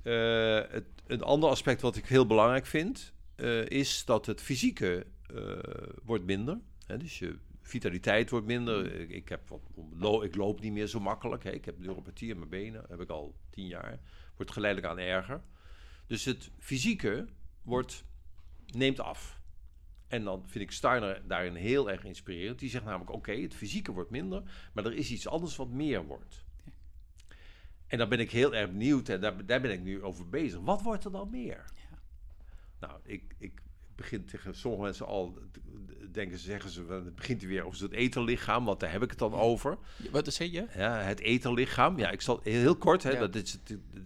[0.02, 5.06] Eh, het, een ander aspect wat ik heel belangrijk vind, eh, is dat het fysieke
[5.36, 5.58] eh,
[6.04, 6.60] wordt minder.
[6.86, 6.98] Hè?
[6.98, 9.00] Dus je vitaliteit wordt minder.
[9.00, 11.44] Ik, ik, heb wat, ik loop niet meer zo makkelijk.
[11.44, 11.52] Hè?
[11.52, 14.00] Ik heb neuropathie in mijn benen, heb ik al tien jaar.
[14.36, 15.42] Wordt geleidelijk aan erger.
[16.08, 17.28] Dus het fysieke
[17.62, 18.04] wordt,
[18.66, 19.42] neemt af.
[20.08, 22.60] En dan vind ik Steiner daarin heel erg inspirerend.
[22.60, 24.44] Die zegt namelijk, oké, het fysieke wordt minder,
[24.74, 26.46] maar er is iets anders wat meer wordt.
[27.88, 30.60] En dan ben ik heel erg benieuwd en daar, daar ben ik nu over bezig.
[30.60, 31.66] Wat wordt er dan meer?
[32.80, 33.62] Nou, ik, ik
[33.96, 35.38] begin tegen sommige mensen al,
[36.12, 39.20] denken ze, zeggen ze, het begint weer over het eterlichaam, want daar heb ik het
[39.20, 39.78] dan over.
[40.12, 40.66] Wat zeg je?
[40.76, 41.98] Ja, het eterlichaam.
[42.00, 43.20] Ja, ik zal heel kort, hè, Ja.
[43.20, 43.58] dat is,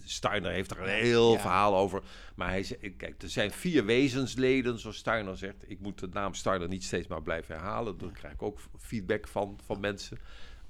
[0.03, 1.39] Steiner heeft er een heel Ja.
[1.39, 2.03] verhaal over.
[2.35, 5.69] Maar hij zegt, kijk, er zijn vier wezensleden, zoals Steiner zegt.
[5.69, 7.97] Ik moet de naam Steiner niet steeds maar blijven herhalen.
[7.97, 10.17] Daar krijg ik ook feedback van, van mensen.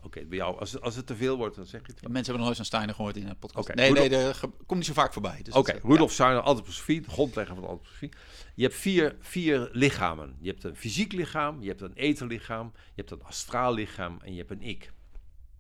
[0.03, 2.11] Oké, bij jou, als, als het te veel wordt, dan zeg je het wel.
[2.11, 3.73] Mensen hebben nog nooit van Steiner gehoord in een podcast.
[3.73, 5.40] Nee, Rudolf- nee, dat komt niet zo vaak voorbij.
[5.44, 8.11] Dus Oké, Rudolf Steiner, antroposofie, de grondlegger van de antroposofie.
[8.56, 10.36] Je hebt vier, vier lichamen.
[10.40, 14.32] Je hebt een fysiek lichaam, je hebt een etherlichaam, je hebt een astraal lichaam en
[14.32, 14.91] je hebt een ik.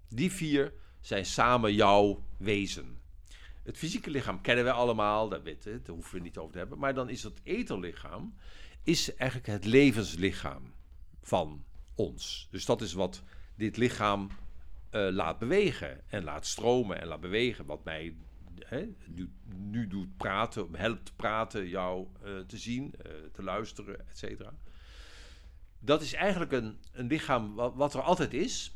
[0.09, 2.99] Die vier zijn samen jouw wezen.
[3.63, 6.57] Het fysieke lichaam kennen wij allemaal, dat weten we, daar hoeven we niet over te
[6.57, 6.77] hebben.
[6.79, 8.33] Maar dan is het etherlichaam
[8.83, 10.73] is eigenlijk het levenslichaam
[11.21, 11.63] van
[11.95, 12.47] ons.
[12.51, 13.23] Dus dat is wat
[13.61, 14.29] dit lichaam
[14.89, 17.65] eh, laat bewegen en laat stromen en laat bewegen.
[17.65, 18.15] Wat mij
[18.59, 24.17] hè, nu, nu doet praten, helpt praten, jou eh, te zien, eh, te luisteren, et
[24.17, 24.53] cetera.
[25.79, 28.75] Dat is eigenlijk een, een lichaam wat, wat er altijd is,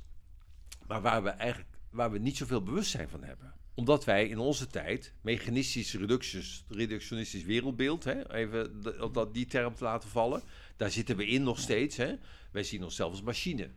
[0.88, 3.54] maar waar we eigenlijk waar we niet zoveel bewustzijn van hebben.
[3.74, 5.94] Omdat wij in onze tijd, mechanistisch
[6.68, 8.82] reductionistisch wereldbeeld, hè, even
[9.14, 10.42] dat, die term te laten vallen,
[10.78, 11.98] daar zitten we in nog steeds.
[11.98, 12.16] Hè.
[12.52, 13.70] Wij zien onszelf als machine.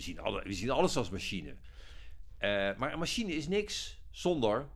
[0.00, 1.56] We zien, alle, we zien alles als machine.
[2.38, 4.68] Eh, maar een machine is niks zonder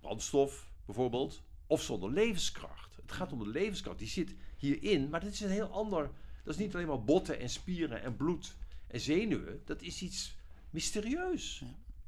[0.00, 2.96] brandstof bijvoorbeeld, of zonder levenskracht.
[2.96, 6.10] Het gaat om de levenskracht, die zit hierin, maar dat is een heel ander.
[6.44, 8.56] Dat is niet alleen maar botten en spieren en bloed
[8.86, 9.62] en zenuwen.
[9.64, 10.36] Dat is iets
[10.70, 11.62] mysterieus.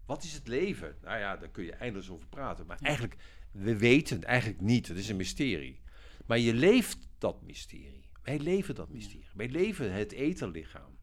[0.06, 0.96] Wat is het leven?
[1.02, 2.66] Nou ja, daar kun je eindeloos over praten.
[2.66, 3.16] Maar eigenlijk,
[3.50, 4.88] we weten het eigenlijk niet.
[4.88, 5.80] Het is een mysterie.
[6.26, 8.08] Maar je leeft dat mysterie.
[8.22, 9.28] Wij leven dat mysterie.
[9.34, 10.98] Wij leven het etherlichaam.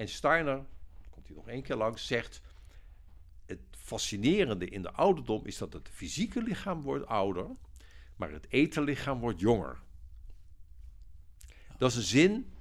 [0.00, 0.66] En Steiner,
[1.10, 2.40] komt hij nog één keer langs, zegt...
[3.46, 7.46] Het fascinerende in de ouderdom is dat het fysieke lichaam wordt ouder...
[8.16, 9.78] maar het etherlichaam wordt jonger.
[11.78, 12.52] Dat is een zin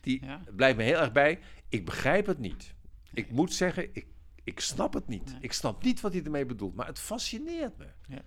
[0.00, 0.42] die Ja.
[0.56, 1.40] blijft me heel erg bij.
[1.68, 2.74] Ik begrijp het niet.
[3.12, 4.06] Ik moet zeggen, ik,
[4.44, 5.36] ik snap het niet.
[5.40, 7.86] Ik snap niet wat hij ermee bedoelt, maar het fascineert me.
[8.08, 8.22] Ja.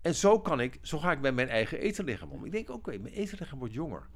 [0.00, 2.44] En zo, kan ik, zo ga ik met mijn eigen etenlichaam om.
[2.44, 4.08] Ik denk, oké, mijn etenlichaam wordt jonger.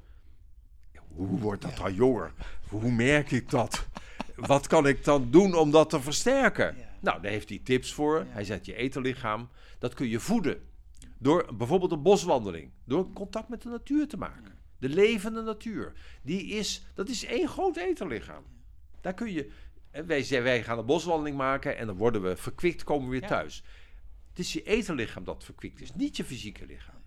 [1.15, 2.33] Hoe wordt dat dan jonger?
[2.69, 3.87] Hoe merk ik dat?
[4.35, 6.75] Wat kan ik dan doen om dat te versterken?
[6.99, 8.25] Nou, daar heeft hij tips voor.
[8.29, 9.49] Hij zegt je etenlichaam,
[9.79, 10.67] dat kun je voeden.
[11.17, 12.71] Door bijvoorbeeld een boswandeling.
[12.83, 14.57] Door contact met de natuur te maken.
[14.79, 15.93] De levende natuur.
[16.21, 18.43] Die is, dat is één groot etenlichaam.
[19.01, 19.51] Daar kun je...
[19.91, 23.63] Wij, wij gaan een boswandeling maken en dan worden we verkwikt, komen we weer thuis.
[24.29, 27.01] Het is je etenlichaam dat verkwikt is, niet je fysieke lichaam.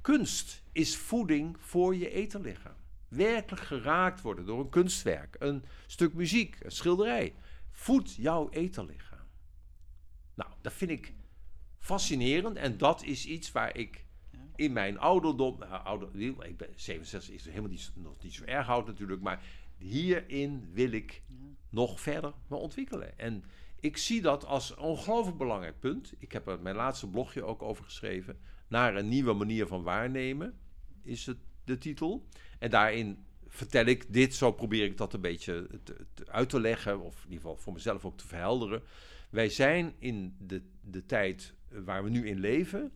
[0.00, 2.76] Kunst is voeding voor je etenlichaam.
[3.14, 7.34] Werkelijk geraakt worden door een kunstwerk, een stuk muziek, een schilderij.
[7.70, 9.26] Voed jouw etenlichaam.
[10.34, 11.12] Nou, dat vind ik
[11.78, 14.04] fascinerend en dat is iets waar ik
[14.56, 18.86] in mijn ouderdom, ouder, ik ben 67 is helemaal niet, nog niet zo erg oud
[18.86, 19.42] natuurlijk, maar
[19.78, 21.22] hierin wil ik
[21.70, 23.18] nog verder me ontwikkelen.
[23.18, 23.44] En
[23.80, 26.12] ik zie dat als een ongelooflijk belangrijk punt.
[26.18, 28.38] Ik heb er mijn laatste blogje ook over geschreven.
[28.68, 30.58] Naar een nieuwe manier van waarnemen
[31.02, 32.26] is het de titel.
[32.58, 36.60] En daarin vertel ik dit, zo probeer ik dat een beetje te- te- uit te
[36.60, 38.82] leggen, of in ieder geval voor mezelf ook te verhelderen.
[39.30, 42.92] Wij zijn in de, de tijd waar we nu in leven,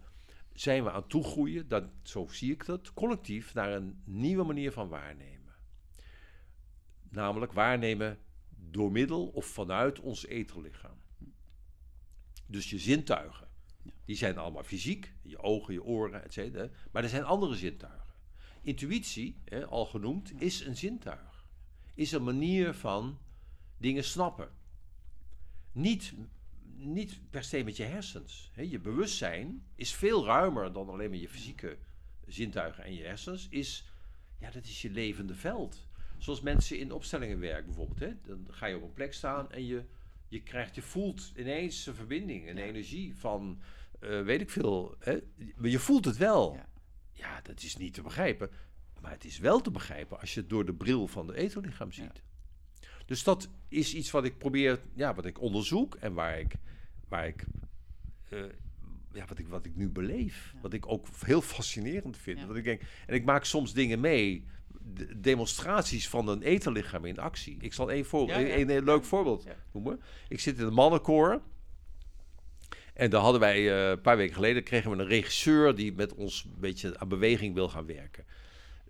[0.53, 4.73] zijn we aan het toegroeien, dat, zo zie ik dat, collectief naar een nieuwe manier
[4.73, 5.55] van waarnemen.
[7.09, 8.19] Namelijk waarnemen
[8.71, 10.97] door middel of vanuit ons eterlichaam.
[12.47, 13.49] Dus je zintuigen,
[14.05, 16.69] die zijn allemaal fysiek, je ogen, je oren, et cetera.
[16.93, 18.08] Maar er zijn andere zintuigen.
[18.63, 21.45] Intuïtie, hè, al genoemd, is een zintuig.
[21.95, 23.19] Is een manier van
[23.77, 24.49] dingen snappen.
[25.73, 26.15] Niet,
[26.75, 28.51] niet per se met je hersens.
[28.53, 28.63] Hè.
[28.63, 31.79] Je bewustzijn is veel ruimer dan alleen maar je fysieke
[32.27, 33.49] zintuigen en je hersens.
[33.51, 33.93] Is,
[34.39, 35.87] ja, dat is je levende veld.
[36.19, 38.01] Zoals mensen in opstellingen werken bijvoorbeeld.
[38.01, 38.15] Hè.
[38.27, 39.85] Dan ga je op een plek staan en je,
[40.29, 43.61] je krijgt, je voelt ineens een verbinding, een energie van,
[44.01, 44.97] eh, weet ik veel.
[44.99, 45.19] Hè.
[45.57, 46.55] Maar je voelt het wel.
[46.55, 46.69] Ja.
[47.19, 48.51] Ja, dat is niet te begrijpen.
[49.01, 51.93] Maar het is wel te begrijpen als je het door de bril van de eterlichaam
[51.93, 52.23] ziet.
[53.07, 56.55] Dus dat is iets wat ik probeer, ja, wat ik onderzoek en waar ik,
[57.09, 57.45] waar ik,
[58.29, 58.41] eh,
[59.13, 60.55] ja, wat ik, wat ik nu beleef.
[60.63, 62.39] Wat ik ook heel fascinerend vind.
[62.39, 62.47] Ja.
[62.47, 64.45] Want ik denk, en ik maak soms dingen mee,
[64.81, 67.57] de- demonstraties van een eterlichaam in actie.
[67.61, 68.41] Ik zal één voor, ja.
[68.41, 70.01] Een, een leuk voorbeeld noemen.
[70.29, 71.43] Ik zit in een mannenkoor.
[72.99, 76.15] En daar hadden wij eh, een paar weken geleden kregen we een regisseur die met
[76.15, 78.25] ons een beetje aan beweging wil gaan werken.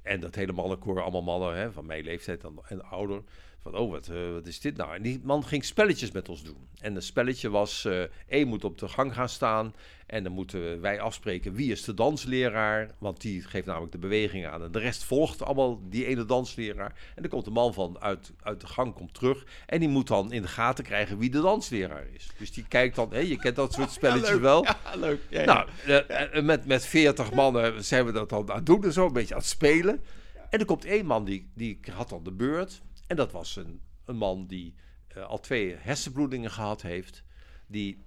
[0.02, 3.22] En dat hele mannenkoor, allemaal mannen hè, van mijn leeftijd en, en ouder.
[3.62, 4.94] Van, oh, wat, eh, wat is dit nou?
[4.94, 6.68] En die man ging spelletjes met ons doen.
[6.80, 9.74] En het spelletje was, eh één moet op de gang gaan staan.
[10.06, 12.90] En dan moeten wij afspreken wie is de dansleraar.
[12.98, 14.62] Want die geeft namelijk de bewegingen aan.
[14.62, 16.94] En de rest volgt allemaal die ene dansleraar.
[17.14, 19.46] En dan komt de man van uit, uit de gang komt terug.
[19.66, 22.30] En die moet dan in de gaten krijgen wie de dansleraar is.
[22.38, 24.40] Dus die kijkt dan, je kent dat soort spelletjes leuk.
[24.40, 24.64] wel.
[24.64, 25.20] Ja, leuk.
[25.28, 25.44] Ja.
[25.44, 25.68] Nou,
[26.08, 29.12] eh, met, met 40 mannen zijn we dat dan aan het doen en zo, een
[29.12, 30.02] beetje aan het spelen.
[30.50, 32.82] En er komt één man die, die had dan de beurt.
[33.08, 34.74] En dat was een, een man die
[35.08, 37.22] eh, al twee hersenbloedingen gehad heeft.
[37.66, 38.04] Die,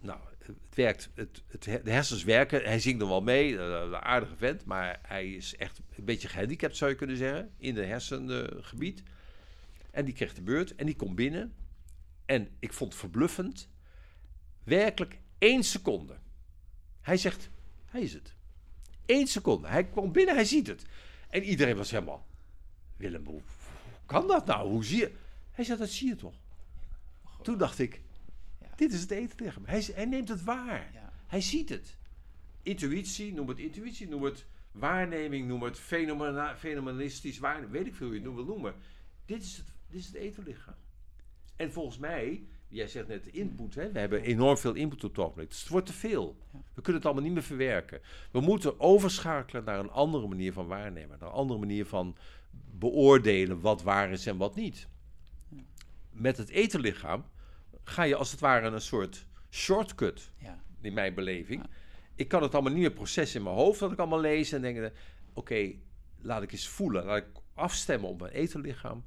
[0.00, 2.62] nou, het werkt, het, het, de hersens werken.
[2.64, 4.64] Hij zingt nog wel mee, eh, een aardige vent.
[4.64, 9.02] Maar hij is echt een beetje gehandicapt, zou je kunnen zeggen, in het hersengebied.
[9.90, 11.54] En die kreeg de beurt en die komt binnen.
[12.24, 13.68] En ik vond het verbluffend.
[14.64, 16.18] Werkelijk één seconde.
[17.00, 17.50] Hij zegt,
[17.84, 18.34] hij is het.
[19.06, 19.68] Eén seconde.
[19.68, 20.84] Hij kwam binnen, hij ziet het.
[21.28, 22.26] En iedereen was helemaal...
[22.96, 23.24] Willem,
[24.06, 24.68] kan dat nou?
[24.68, 25.12] Hoe zie je...
[25.50, 26.34] Hij zegt, dat zie je toch?
[27.42, 28.00] Toen dacht ik,
[28.60, 28.66] Ja.
[28.76, 29.64] dit is het etenlichaam.
[29.66, 30.90] Hij, hij neemt het waar.
[30.92, 31.12] Ja.
[31.26, 31.96] Hij ziet het.
[32.62, 37.72] Intuïtie, noem het intuïtie, noem het waarneming, noem het fenomena, fenomenistisch waarneming.
[37.72, 38.74] Weet ik veel hoe je het wil noemen.
[39.26, 40.74] Dit is het, dit is het etenlichaam.
[41.56, 43.92] En volgens mij, jij zegt net input, hè?
[43.92, 45.48] we hebben enorm veel input op het ogenblik.
[45.48, 46.36] Dus het wordt te veel.
[46.50, 48.00] We kunnen het allemaal niet meer verwerken.
[48.30, 51.18] We moeten overschakelen naar een andere manier van waarnemen.
[51.20, 52.16] Naar een andere manier van
[52.78, 54.88] beoordelen wat waar is en wat niet.
[56.10, 57.24] Met het etenlichaam
[57.84, 60.62] ga je als het ware een soort shortcut Ja.
[60.80, 61.62] in mijn beleving.
[62.14, 64.60] Ik kan het allemaal niet meer processen in mijn hoofd, dat ik allemaal lees en
[64.62, 64.90] denk,
[65.32, 65.72] oké,
[66.20, 69.04] laat ik eens voelen, laat ik afstemmen op mijn etenlichaam.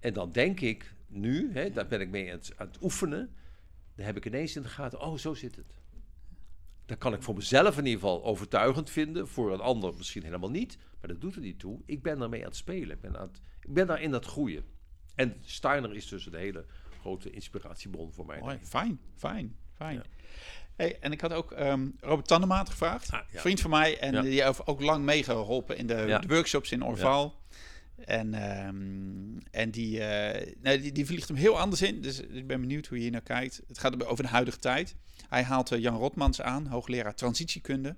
[0.00, 3.34] En dan denk ik nu, hè, daar ben ik mee aan het, aan het oefenen,
[3.94, 5.74] dan heb ik ineens in de gaten, oh, zo zit het.
[6.88, 10.50] Dat kan ik voor mezelf in ieder geval overtuigend vinden, voor een ander misschien helemaal
[10.50, 11.80] niet, maar dat doet er niet toe.
[11.86, 14.24] Ik ben ermee aan het spelen, ik ben, aan het, ik ben daarin aan het
[14.24, 14.64] groeien.
[15.14, 16.64] En Steiner is dus een hele
[17.00, 18.40] grote inspiratiebron voor mij.
[18.40, 19.94] Mooi, fijn, fijn, fijn.
[19.94, 20.02] Ja.
[20.76, 23.40] Hey, en ik had ook ehm, Robert Tannemaat gevraagd, Ah, ja.
[23.40, 24.20] vriend van mij, en Ja.
[24.22, 27.40] die heeft ook lang meegeholpen in de, de workshops in Orval.
[28.04, 29.98] En, ehm, en die,
[30.60, 33.12] nee, die, die vliegt hem heel anders in, dus ik ben benieuwd hoe je hier
[33.12, 33.62] naar kijkt.
[33.66, 34.96] Het gaat over de huidige tijd.
[35.28, 37.96] Hij haalt eh, Jan Rotmans aan, hoogleraar transitiekunde.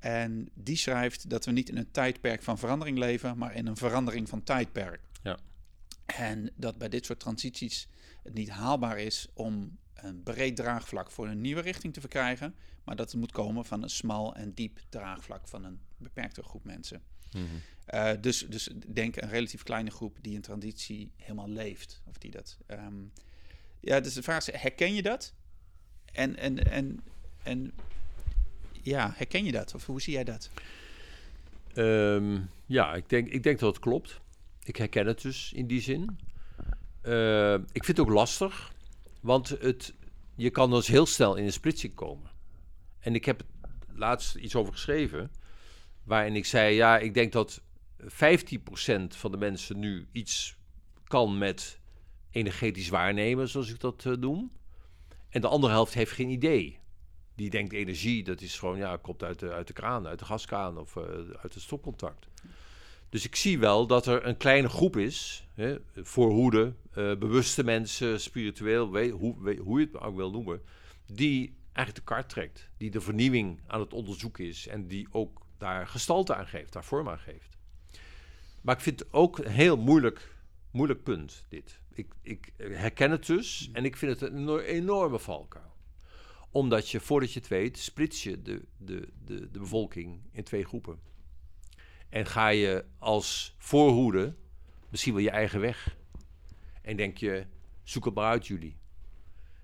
[0.00, 3.76] En die schrijft dat we niet in een tijdperk van verandering leven, maar in een
[3.76, 5.00] verandering van tijdperk.
[5.22, 5.38] Ja.
[6.06, 7.88] En dat bij dit soort transities
[8.22, 12.54] het niet haalbaar is om een breed draagvlak voor een nieuwe richting te verkrijgen,
[12.84, 16.64] maar dat het moet komen van een smal en diep draagvlak van een beperkte groep
[16.64, 17.02] mensen.
[17.84, 22.02] Eh, dus, dus denk een relatief kleine groep die een transitie helemaal leeft.
[22.04, 22.58] Of die dat.
[22.66, 22.94] ehm,
[23.80, 25.34] ja, dus de vraag is: herken je dat?
[26.12, 27.00] En, en, en,
[27.42, 27.72] en
[28.82, 29.74] ja, herken je dat?
[29.74, 30.50] Of hoe zie jij dat?
[31.74, 34.20] Ehm, ja, ik denk, ik denk dat het klopt.
[34.62, 36.18] Ik herken het dus in die zin.
[37.00, 38.72] Eh, ik vind het ook lastig,
[39.20, 39.94] want het,
[40.34, 42.30] je kan dus heel snel in een splitsing komen.
[42.98, 43.44] En ik heb
[43.94, 45.30] laatst iets over geschreven,
[46.02, 47.62] waarin ik zei, ja, ik denk dat
[48.04, 48.06] 15%
[49.08, 50.56] van de mensen nu iets
[51.04, 51.80] kan met
[52.30, 54.52] energetisch waarnemen, zoals ik dat eh, noem.
[55.28, 56.78] En de andere helft heeft geen idee.
[57.34, 60.24] Die denkt energie, dat is gewoon, ja, komt uit de, uit de kraan, uit de
[60.24, 61.02] gaskraan of eh,
[61.42, 62.26] uit het stopcontact.
[63.08, 68.20] Dus ik zie wel dat er een kleine groep is, hè, voorhoede, eh bewuste mensen,
[68.20, 70.62] spiritueel, hoe, hoe je het ook wil noemen,
[71.06, 72.68] die eigenlijk de kar trekt.
[72.76, 76.84] Die de vernieuwing aan het onderzoeken is en die ook daar gestalte aan geeft, daar
[76.84, 77.53] vorm aan geeft.
[78.64, 80.34] Maar ik vind het ook een heel moeilijk,
[80.70, 81.80] moeilijk punt, dit.
[81.92, 85.72] Ik, ik herken het dus en ik vind het een eno- enorme valkuil
[86.50, 90.64] omdat je, voordat je het weet, splits je de, de, de, de bevolking in twee
[90.64, 90.98] groepen.
[92.08, 94.34] En ga je als voorhoede
[94.88, 95.96] misschien wel je eigen weg.
[96.82, 97.46] En denk je,
[97.82, 98.76] zoek het maar uit jullie.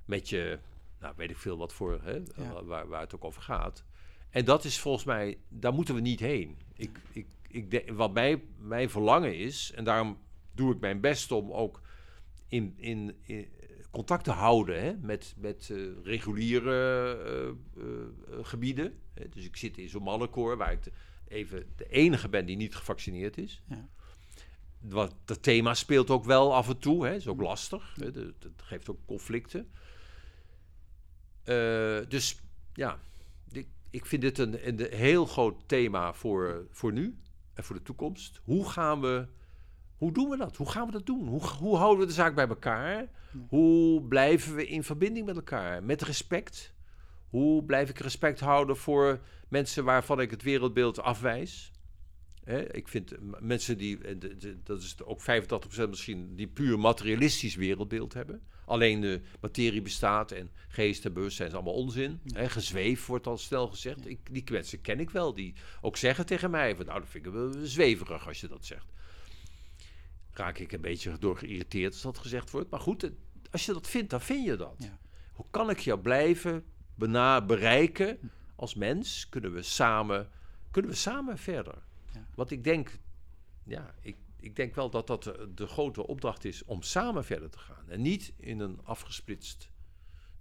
[0.04, 0.58] Met je,
[1.00, 2.64] nou weet ik veel wat voor, hè, Ja.
[2.64, 3.84] waar, waar het ook over gaat.
[4.30, 6.58] En dat is volgens mij, daar moeten we niet heen.
[6.74, 10.18] Ik, ik, ik denk, wat mij, mijn verlangen is, en daarom
[10.52, 11.80] doe ik mijn best om ook
[12.48, 13.48] in, in, in
[13.90, 17.48] contact te houden hè, met, met eh, reguliere eh,
[17.82, 18.98] eh, gebieden.
[19.14, 20.92] Hè, Dus ik zit in zo'n mannenkoor waar ik de,
[21.28, 23.62] even de enige ben die niet gevaccineerd is.
[23.68, 23.88] Ja.
[24.80, 27.94] Wat, dat thema speelt ook wel af en toe, hè, is ook lastig.
[27.96, 29.70] Hè, dat, dat geeft ook conflicten.
[32.08, 32.40] Dus
[32.74, 33.00] ja,
[33.52, 37.18] ik, ik vind dit een, een heel groot thema voor, voor nu
[37.54, 38.40] en voor de toekomst.
[38.44, 39.26] Hoe gaan we,
[39.96, 40.56] hoe doen we dat?
[40.56, 41.28] Hoe gaan we dat doen?
[41.28, 43.08] Hoe, hoe houden we de zaak bij elkaar?
[43.48, 45.84] Hoe blijven we in verbinding met elkaar?
[45.84, 46.74] Met respect.
[47.28, 51.72] Hoe blijf ik respect houden voor mensen waarvan ik het wereldbeeld afwijs?
[52.44, 54.14] Hè, ik vind mensen die, eh,
[54.64, 58.42] dat is ook 85% misschien, die puur materialistisch wereldbeeld hebben.
[58.70, 62.20] Alleen de materie bestaat en geest en bewustzijn is allemaal onzin.
[62.32, 64.06] Hè, gezweef wordt al snel gezegd.
[64.06, 67.26] Ik, die kwetsen ken ik wel, die ook zeggen tegen mij van, nou, dat vind
[67.26, 68.86] ik wel zweverig als je dat zegt.
[70.32, 72.70] Raak ik een beetje door geïrriteerd als dat gezegd wordt.
[72.70, 73.10] Maar goed,
[73.50, 74.74] als je dat vindt, dan vind je dat.
[74.78, 74.98] Ja.
[75.32, 76.64] Hoe kan ik jou blijven
[76.94, 78.18] bena bereiken
[78.56, 79.28] als mens?
[79.28, 80.28] Kunnen we samen,
[80.70, 81.82] kunnen we samen verder?
[82.12, 82.26] Ja.
[82.34, 82.98] Want ik denk,
[83.64, 87.50] ja, ik, ik denk wel dat dat de, de grote opdracht is om samen verder
[87.50, 87.88] te gaan.
[87.88, 89.70] En niet in een afgesplitst.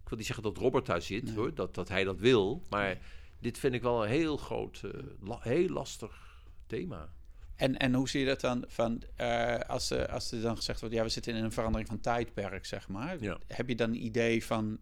[0.04, 1.36] Ik wil niet zeggen dat Robert daar zit, Nee.
[1.36, 2.64] hoor, dat, dat hij dat wil.
[2.70, 2.98] Maar
[3.40, 7.14] dit vind ik wel een heel groot, eh, la- heel lastig thema.
[7.56, 10.80] En, en hoe zie je dat dan van eh, als, er, als er dan gezegd
[10.80, 13.22] wordt, ja, we zitten in een verandering van tijdperk, zeg maar.
[13.22, 13.38] Ja.
[13.48, 14.80] Heb je dan een idee van,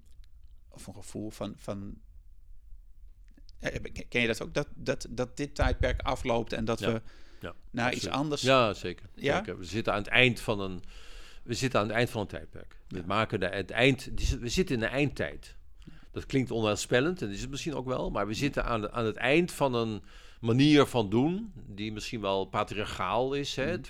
[0.69, 1.97] of een gevoel van, van
[3.59, 6.91] eh, ken je dat ook, dat, dat, dat dit tijdperk afloopt en dat Ja.
[6.93, 7.01] we
[7.39, 8.41] Ja, naar iets anders...
[8.41, 9.05] Ja, zeker.
[9.15, 9.37] Ja?
[9.37, 9.57] zeker.
[9.57, 10.81] We zitten aan het eind van een,
[11.43, 12.77] we zitten aan het eind van een tijdperk.
[12.87, 14.09] We maken de, het eind,
[14.39, 15.55] we zitten in de eindtijd.
[16.11, 19.05] Dat klinkt onheilspellend en is het misschien ook wel, maar we zitten aan, de- aan
[19.05, 20.03] het eind van een
[20.41, 23.77] manier van doen die misschien wel patriarchaal is, hè?
[23.77, 23.83] 2,5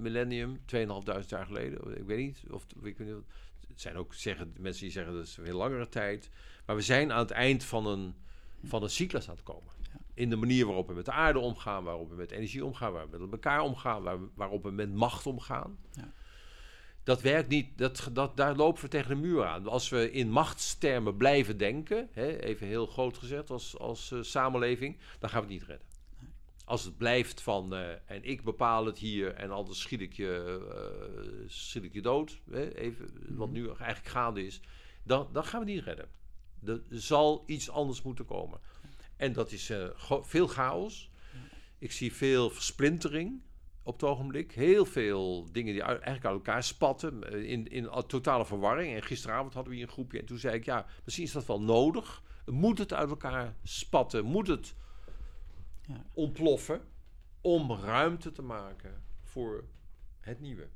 [0.00, 1.96] millennium, 2.500 jaar geleden.
[1.98, 3.16] Ik weet niet of ik weet niet,
[3.68, 6.30] het zijn ook zeggen, mensen die zeggen dat is een heel langere tijd,
[6.66, 8.14] maar we zijn aan het eind van een,
[8.64, 9.72] van een cyclus aan het komen.
[10.14, 13.10] In de manier waarop we met de aarde omgaan, waarop we met energie omgaan, waarop
[13.10, 15.78] we met elkaar omgaan, waar, waarop we met macht omgaan.
[15.92, 16.12] Ja.
[17.04, 19.66] Dat werkt niet, dat, dat, daar lopen we tegen de muur aan.
[19.66, 24.98] Als we in machtstermen blijven denken, hè, even heel groot gezegd als, als eh, samenleving,
[25.18, 25.86] dan gaan we het niet redden.
[26.64, 30.60] Als het blijft van, eh, en ik bepaal het hier en anders schiet ik je,
[30.72, 34.60] eh, schiet ik je dood, hè, even, wat nu eigenlijk gaande is,
[35.02, 36.08] dan, dan gaan we het niet redden.
[36.64, 38.60] Er zal iets anders moeten komen.
[39.22, 39.88] En dat is eh,
[40.22, 41.10] veel chaos.
[41.78, 43.40] Ik zie veel versplintering
[43.82, 44.52] op het ogenblik.
[44.52, 47.32] Heel veel dingen die eigenlijk uit elkaar spatten.
[47.32, 48.94] eh, In, in totale verwarring.
[48.94, 50.18] En gisteravond hadden we hier een groepje.
[50.18, 52.22] En toen zei ik, ja, misschien is dat wel nodig.
[52.46, 54.24] Moet het uit elkaar spatten?
[54.24, 54.74] Moet het
[55.86, 56.04] Ja.
[56.14, 56.80] ontploffen?
[57.40, 59.64] Om ruimte te maken voor
[60.20, 60.68] het nieuwe.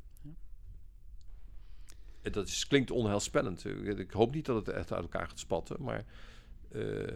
[2.23, 3.64] En dat is, klinkt onheilspellend.
[3.64, 5.82] Ik ik hoop niet dat het echt uit elkaar gaat spatten.
[5.82, 6.05] Maar
[6.70, 7.14] eh,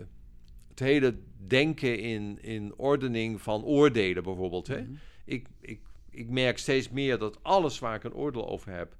[0.80, 4.66] het hele denken in, in ordening van oordelen bijvoorbeeld.
[4.66, 4.84] Hè?
[5.24, 5.80] Ik, ik,
[6.10, 8.96] ik merk steeds meer dat alles waar ik een oordeel over heb,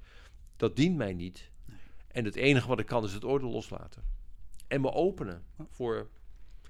[0.57, 1.51] dat dient mij niet.
[2.09, 4.03] En het enige wat ik kan is het oordeel loslaten.
[4.69, 6.09] En me openen voor.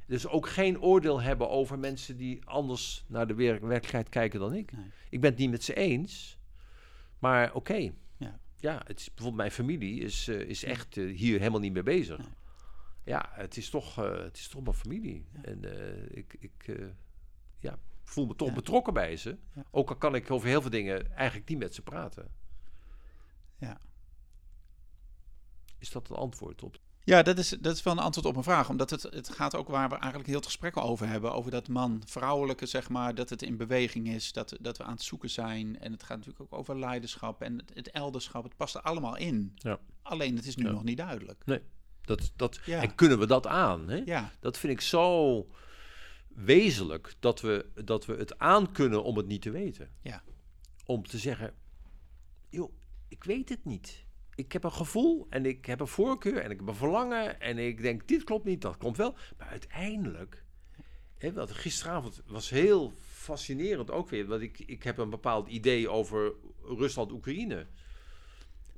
[0.07, 4.55] Dus ook geen oordeel hebben over mensen die anders naar de wer- werkelijkheid kijken dan
[4.55, 4.73] ik.
[4.73, 4.85] Nee.
[5.11, 6.39] Ik ben het niet met ze eens.
[7.19, 7.93] Maar oké.
[8.17, 8.39] Ja.
[8.57, 11.83] Ja, het is, bijvoorbeeld mijn familie is, eh, is echt eh, hier helemaal niet mee
[11.83, 12.19] bezig.
[12.19, 12.27] Nee.
[13.05, 15.27] Ja, het is toch, eh, het is toch mijn familie.
[15.43, 16.87] En eh, ik, ik eh,
[17.59, 18.55] ja, voel me toch Ja.
[18.55, 19.39] betrokken bij ze.
[19.55, 19.65] Ja.
[19.71, 22.31] Ook al kan ik over heel veel dingen eigenlijk niet met ze praten.
[23.59, 23.81] Ja.
[25.79, 26.79] Is dat een antwoord op?
[27.05, 28.69] Ja, dat is, dat is wel een antwoord op een vraag.
[28.69, 31.33] Omdat het, het gaat ook waar we eigenlijk heel het gesprek over hebben.
[31.33, 33.15] Over dat man-vrouwelijke, zeg maar.
[33.15, 34.33] Dat het in beweging is.
[34.33, 35.79] Dat, dat we aan het zoeken zijn.
[35.79, 38.45] En het gaat natuurlijk ook over leiderschap en het, het elderschap.
[38.45, 39.53] Het past er allemaal in.
[39.55, 39.79] Ja.
[40.03, 41.43] Alleen het is nu nog niet duidelijk.
[41.47, 41.61] Nee.
[42.17, 42.83] Dat, dat, Ja.
[42.83, 43.89] En kunnen we dat aan?
[43.89, 44.03] Hè?
[44.05, 45.47] Ja, Dat vind ik zo
[46.29, 49.91] wezenlijk dat we, dat we het aan kunnen om het niet te weten.
[50.03, 50.23] Ja.
[50.87, 51.55] Om te zeggen,
[52.49, 52.73] joh,
[53.09, 54.05] ik weet het niet.
[54.35, 57.59] Ik heb een gevoel en ik heb een voorkeur en ik heb een verlangen en
[57.59, 59.17] ik denk, dit klopt niet, dat komt wel.
[59.39, 60.45] Maar uiteindelijk,
[61.19, 65.89] hè, wat gisteravond was heel fascinerend ook weer, want ik, ik heb een bepaald idee
[65.89, 66.33] over
[66.63, 67.67] Rusland-Oekraïne.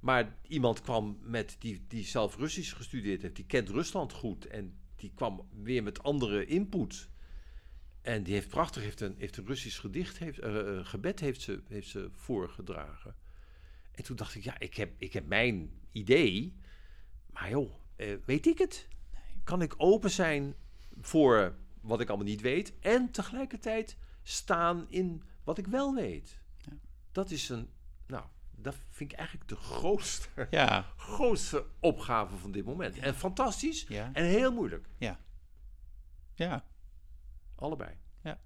[0.03, 4.79] Maar iemand kwam met die, die zelf Russisch gestudeerd heeft, die kent Rusland goed en
[4.97, 7.09] die kwam weer met andere input.
[8.01, 11.41] En die heeft prachtig, heeft een, heeft een Russisch gedicht, heeft, eh, eh, gebed heeft
[11.41, 13.17] ze, heeft ze voorgedragen.
[13.93, 16.57] En toen dacht ik, ja, ik heb, ik heb mijn idee,
[17.27, 18.89] maar joh, eh, weet ik het?
[19.45, 20.55] Kan ik open zijn
[21.01, 26.39] voor wat ik allemaal niet weet en tegelijkertijd staan in wat ik wel weet?
[26.57, 26.73] Ja.
[27.13, 27.69] Dat is een,
[28.07, 28.25] nou,
[28.63, 32.99] dat vind ik eigenlijk de grootste, ja, grootste opgave van dit moment.
[32.99, 34.87] En fantastisch ja, en heel moeilijk.
[36.35, 36.65] ja.
[37.55, 37.91] Allebei.
[38.23, 38.39] Ja.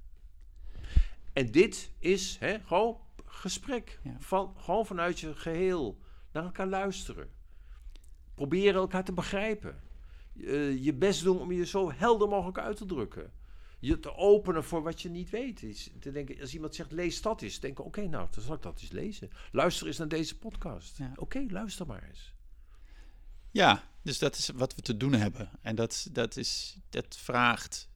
[1.32, 4.00] En dit is hè, gewoon gesprek.
[4.02, 4.16] Ja.
[4.18, 5.98] Van, gewoon vanuit je geheel.
[6.32, 7.30] Naar elkaar luisteren.
[8.34, 9.80] Proberen elkaar te begrijpen.
[10.40, 13.32] Eh, je best doen om je zo helder mogelijk uit te drukken.
[13.78, 15.62] Je te openen voor wat je niet weet.
[15.62, 17.60] Is te denken, als iemand zegt lees dat eens.
[17.60, 19.30] Denken, oké, nou, dan zal ik dat eens lezen.
[19.52, 20.98] Luister eens naar deze podcast.
[20.98, 21.12] Ja.
[21.16, 22.34] Oké, luister maar eens.
[23.50, 25.50] Ja, dus dat is wat we te doen hebben.
[25.60, 27.88] En dat, dat, is, dat vraagt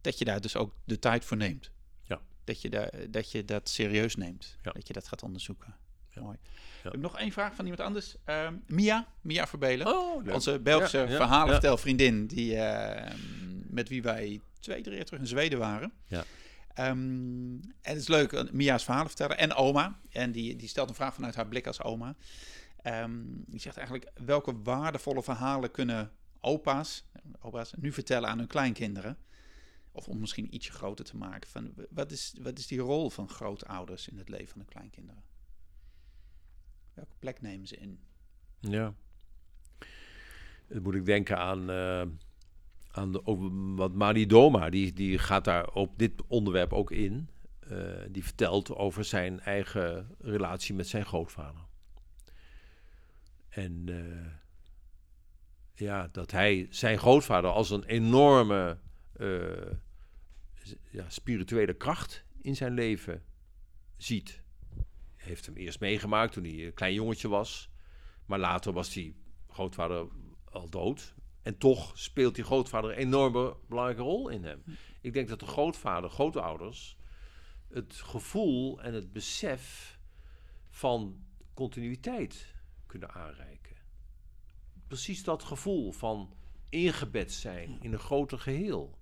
[0.00, 1.70] dat je daar dus ook de tijd voor neemt.
[2.02, 2.20] Ja.
[2.44, 4.56] dat je, da- dat, je dat serieus neemt.
[4.62, 4.72] Ja.
[4.72, 5.74] Dat je dat gaat onderzoeken.
[6.10, 6.22] Ja.
[6.22, 6.38] Mooi.
[6.42, 6.86] Ja.
[6.86, 8.16] Ik heb nog één vraag van iemand anders.
[8.24, 9.86] Ehm, Mia, Mia Verbelen.
[9.86, 10.32] Oh.
[10.34, 13.14] Onze Belgische verhalenvertelvriendin, die, eh,
[13.70, 15.92] met wie wij twee, drie jaar terug in Zweden waren.
[16.06, 16.24] Ja.
[16.74, 16.94] Ehm,
[17.60, 19.38] en het is leuk, eh, Mia's verhalen vertellen.
[19.38, 20.00] En oma.
[20.10, 22.16] En die, die stelt een vraag vanuit haar blik als oma.
[22.82, 26.10] Ehm, die zegt eigenlijk, welke waardevolle verhalen kunnen
[26.40, 27.04] opa's,
[27.40, 29.18] opa's nu vertellen aan hun kleinkinderen?
[29.92, 31.50] Of om misschien ietsje groter te maken.
[31.50, 35.22] Van, wat, is, wat is die rol van grootouders in het leven van de kleinkinderen?
[36.94, 38.00] Welke plek nemen ze in?
[38.60, 38.94] Ja.
[40.68, 42.02] Dan moet ik denken aan, eh,
[42.96, 47.28] aan de, Mani Doma, die, die gaat daar op dit onderwerp ook in.
[47.60, 47.78] Eh,
[48.08, 51.64] die vertelt over zijn eigen relatie met zijn grootvader.
[53.48, 54.32] En eh,
[55.74, 58.78] ja, dat hij zijn grootvader als een enorme
[59.12, 59.72] eh,
[60.90, 63.22] ja, spirituele kracht in zijn leven
[63.96, 64.42] ziet.
[65.16, 67.70] Heeft hem eerst meegemaakt toen hij een klein jongetje was.
[68.26, 69.16] Maar later was die
[69.48, 70.06] grootvader
[70.44, 71.14] al dood.
[71.46, 74.62] En toch speelt die grootvader een enorme belangrijke rol in hem.
[75.00, 76.96] Ik denk dat de grootvader, grootouders,
[77.68, 79.98] het gevoel en het besef
[80.68, 81.24] van
[81.54, 82.54] continuïteit
[82.86, 83.76] kunnen aanreiken.
[84.86, 86.34] Precies dat gevoel van
[86.68, 88.98] ingebed zijn in een groter geheel.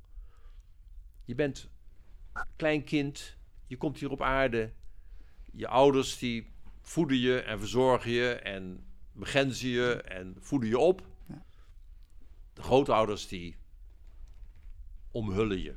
[1.25, 1.71] Je bent
[2.57, 4.73] klein kind, je komt hier op aarde.
[5.53, 11.12] Je ouders die voeden je en verzorgen je en begrenzen je en voeden je op.
[12.55, 13.57] De grootouders die
[15.11, 15.75] omhullen je.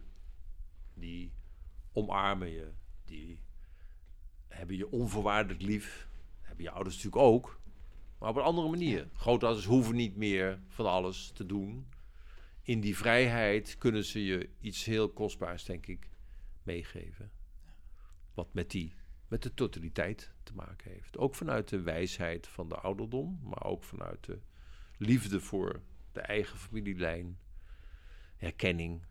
[0.93, 1.31] Die
[1.91, 2.71] omarmen je.
[3.05, 3.39] Die
[4.47, 6.07] hebben je onvoorwaardelijk lief.
[6.41, 7.59] Hebben je ouders natuurlijk ook.
[8.17, 9.09] Maar op een andere manier.
[9.13, 11.87] Grootouders hoeven niet meer van alles te doen.
[12.61, 16.09] In die vrijheid kunnen ze je iets heel kostbaars, denk ik,
[16.63, 17.31] meegeven.
[18.33, 18.93] Wat met die
[19.27, 21.17] met de totaliteit te maken heeft.
[21.17, 24.39] Ook vanuit de wijsheid van de ouderdom, maar ook vanuit de
[24.97, 25.81] liefde voor
[26.17, 27.37] de eigen familielijn,
[28.35, 29.01] herkenning,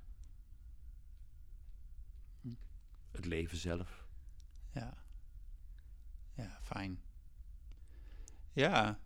[3.10, 4.06] het leven zelf.
[4.72, 4.94] Ja.
[6.34, 7.00] Ja, fijn.
[8.52, 8.98] Ja,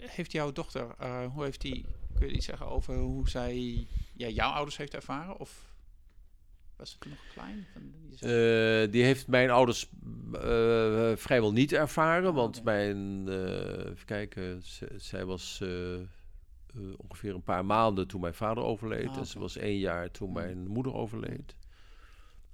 [0.00, 4.28] heeft jouw dochter, eh, hoe heeft die, kun je iets zeggen over hoe zij ja,
[4.28, 5.38] jouw ouders heeft ervaren?
[5.38, 5.74] Of
[6.76, 7.66] was het nog klein?
[7.72, 9.88] Van, die zei- Eh, die heeft mijn ouders
[10.32, 12.64] eh, vrijwel niet ervaren, want Oké.
[12.64, 14.62] mijn, even kijken,
[14.96, 15.62] zij was
[16.78, 19.08] eh, ongeveer een paar maanden toen mijn vader overleed.
[19.08, 20.34] Ah, En ze was één jaar toen Mm.
[20.34, 21.56] mijn moeder overleed.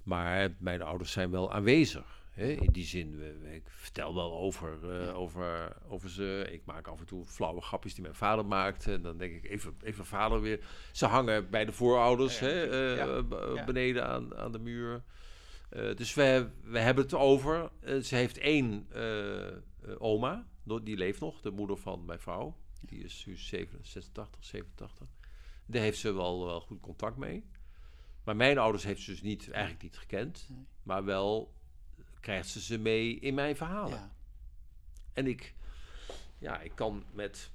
[0.03, 2.23] Maar mijn ouders zijn wel aanwezig.
[2.31, 2.47] Hè?
[2.47, 3.21] In die zin,
[3.53, 5.11] ik vertel wel over, eh, Ja.
[5.11, 6.47] over, over ze.
[6.51, 8.93] Ik maak af en toe flauwe grapjes die mijn vader maakte.
[8.93, 10.59] En dan denk ik, even, even vader weer.
[10.91, 13.17] Ze hangen bij de voorouders Ja, ja, hè?
[13.55, 15.03] eh, beneden aan, aan de muur.
[15.95, 17.69] Dus we, we hebben het over.
[18.01, 18.87] ze heeft één
[19.97, 20.47] oma,
[20.83, 22.55] die leeft nog, de moeder van mijn vrouw.
[22.85, 25.07] Die is nu 87, 86, 87.
[25.65, 27.45] Daar heeft ze wel, wel goed contact mee.
[28.23, 30.45] Maar mijn ouders heeft ze dus niet, eigenlijk niet gekend.
[30.49, 30.65] Nee.
[30.83, 31.53] Maar wel
[32.19, 33.97] krijgt ze ze mee in mijn verhalen.
[33.97, 34.13] ja.
[35.13, 35.55] En ik,
[36.37, 37.51] ja, ik kan met,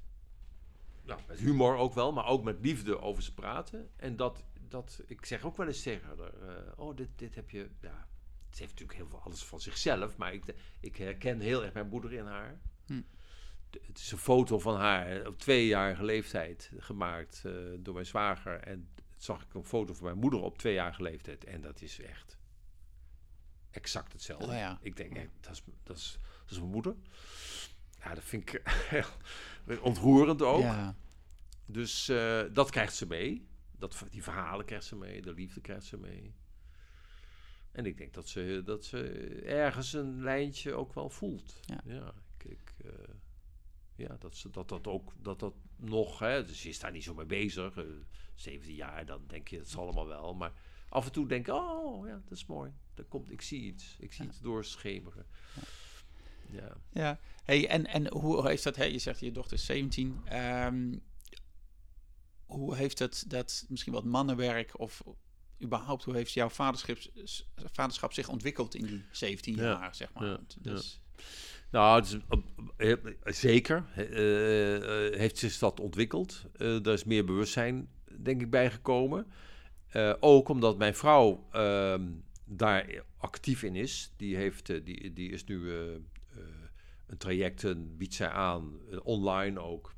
[1.05, 3.91] nou, met humor ook wel, maar ook met liefde over ze praten.
[3.97, 7.51] En dat, dat ik zeg ook wel eens tegen haar, eh, oh, dit, dit heb
[7.51, 8.09] je, ja,
[8.51, 11.89] het heeft natuurlijk heel veel alles van zichzelf, maar ik, ik herken heel erg mijn
[11.89, 12.61] moeder in haar.
[12.87, 13.03] Hm.
[13.71, 18.61] Het is een foto van haar op tweejarige leeftijd gemaakt eh, door mijn zwager.
[18.61, 21.45] En zag ik een foto van mijn moeder op tweejarige leeftijd.
[21.45, 22.39] En dat is echt
[23.71, 24.47] exact hetzelfde.
[24.47, 24.79] Oh ja.
[24.83, 26.95] Ik denk, dat, is, dat, is, dat is mijn moeder.
[28.03, 28.63] Ja, dat vind ik
[29.83, 30.61] ontroerend ook.
[30.61, 30.97] Ja.
[31.67, 33.49] Dus eh, dat krijgt ze mee.
[33.79, 35.23] Dat, die verhalen krijgt ze mee.
[35.23, 36.35] De liefde krijgt ze mee.
[37.73, 39.03] En ik denk dat ze, dat ze
[39.45, 41.61] ergens een lijntje ook wel voelt.
[41.85, 42.15] Ja.
[42.39, 42.91] ik, ik, eh,
[44.01, 46.19] ja dat, ze, dat dat ook dat dat nog...
[46.19, 47.77] Hè, dus je is daar niet zo mee bezig.
[47.77, 47.85] eh
[48.35, 50.35] 17 jaar, dan denk je, het zal allemaal wel.
[50.35, 50.53] Maar
[50.89, 52.73] af en toe denk ik, oh ja, dat is mooi.
[52.95, 53.97] Dat komt, ik zie iets.
[53.99, 54.31] Ik zie Ja.
[54.31, 55.27] iets doorschemeren.
[56.51, 56.77] Ja.
[56.93, 60.99] Ja, hey, en, en hoe heeft dat, hè, je zegt je dochter is 17, ehm,
[62.47, 65.03] hoe heeft dat, dat misschien wat mannenwerk of
[65.63, 66.97] überhaupt, hoe heeft jouw vaderschap,
[67.55, 70.27] vaderschap zich ontwikkeld in die 17 Ja, jaar, zeg maar?
[70.27, 71.01] ja, Dus,
[71.71, 72.19] Nou, is,
[72.77, 72.95] eh,
[73.25, 76.45] zeker eh, eh, heeft zich dat ontwikkeld.
[76.59, 79.27] Er is meer bewustzijn, denk ik, bijgekomen.
[80.21, 82.09] Ook omdat mijn vrouw ehm,
[82.45, 84.13] daar actief in is.
[84.17, 85.73] Die, heeft, die, die is nu
[87.07, 89.95] een traject, biedt zij aan, online ook,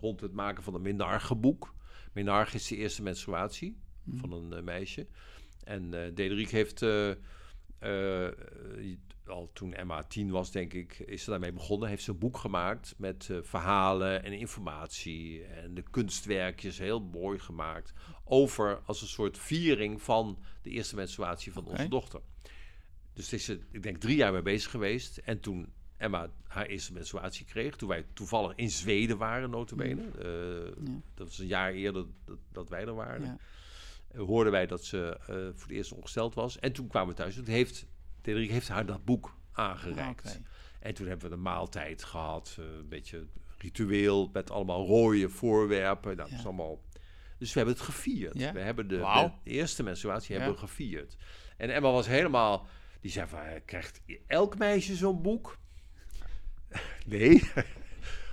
[0.00, 1.74] rond het maken van een Menarche-boek.
[2.12, 3.76] Menarche is de eerste menstruatie
[4.16, 5.06] van een meisje.
[5.64, 6.84] En Dederiek heeft
[9.30, 11.88] al toen Emma tien was, denk ik, is ze daarmee begonnen.
[11.88, 17.38] Heeft ze een boek gemaakt met eh, verhalen en informatie en de kunstwerkjes, heel mooi
[17.38, 17.92] gemaakt,
[18.24, 22.20] over als een soort viering van de eerste menstruatie van onze dochter.
[23.12, 25.16] Dus het is er, ik denk, drie jaar mee bezig geweest.
[25.16, 30.02] En toen Emma haar eerste menstruatie kreeg, toen wij toevallig in Zweden waren, notabene.
[30.02, 30.12] Mm.
[30.86, 33.24] eh, Dat was een jaar eerder dat, dat wij er waren.
[33.24, 33.38] Ja.
[34.08, 36.58] Eh, hoorden wij dat ze voor het eerst ongesteld was.
[36.58, 37.34] En toen kwamen we thuis.
[37.34, 37.86] Toen heeft
[38.22, 40.26] Tederik heeft haar dat boek aangereikt.
[40.26, 40.32] Ah.
[40.80, 42.56] En toen hebben we een maaltijd gehad.
[42.58, 43.26] eh, een beetje
[43.58, 46.16] ritueel met allemaal rode voorwerpen.
[46.16, 46.80] Nou, dat is allemaal...
[47.38, 48.38] Dus we hebben het gevierd.
[48.38, 48.52] Ja.
[48.52, 48.96] We hebben de,
[49.44, 50.40] de eerste menstruatie Ja.
[50.40, 51.16] hebben we gevierd.
[51.56, 52.66] En Emma was helemaal...
[53.00, 55.58] Die zei van, krijgt elk meisje zo'n boek?
[57.06, 57.42] nee.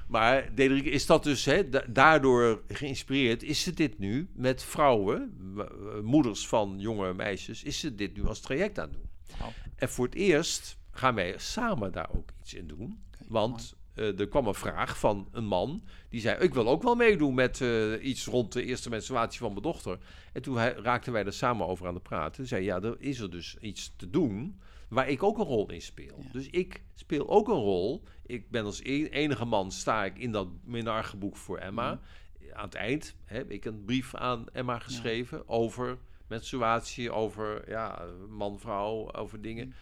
[0.08, 3.44] Maar Diederik, is dat dus hè, da- daardoor geïnspireerd?
[3.44, 8.26] Is ze dit nu met vrouwen, eh, moeders van jonge meisjes, is ze dit nu
[8.28, 9.10] als traject aan het doen?
[9.78, 13.04] En voor het eerst gaan wij samen daar ook iets in doen.
[13.28, 16.95] Want eh, er kwam een vraag van een man die zei: Ik wil ook wel
[16.95, 19.98] meedoen met eh, iets rond de eerste menstruatie van mijn dochter.
[20.34, 22.48] En toen hij- raakten wij er samen over aan het praten.
[22.48, 24.60] Zei ja, er is er dus iets te doen
[24.90, 26.20] waar ik ook een rol in speel.
[26.24, 26.32] Ja.
[26.32, 28.04] Dus ik speel ook een rol.
[28.26, 31.94] Ik ben als e- enige man sta ik in dat minargeboek voor Emma.
[31.94, 32.54] Mhm.
[32.54, 35.98] Aan het eind heb ik een brief aan Emma geschreven over
[36.28, 39.74] menstruatie, over ja, man-vrouw, over dingen.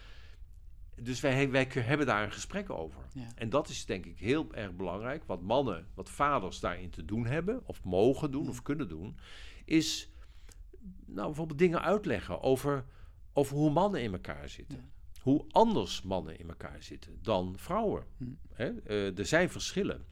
[1.00, 3.02] Dus wij, wij hebben daar een gesprek over.
[3.12, 3.26] Ja.
[3.34, 5.24] En dat is denk ik heel erg belangrijk.
[5.24, 9.18] Wat mannen, wat vaders daarin te doen hebben, of mogen doen, of kunnen doen,
[9.64, 10.10] is
[11.06, 12.84] nou, bijvoorbeeld dingen uitleggen over,
[13.32, 14.90] over hoe mannen in elkaar zitten.
[15.20, 18.04] Hoe anders mannen in elkaar zitten dan vrouwen.
[18.52, 18.80] Hè?
[18.80, 20.04] Eh, er zijn verschillen.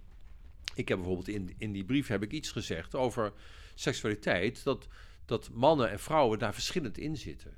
[0.74, 3.32] Ik heb bijvoorbeeld in, in die brief heb ik iets gezegd over
[3.74, 4.88] seksualiteit, dat,
[5.24, 7.56] dat mannen en vrouwen daar verschillend in zitten.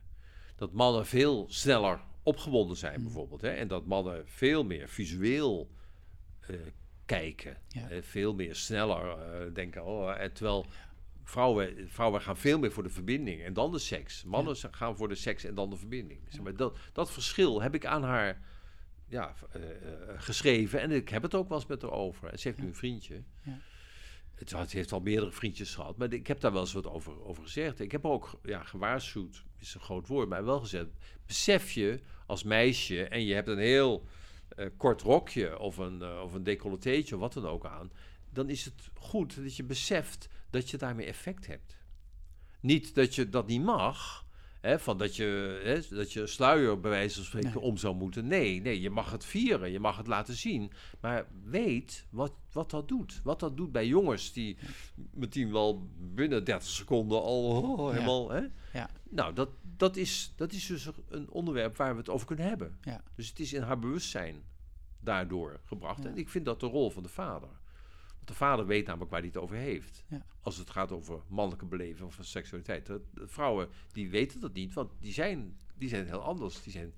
[0.56, 3.40] Dat mannen veel sneller opgewonden zijn, bijvoorbeeld.
[3.40, 3.48] Hè?
[3.50, 5.70] En dat mannen veel meer visueel
[6.40, 6.56] eh,
[7.04, 7.56] kijken.
[7.68, 7.88] Ja.
[7.88, 9.84] Eh, veel meer sneller eh, denken.
[9.84, 10.66] Oh, terwijl
[11.22, 14.24] vrouwen, vrouwen gaan veel meer voor de verbinding en dan de seks.
[14.24, 16.20] Mannen gaan voor de seks en dan de verbinding.
[16.28, 18.40] Zeg maar, dat, dat verschil heb ik aan haar
[19.08, 19.34] ja,
[20.16, 20.80] geschreven.
[20.80, 22.28] En ik heb het ook wel eens met haar over.
[22.28, 23.22] En ze heeft nu een vriendje.
[23.42, 23.58] Ja.
[24.36, 25.96] Het, ze heeft al meerdere vriendjes gehad.
[25.96, 27.80] Maar ik heb daar wel eens wat over, over gezegd.
[27.80, 30.86] Ik heb ook ja, gewaarschuwd, is een groot woord, maar wel gezegd.
[31.26, 34.06] Besef je als meisje en je hebt een heel
[34.48, 37.90] eh, kort rokje of een, eh, of een decolletéetje of wat dan ook aan.
[38.30, 41.76] Dan is het goed dat je beseft dat je daarmee effect hebt.
[42.60, 44.25] Niet dat je dat niet mag.
[44.66, 47.60] Hè, van dat je, hè, dat je sluier bij wijze van spreken Nee.
[47.60, 48.26] om zou moeten.
[48.26, 50.72] Nee, nee, je mag het vieren, je mag het laten zien.
[51.00, 53.20] Maar weet wat, wat dat doet.
[53.24, 54.56] Wat dat doet bij jongens die
[55.10, 58.30] meteen wel binnen 30 seconden al oh, helemaal...
[58.30, 58.42] Hè?
[58.72, 58.90] Ja.
[59.10, 62.78] Nou, dat, dat, is, dat is dus een onderwerp waar we het over kunnen hebben.
[62.80, 63.02] Ja.
[63.14, 64.42] Dus het is in haar bewustzijn
[65.00, 66.04] daardoor gebracht.
[66.04, 67.48] En ik vind dat de rol van de vader.
[68.26, 70.04] De vader weet namelijk waar hij het over heeft.
[70.08, 70.26] Ja.
[70.40, 72.86] Als het gaat over mannelijke beleving van seksualiteit.
[72.86, 76.62] De, de vrouwen die weten dat niet, want die zijn, die zijn heel anders.
[76.62, 76.94] Die zijn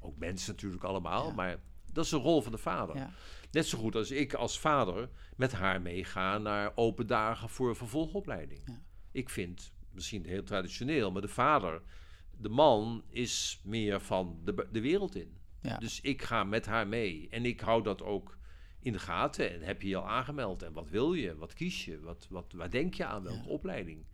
[0.00, 1.34] ook mensen natuurlijk allemaal, Ja.
[1.34, 1.60] maar
[1.92, 2.96] dat is de rol van de vader.
[2.96, 3.10] Ja.
[3.50, 8.60] Net zo goed als ik als vader met haar meega naar open dagen voor vervolgopleiding.
[8.64, 8.82] Ja.
[9.12, 11.82] Ik vind, misschien heel traditioneel, maar de vader,
[12.30, 15.38] de man is meer van de, de wereld in.
[15.62, 15.76] Ja.
[15.78, 17.28] Dus ik ga met haar mee.
[17.30, 18.38] En ik hou dat ook
[18.82, 19.52] in de gaten.
[19.52, 20.62] En heb je je al aangemeld?
[20.62, 21.36] En wat wil je?
[21.36, 22.00] Wat kies je?
[22.00, 23.22] Wat, wat, waar denk je aan?
[23.22, 23.48] Welke Ja.
[23.48, 24.04] opleiding?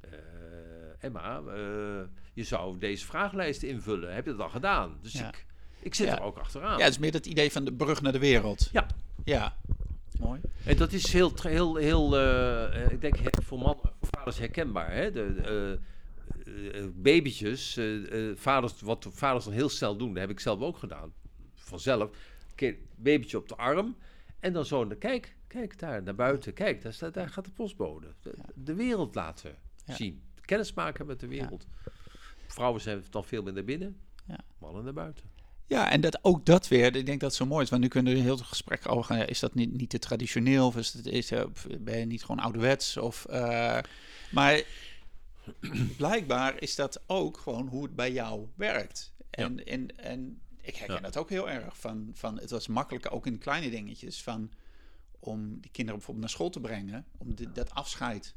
[0.00, 0.10] Eh,
[0.98, 2.00] Emma, eh,
[2.32, 4.14] je zou deze vragenlijst invullen.
[4.14, 4.98] Heb je dat al gedaan?
[5.00, 5.28] Dus Ja.
[5.28, 5.46] ik,
[5.80, 6.16] ik zit Ja.
[6.18, 6.78] er ook achteraan.
[6.78, 8.68] ja, het is meer het idee van de brug naar de wereld.
[8.72, 8.86] Ja.
[9.24, 9.56] Ja.
[10.20, 10.40] Mooi.
[10.64, 14.92] En dat is heel, heel, heel eh, ik denk voor mannen, voor vaders herkenbaar.
[14.92, 15.10] Hè?
[15.10, 15.78] De,
[16.44, 17.78] eh, babytjes,
[18.34, 21.12] vaders, wat vaders dan heel snel doen, dat heb ik zelf ook gedaan.
[21.54, 22.10] Vanzelf.
[22.96, 23.96] Babytje op de arm
[24.46, 27.50] en dan zo, naar- kijk, kijk daar naar buiten, kijk, daar, staat, daar gaat de
[27.50, 28.06] postbode.
[28.22, 29.54] De, de wereld laten
[29.84, 29.94] Ja.
[29.94, 30.22] zien.
[30.40, 31.66] Kennis maken met de wereld.
[32.46, 34.38] Vrouwen zijn dan veel meer naar binnen, Ja.
[34.58, 35.24] mannen naar buiten.
[35.66, 37.70] Ja, en dat, ook dat weer, ik denk dat het zo mooi is.
[37.70, 39.18] Want nu kunnen we heel het gesprek over gaan.
[39.18, 40.66] ja, is dat niet, niet te traditioneel?
[40.66, 41.44] Of is het, is, eh,
[41.78, 42.96] ben je niet gewoon ouderwets?
[42.96, 43.78] Of, eh,
[44.32, 44.62] maar
[45.96, 49.12] blijkbaar is dat ook gewoon hoe het bij jou werkt.
[49.30, 51.00] En, en, en ik herken Ja.
[51.00, 51.78] dat ook heel erg.
[51.78, 54.50] Van, van, het was makkelijker, ook in kleine dingetjes, van,
[55.18, 57.06] om die kinderen bijvoorbeeld naar school te brengen.
[57.18, 58.34] Om dit- dat afscheid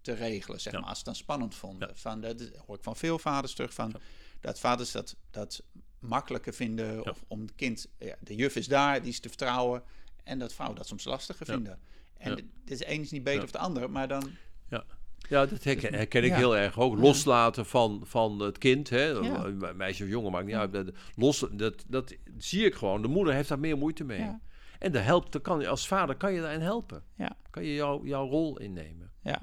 [0.00, 0.78] te regelen, zeg Ja.
[0.78, 1.88] maar, als ze het dan spannend vonden.
[1.88, 1.94] Ja.
[1.94, 3.94] Van, dat hoor ik van veel vaders terug, van,
[4.40, 5.62] dat vaders dat, dat
[5.98, 7.10] makkelijker vinden.
[7.10, 9.82] Of om het kind, ja, de juf is daar, die is te vertrouwen.
[10.24, 11.80] En dat vrouwen dat soms lastiger vinden.
[12.16, 14.30] En dit is de een is niet beter of de ander, maar dan...
[14.68, 14.84] Ja.
[15.32, 16.36] Ja, dat herken, herken ik Ja.
[16.36, 16.98] heel erg ook.
[16.98, 19.04] Loslaten van, van het kind, hè.
[19.04, 19.72] Ja.
[19.74, 20.72] Meisje of jongen, maakt niet uit.
[20.72, 23.02] Dat- Los, dat, dat zie ik gewoon.
[23.02, 24.30] De moeder heeft daar meer moeite mee.
[24.78, 27.02] En de helpt, kan je, als vader kan je daarin helpen.
[27.16, 27.36] Ja.
[27.50, 29.10] Kan je jou, jouw rol innemen.
[29.22, 29.42] Ja.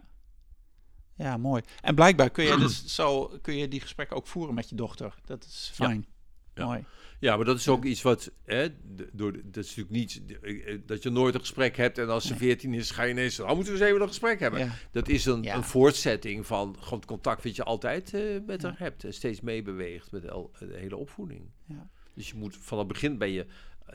[1.16, 1.62] Ja, mooi.
[1.82, 5.16] En blijkbaar kun je dus zo kun je die gesprekken ook voeren met je dochter.
[5.26, 6.06] Dat is fijn.
[6.54, 6.66] Ja.
[6.66, 6.86] Mooi.
[7.20, 8.68] Ja, maar dat is ook iets wat, hè,
[9.14, 12.24] door, dat is natuurlijk niet, eh, eh, dat je nooit een gesprek hebt en als
[12.24, 12.40] ze Nee.
[12.40, 14.60] 14 is, ga je ineens, nou moeten we eens even een gesprek hebben.
[14.60, 14.72] Ja.
[14.92, 15.56] Dat is een, Ja.
[15.56, 18.68] een voortzetting van gewoon het contact wat je altijd eh, met Ja.
[18.70, 21.42] haar hebt en steeds meebeweegt met de, el- de hele opvoeding.
[21.66, 21.90] Ja.
[22.14, 23.46] Dus je moet van het begin ben je,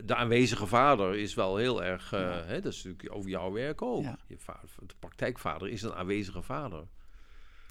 [0.05, 4.05] de aanwezige vader is wel heel erg, hè, dat is natuurlijk over jouw werk ook.
[4.27, 6.85] Je vader, de praktijkvader is een aanwezige vader.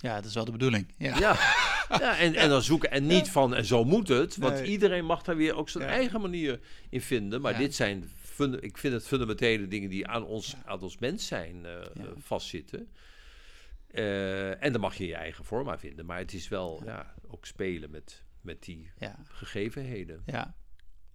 [0.04, 0.94] Ja, dat is wel de bedoeling.
[0.98, 1.18] Ja.
[1.18, 1.34] Ja,
[2.00, 2.92] ja en, en dan zoeken.
[2.92, 4.38] En niet van, en zo moet het.
[4.38, 4.66] Want Nee.
[4.66, 6.60] iedereen mag daar weer ook zijn eigen manier
[6.90, 7.42] in vinden.
[7.42, 11.28] Maar dit zijn, funda- ik vind het fundamentele dingen die aan ons, aan ons mens
[11.28, 11.86] zijn eh, eh,
[12.18, 12.88] vastzitten.
[13.88, 16.06] Eh, en daar mag je je eigen vorm aan vinden.
[16.06, 17.14] Maar het is wel ja.
[17.28, 18.92] ook spelen met, met die
[19.24, 20.22] gegevenheden.
[20.26, 20.56] Ja.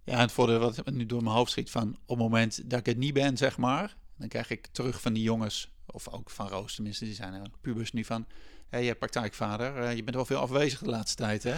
[0.03, 2.79] Ja, en het voordeel wat nu door mijn hoofd schiet van op het moment dat
[2.79, 6.29] ik het niet ben, zeg maar, dan krijg ik terug van die jongens, of ook
[6.29, 8.25] van Roos tenminste, die zijn er pubers nu van,
[8.69, 11.55] hé, je praktijkvader, eh, je bent wel veel afwezig de laatste tijd, hè?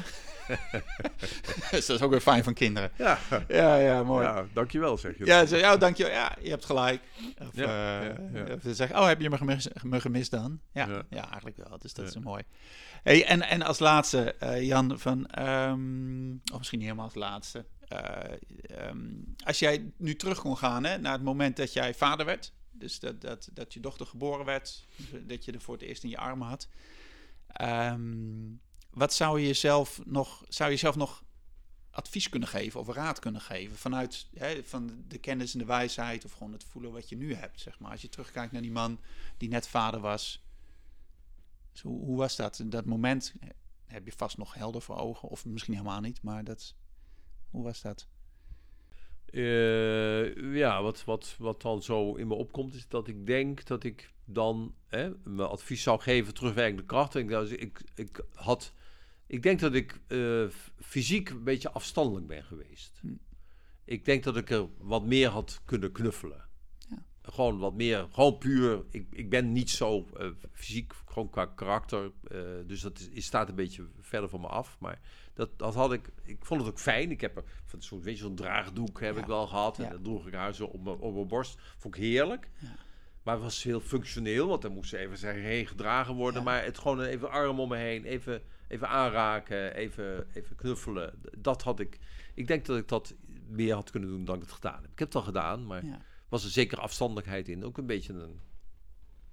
[1.72, 2.92] dus dat is ook weer fijn van kinderen.
[2.98, 4.26] Ja, Ja, ja, mooi.
[4.26, 5.26] ja dankjewel zeg je.
[5.26, 6.06] Ja, ze ja, dank je.
[6.06, 7.02] Ja, je hebt gelijk.
[7.40, 10.60] Of, Ja, eh, ja, of zeggen, oh, heb je me gemist, me gemist dan?
[10.74, 11.30] Ja, ja.
[11.30, 11.78] Eigenlijk wel.
[11.80, 12.44] Dus dat is mooi.
[13.04, 17.66] Hey, en, en als laatste, eh, Jan, van, ehm, of misschien niet helemaal als laatste.
[17.88, 18.32] Eh,
[18.62, 19.00] ehm,
[19.46, 23.00] als jij nu terug kon gaan hè, naar het moment dat jij vader werd, dus
[23.00, 24.88] dat, dat, dat je dochter geboren werd,
[25.28, 26.68] dat je er voor het eerst in je armen had.
[27.54, 28.56] Ehm,
[28.90, 31.24] wat zou je jezelf nog, zou je zelf nog
[31.92, 36.26] advies kunnen geven of raad kunnen geven vanuit hè, van de kennis en de wijsheid
[36.26, 37.92] of gewoon het voelen wat je nu hebt, zeg maar.
[37.92, 39.00] Als je terugkijkt naar die man
[39.38, 40.44] die net vader was,
[41.72, 42.64] dus hoe, hoe was dat?
[42.66, 43.34] Dat moment
[43.86, 46.76] heb je vast nog helder voor ogen of misschien helemaal niet, maar dat,
[47.50, 48.08] hoe was dat?
[49.26, 53.84] Eh, ja, wat, wat, wat dan zo in me opkomt, is dat ik denk dat
[53.84, 57.16] ik dan hè, mijn advies zou geven, terugwerkende kracht.
[57.16, 58.74] Ik, ik, ik, had,
[59.28, 60.46] ik denk dat ik eh,
[60.80, 62.98] fysiek een beetje afstandelijk ben geweest.
[63.02, 63.08] Hm.
[63.86, 66.46] Ik denk dat ik er wat meer had kunnen knuffelen.
[66.90, 66.98] Ja.
[67.22, 68.84] Gewoon wat meer, gewoon puur.
[68.90, 72.12] Ik, ik ben niet zo eh, fysiek, gewoon qua karakter.
[72.24, 74.78] eh, dus dat is- staat een beetje verder van me af.
[74.80, 75.00] Maar
[75.34, 77.12] dat, dat had ik, ik vond het ook fijn.
[77.12, 79.22] Ik heb er van zo'n, weet je, zo'n draagdoek heb Ja.
[79.22, 79.78] ik wel gehad.
[79.78, 79.90] En Ja.
[79.90, 81.60] dat droeg ik haar zo op mijn, op mijn borst.
[81.78, 82.50] Vond ik heerlijk.
[82.60, 82.76] Ja.
[83.24, 86.40] Maar het was heel functioneel, want dan moest ze even zijn heen gedragen worden.
[86.40, 86.46] Ja.
[86.46, 91.14] Maar het gewoon even arm om me heen, even, even aanraken, even, even knuffelen.
[91.38, 92.00] Dat had ik.
[92.34, 93.16] Ik denk dat ik dat
[93.48, 94.92] meer had kunnen doen dan ik het gedaan heb.
[94.92, 96.02] Ik heb het al gedaan, maar Ja.
[96.30, 97.66] was er zeker afstandelijkheid in.
[97.66, 98.40] Ook een beetje een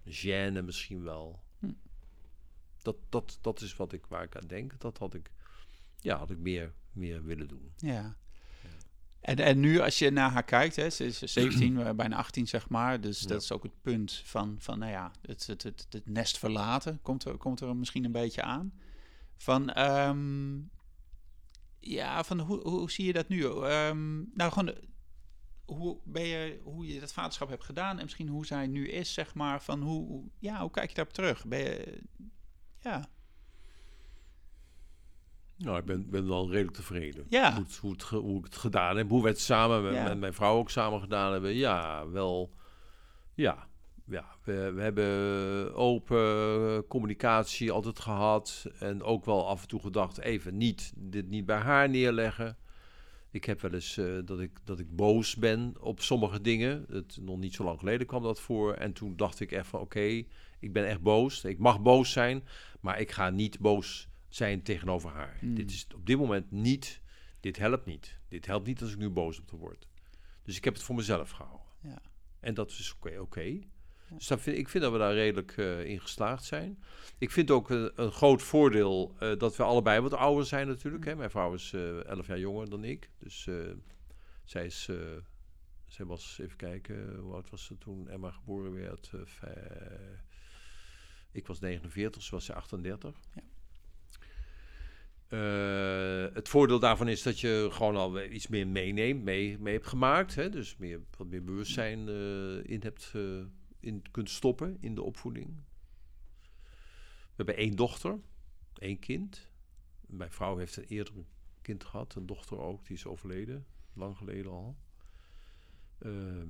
[0.09, 1.41] gêne misschien wel.
[1.59, 1.73] Hm.
[2.83, 4.81] Dat, dat, dat is wat ik, waar ik aan denk.
[4.81, 5.31] Dat had ik,
[6.01, 7.73] ja, had ik meer, meer willen doen.
[7.77, 8.17] Ja.
[9.29, 12.47] En, en nu als je naar haar kijkt, hè, ze is 17, eh, bijna 18
[12.47, 13.01] zeg maar.
[13.01, 13.27] Dus Ja.
[13.29, 16.99] dat is ook het punt van, van nou ja, het, het, het, het nest verlaten
[17.03, 18.73] komt er, komt er misschien een beetje aan.
[19.37, 20.59] Van, ehm,
[21.81, 23.45] ja, van hoe, hoe zie je dat nu?
[23.45, 24.75] Ehm, nou, gewoon,
[25.65, 29.13] hoe, ben je, hoe je dat vaderschap hebt gedaan en misschien hoe zij nu is,
[29.13, 29.63] zeg maar.
[29.63, 31.47] Van hoe, hoe- ja, hoe kijk je daarop terug?
[31.47, 32.03] Ben je,
[32.81, 33.09] ja,
[35.59, 37.27] Nou, ik ben, ben wel redelijk tevreden.
[37.29, 37.53] Ja.
[37.55, 39.09] Hoe, het, hoe, het, hoe ik het gedaan heb.
[39.09, 40.03] Hoe we het samen met, Ja.
[40.05, 41.55] met mijn vrouw ook samen gedaan hebben.
[41.55, 42.55] Ja, wel.
[43.35, 43.67] Ja.
[44.07, 48.67] Ja, we, we hebben open communicatie altijd gehad.
[48.79, 52.57] En ook wel af en toe gedacht, even niet, dit niet bij haar neerleggen.
[53.31, 56.85] Ik heb wel eens eh, dat, ik, dat ik boos ben op sommige dingen.
[56.89, 58.75] Het, nog niet zo lang geleden kwam dat voor.
[58.75, 60.23] En toen dacht ik echt van, oké,
[60.61, 61.45] ik ben echt boos.
[61.45, 62.45] Ik mag boos zijn,
[62.81, 65.37] maar ik ga niet boos zijn tegenover haar.
[65.41, 65.55] Hmm.
[65.55, 67.01] Dit is op dit moment niet,
[67.41, 68.19] dit helpt niet.
[68.29, 69.89] Dit helpt niet als ik nu boos op haar word.
[70.43, 71.67] Dus ik heb het voor mezelf gehouden.
[71.83, 72.03] Ja.
[72.41, 73.61] En dat is oké.
[74.09, 76.83] Dus dat vind, ik vind dat we daar redelijk eh, in geslaagd zijn.
[77.19, 81.05] Ik vind ook een, een groot voordeel eh, dat we allebei wat ouder zijn natuurlijk.
[81.05, 81.17] Hè.
[81.17, 83.11] Mijn vrouw is eh 11 jaar jonger dan ik.
[83.19, 83.55] Dus eh,
[84.45, 84.89] zij is...
[84.89, 84.97] eh,
[85.89, 89.11] zij was, even kijken, hoe oud was ze toen Emma geboren werd?
[89.41, 89.53] Eh,
[91.33, 93.21] ik was 49, ze was ze 38.
[93.35, 93.43] Ja.
[95.29, 99.87] Eh, het voordeel daarvan is dat je gewoon al iets meer meeneemt, mee, mee hebt
[99.87, 100.35] gemaakt.
[100.35, 100.49] Hè?
[100.49, 103.41] Dus meer, wat meer bewustzijn eh, in, hebt, eh,
[103.81, 105.47] in kunt stoppen in de opvoeding.
[107.21, 108.19] We hebben één dochter,
[108.79, 109.51] één kind.
[110.07, 111.15] Mijn vrouw heeft een eerder
[111.63, 114.77] kind gehad, een dochter ook, die is overleden, lang geleden al.
[115.99, 116.49] Ehm,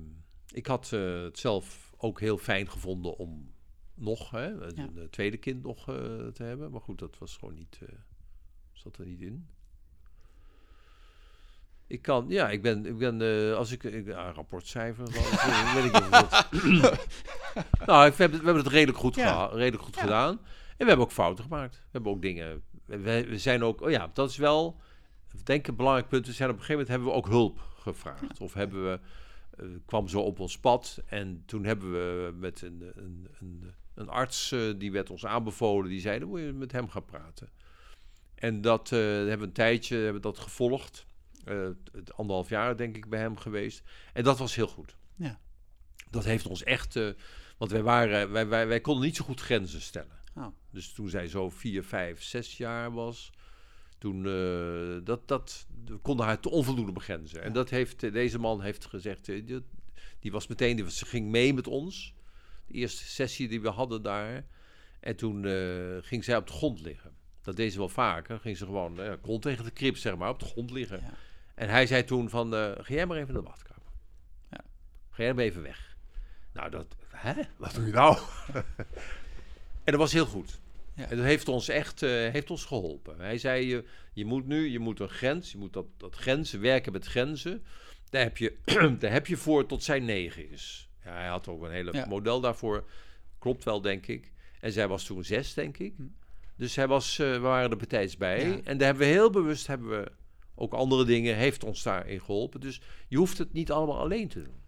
[0.53, 3.53] ik had het zelf ook heel fijn gevonden om
[3.93, 5.07] nog, hè, een, Ja.
[5.09, 5.83] tweede kind nog
[6.33, 6.71] te hebben.
[6.71, 7.79] Maar goed, dat was gewoon niet,
[8.79, 9.47] zat er niet in.
[11.87, 15.71] Ik kan, ja, ik ben, ik ben eh, als ik, ik ja, rapportcijfer, wat, ik
[15.73, 16.47] weet ik niet dat-
[17.87, 19.45] nou, we hebben, we hebben het redelijk goed, Ja.
[19.45, 20.01] redelijk goed Ja.
[20.01, 20.29] gedaan.
[20.37, 20.37] En
[20.77, 21.75] we hebben ook fouten gemaakt.
[21.75, 24.79] We hebben ook dingen, we, we zijn ook, oh ja, dat is wel,
[25.33, 26.25] ik denk een belangrijk punt.
[26.25, 28.39] We zijn op een gegeven moment hebben we ook hulp gevraagd.
[28.39, 28.99] Of hebben we,
[29.57, 34.09] eh, kwam zo op ons pad en toen hebben we met een, een, een, een
[34.09, 37.49] arts, eh, die werd ons aanbevolen, die zei, dan moet je met hem gaan praten.
[38.39, 41.05] En dat eh, hebben we een tijdje hebben dat gevolgd.
[41.45, 43.83] Eh, het anderhalf jaar denk ik bij hem geweest.
[44.13, 44.95] En dat was heel goed.
[45.15, 45.39] Ja.
[46.09, 46.95] Dat heeft ons echt...
[46.95, 47.09] eh,
[47.57, 50.17] want wij, waren, wij, wij, wij konden niet zo goed grenzen stellen.
[50.35, 50.47] Oh.
[50.69, 53.31] Dus toen zij zo vier, vijf, zes jaar was...
[53.97, 54.23] Toen
[55.03, 57.43] dat, dat, we konden haar te onvoldoende begrenzen.
[57.43, 59.25] En dat heeft, deze man heeft gezegd...
[59.25, 59.63] die,
[60.19, 60.75] die was meteen...
[60.75, 62.13] Die ze ging mee met ons.
[62.67, 64.45] De eerste sessie die we hadden daar.
[64.99, 65.43] En toen
[66.03, 67.18] ging zij op de grond liggen.
[67.41, 68.27] Dat deed ze wel vaker.
[68.27, 70.99] Dan ging ze gewoon uh, grond tegen de krip, zeg maar, op de grond liggen.
[71.01, 71.13] Ja.
[71.55, 73.91] En hij zei toen van, uh, ga jij maar even naar de badkamer.
[74.49, 74.59] Ja.
[75.09, 75.97] Ga jij maar even weg.
[76.53, 77.33] Nou, dat, hè?
[77.57, 78.17] Wat doe je nou?
[79.83, 80.59] en dat was heel goed.
[80.95, 81.09] Ja.
[81.09, 83.19] En dat heeft ons echt uh, heeft ons geholpen.
[83.19, 83.83] Hij zei, je,
[84.13, 87.63] je moet nu, je moet een grens, je moet dat, dat grenzen, werken met grenzen.
[88.09, 88.57] Daar heb, je,
[88.99, 90.89] daar heb je voor tot zij negen is.
[91.03, 92.05] Ja, hij had ook een hele Ja.
[92.07, 92.89] model daarvoor.
[93.39, 94.31] Klopt wel, denk ik.
[94.59, 95.93] En zij was toen zes, denk ik.
[96.59, 98.47] Dus hij was, uh, we waren er betijds bij.
[98.49, 98.59] Ja.
[98.63, 100.11] En daar hebben we heel bewust, hebben we
[100.55, 102.59] ook andere dingen, heeft ons daarin geholpen.
[102.59, 104.61] Dus je hoeft het niet allemaal alleen te doen.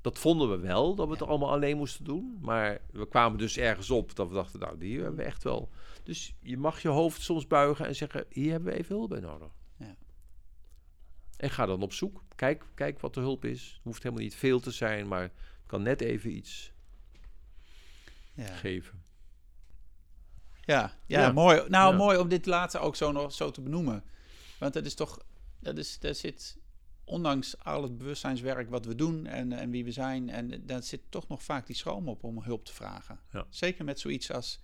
[0.00, 1.26] Dat vonden we wel, dat we het Ja.
[1.26, 2.38] allemaal alleen moesten doen.
[2.40, 5.70] Maar we kwamen dus ergens op dat we dachten, nou, die hebben we echt wel.
[6.02, 9.20] Dus je mag je hoofd soms buigen en zeggen, hier hebben we even hulp bij
[9.20, 9.52] nodig.
[9.76, 9.96] Ja.
[11.36, 12.22] En ga dan op zoek.
[12.34, 13.72] Kijk, kijk wat de hulp is.
[13.74, 15.32] Het hoeft helemaal niet veel te zijn, maar het
[15.66, 16.72] kan net even iets
[18.34, 18.44] Ja.
[18.46, 19.02] geven.
[20.74, 21.32] Ja, ja, Ja.
[21.32, 21.56] mooi.
[21.68, 21.96] Nou, Ja.
[21.98, 24.04] mooi om dit laatste ook zo, nog, zo te benoemen.
[24.58, 25.18] Want dat is toch,
[25.60, 26.58] dat is, daar zit,
[27.04, 31.00] ondanks al het bewustzijnswerk wat we doen en, en wie we zijn, en daar zit
[31.08, 33.20] toch nog vaak die schroom op om hulp te vragen.
[33.32, 33.46] Ja.
[33.50, 34.60] Zeker met zoiets als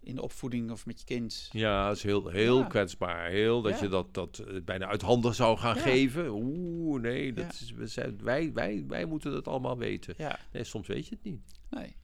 [0.00, 1.48] in de opvoeding of met je kind.
[1.52, 2.66] Ja, dat is heel, heel Ja.
[2.66, 3.28] kwetsbaar.
[3.28, 3.82] Heel dat Ja.
[3.84, 5.82] je dat, dat eh, bijna uit handen zou gaan Ja.
[5.82, 6.28] geven.
[6.30, 10.14] Oeh, nee, dat is, we zijn, wij, wij, wij moeten dat allemaal weten.
[10.18, 11.40] Ja, Nee, soms weet je het niet.
[11.70, 11.96] nee.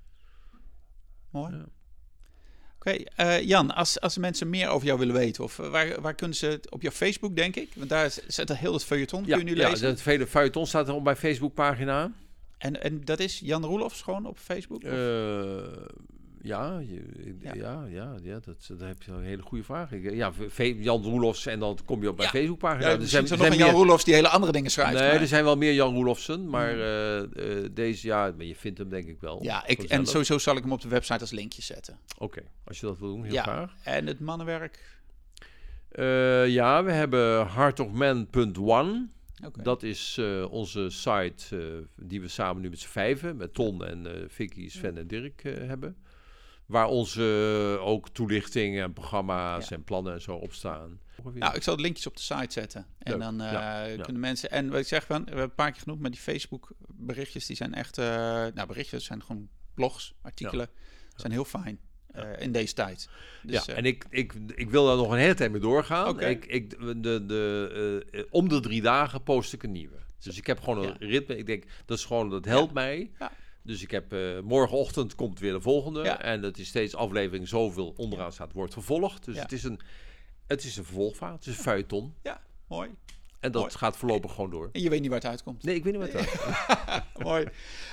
[1.30, 1.64] Mooi.
[2.84, 2.92] Ja.
[2.92, 6.14] Oké, eh, Jan, als, als mensen meer over jou willen weten, of eh, waar, waar
[6.14, 7.70] kunnen ze het op jouw Facebook, denk ik?
[7.76, 9.88] Want daar zit er heel het feuilleton, Ja, kun je nu ja lezen.
[9.88, 12.12] het vele feuilleton staat er op mijn Facebookpagina.
[12.58, 14.82] En, en dat is Jan Roelofs gewoon op Facebook?
[14.82, 14.90] of?
[16.44, 17.54] Ja, je- Ja.
[17.54, 19.90] ja, ja, ja, dat, dat heb je een hele goede vraag.
[20.00, 20.32] Ja,
[20.76, 22.38] Jan Roelofs en dan kom je op mijn Ja.
[22.38, 22.88] Facebookpagina.
[22.88, 24.92] ja, er zijn, er nog een Jan meer, Roelofs die hele andere dingen schrijft.
[24.98, 26.80] nee, maar- er zijn wel meer Jan Roelofsen, maar Mm.
[26.80, 27.18] eh,
[27.64, 29.42] eh, deze, ja, maar je vindt hem denk ik wel.
[29.42, 31.98] Ja, ik, en sowieso zal ik hem op de website als linkje zetten.
[32.18, 33.42] Oké, als je dat wil doen, heel Ja.
[33.42, 33.74] graag.
[33.84, 35.00] En het mannenwerk.
[35.88, 39.06] Eh, ja, we hebben heartofman.one.
[39.46, 39.62] Oké.
[39.62, 40.20] Dat is
[40.50, 44.98] onze site die we samen nu met z'n vijven, met Ton en eh Vicky, Sven
[44.98, 45.96] en Dirk hebben.
[46.72, 49.76] Waar onze eh, ook toelichting en programma's Ja.
[49.76, 51.00] en plannen en zo op staan.
[51.34, 52.86] Nou, ik zal de linkjes op de site zetten.
[52.98, 53.20] En Leuk.
[53.20, 54.02] dan eh, Ja, ja.
[54.02, 54.50] kunnen mensen...
[54.50, 57.46] En wat ik zeg, van, we hebben een paar keer genoemd, maar die Facebook berichtjes,
[57.46, 57.98] die zijn echt...
[57.98, 58.04] eh,
[58.54, 60.68] nou, berichtjes zijn gewoon blogs, artikelen.
[61.16, 63.08] zijn heel fijn eh, in deze tijd.
[63.42, 66.08] Dus, ja, en ik, ik, ik wil daar nog een hele tijd mee doorgaan.
[66.08, 66.26] Oké.
[66.26, 66.70] Ik, ik,
[67.02, 69.96] de, de, eh, om de drie dagen post ik een nieuwe.
[70.18, 71.06] Dus ik heb gewoon een Ja.
[71.06, 71.36] ritme.
[71.36, 73.10] Ik denk, dat is gewoon, dat helpt mij.
[73.62, 76.02] Dus ik heb, eh, morgenochtend komt weer de volgende.
[76.02, 76.20] Ja.
[76.22, 79.24] En dat is steeds aflevering zoveel onderaan staat, wordt vervolgd.
[79.24, 79.42] Dus Ja.
[79.42, 79.80] het is een,
[80.46, 81.32] het is een vervolgvaart.
[81.44, 82.14] Het is een feuilleton.
[82.22, 82.90] ja, mooi.
[83.40, 83.74] En dat Mooi.
[83.74, 84.68] gaat voorlopig gewoon door.
[84.72, 85.62] En je weet niet waar het uitkomt.
[85.62, 86.40] Nee, ik weet niet wat het is.
[87.24, 87.46] mooi.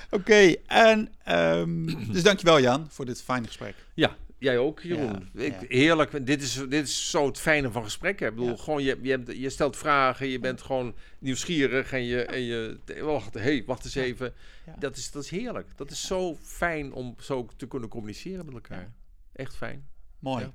[0.10, 3.76] Oké, en ehm, dus dankjewel Jan voor dit fijne gesprek.
[3.94, 5.30] Ja, jij ook, Jeroen.
[5.34, 5.66] Ja, ik, ja.
[5.68, 6.26] Heerlijk.
[6.26, 8.28] Dit is, dit is zo het fijne van gesprekken.
[8.28, 8.58] Ik bedoel, Ja.
[8.58, 12.24] gewoon, je, je, hebt- je stelt vragen, je bent gewoon nieuwsgierig en je...
[12.26, 14.02] En je wacht, hey, wacht eens Ja.
[14.02, 14.34] even.
[14.66, 14.76] Ja.
[14.80, 15.68] Dat, is, dat is heerlijk.
[15.76, 18.80] Dat is zo fijn om zo te kunnen communiceren met elkaar.
[18.82, 18.92] Ja.
[19.34, 19.88] Echt fijn.
[20.20, 20.44] Mooi.
[20.44, 20.54] Ja.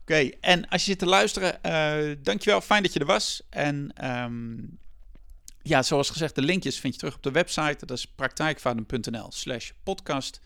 [0.00, 2.60] Oké, en als je zit te luisteren, eh dankjewel.
[2.60, 3.42] Fijn dat je er was.
[3.50, 4.56] En ehm,
[5.62, 7.86] ja, zoals gezegd, de linkjes vind je terug op de website.
[7.86, 10.40] Dat is praktijkvader.nl slash podcast.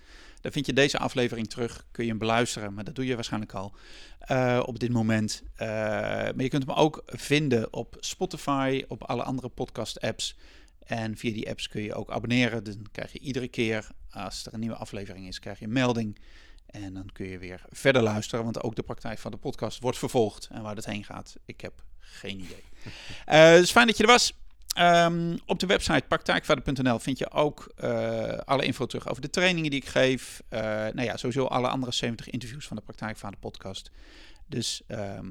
[0.44, 1.86] Daar vind je deze aflevering terug.
[1.90, 3.74] Kun je hem beluisteren, maar dat doe je waarschijnlijk al
[4.18, 5.42] eh, op dit moment.
[5.54, 10.36] Eh, maar je kunt hem ook vinden op Spotify, op alle andere podcast-apps.
[10.78, 12.64] En via die apps kun je ook abonneren.
[12.64, 16.18] Dan krijg je iedere keer, als er een nieuwe aflevering is, krijg je een melding.
[16.66, 19.98] En dan kun je weer verder luisteren, want ook de praktijk van de podcast wordt
[19.98, 20.48] vervolgd.
[20.52, 22.64] En waar dat heen gaat, ik heb geen idee.
[23.24, 24.43] Eh dus fijn dat je er was.
[24.74, 29.70] Ehm, op de website praktijkvader.nl vind je ook eh, alle info terug over de trainingen
[29.70, 30.42] die ik geef.
[30.50, 33.90] Uh, nou ja, sowieso alle andere 70 interviews van de Praktijkvader podcast.
[34.46, 35.30] Dus ehm,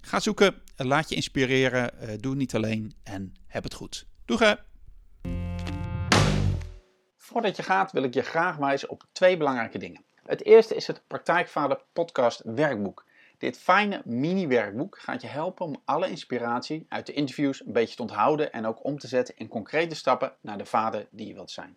[0.00, 4.06] ga zoeken, laat je inspireren, uh, doe niet alleen en heb het goed.
[4.24, 4.56] Doeg!
[7.16, 10.04] Voordat je gaat wil ik je graag wijzen op twee belangrijke dingen.
[10.22, 13.04] Het eerste is het Praktijkvader podcast werkboek.
[13.38, 18.02] Dit fijne mini-werkboek gaat je helpen om alle inspiratie uit de interviews een beetje te
[18.02, 21.50] onthouden en ook om te zetten in concrete stappen naar de vader die je wilt
[21.50, 21.76] zijn.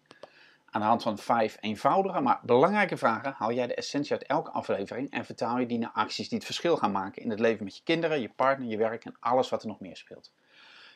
[0.65, 4.51] Aan de hand van vijf eenvoudige, maar belangrijke vragen haal jij de essentie uit elke
[4.51, 7.63] aflevering en vertaal je die naar acties die het verschil gaan maken in het leven
[7.63, 10.33] met je kinderen, je partner, je werk en alles wat er nog meer speelt.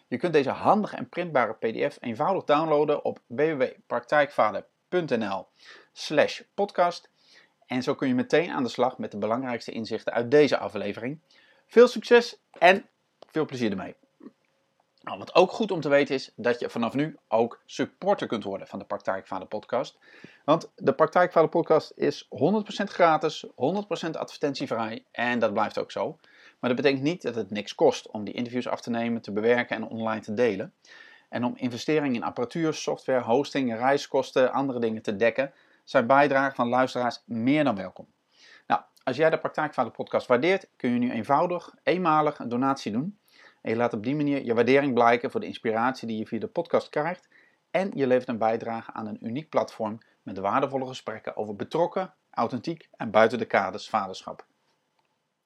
[0.08, 5.48] Je kunt deze handige en printbare PDF eenvoudig downloaden op www.praktijkvader.nl
[5.94, 7.10] slash podcast
[7.66, 11.20] en zo kun je meteen aan de slag met de belangrijkste inzichten uit deze aflevering.
[11.68, 12.86] Veel succes en
[13.32, 13.96] veel plezier ermee.
[15.06, 18.44] Nou, wat ook goed om te weten is dat je vanaf nu ook supporter kunt
[18.44, 19.98] worden van de Praktijkvader podcast.
[20.46, 22.30] Want de Praktijkvader podcast is 100%
[22.84, 23.50] gratis, 100%
[24.12, 26.18] advertentievrij en dat blijft ook zo.
[26.60, 29.32] Maar dat betekent niet dat het niks kost om die interviews af te nemen, te
[29.32, 30.74] bewerken en online te delen.
[31.30, 35.54] En om investeringen in apparatuur, software, hosting, reiskosten, andere dingen te dekken,
[35.86, 38.08] zijn bijdragen van luisteraars meer dan welkom.
[38.68, 43.20] Nou, als jij de Praktijkvader podcast waardeert, kun je nu eenvoudig, eenmalig een donatie doen.
[43.62, 46.40] En je laat op die manier je waardering blijken voor de inspiratie die je via
[46.40, 47.28] de podcast krijgt.
[47.72, 52.90] En je levert een bijdrage aan een uniek platform met waardevolle gesprekken over betrokken, authentiek
[52.98, 54.46] en buiten de kaders vaderschap.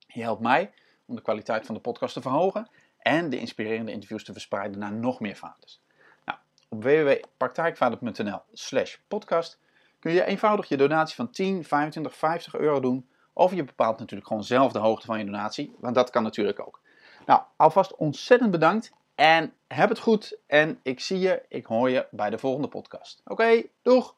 [0.07, 0.71] Je helpt mij
[1.05, 4.93] om de kwaliteit van de podcast te verhogen en de inspirerende interviews te verspreiden naar
[4.93, 5.81] nog meer vaders.
[6.25, 6.39] Nou,
[6.69, 9.59] op www.praktijkvader.nl slash podcast
[9.99, 13.09] kun je eenvoudig je donatie van 10, 25, 50 euro doen.
[13.33, 16.59] Of je bepaalt natuurlijk gewoon zelf de hoogte van je donatie, want dat kan natuurlijk
[16.59, 16.81] ook.
[17.25, 20.37] Nou, alvast ontzettend bedankt en heb het goed.
[20.47, 23.21] En ik zie je, ik hoor je bij de volgende podcast.
[23.25, 24.15] Oké, doeg!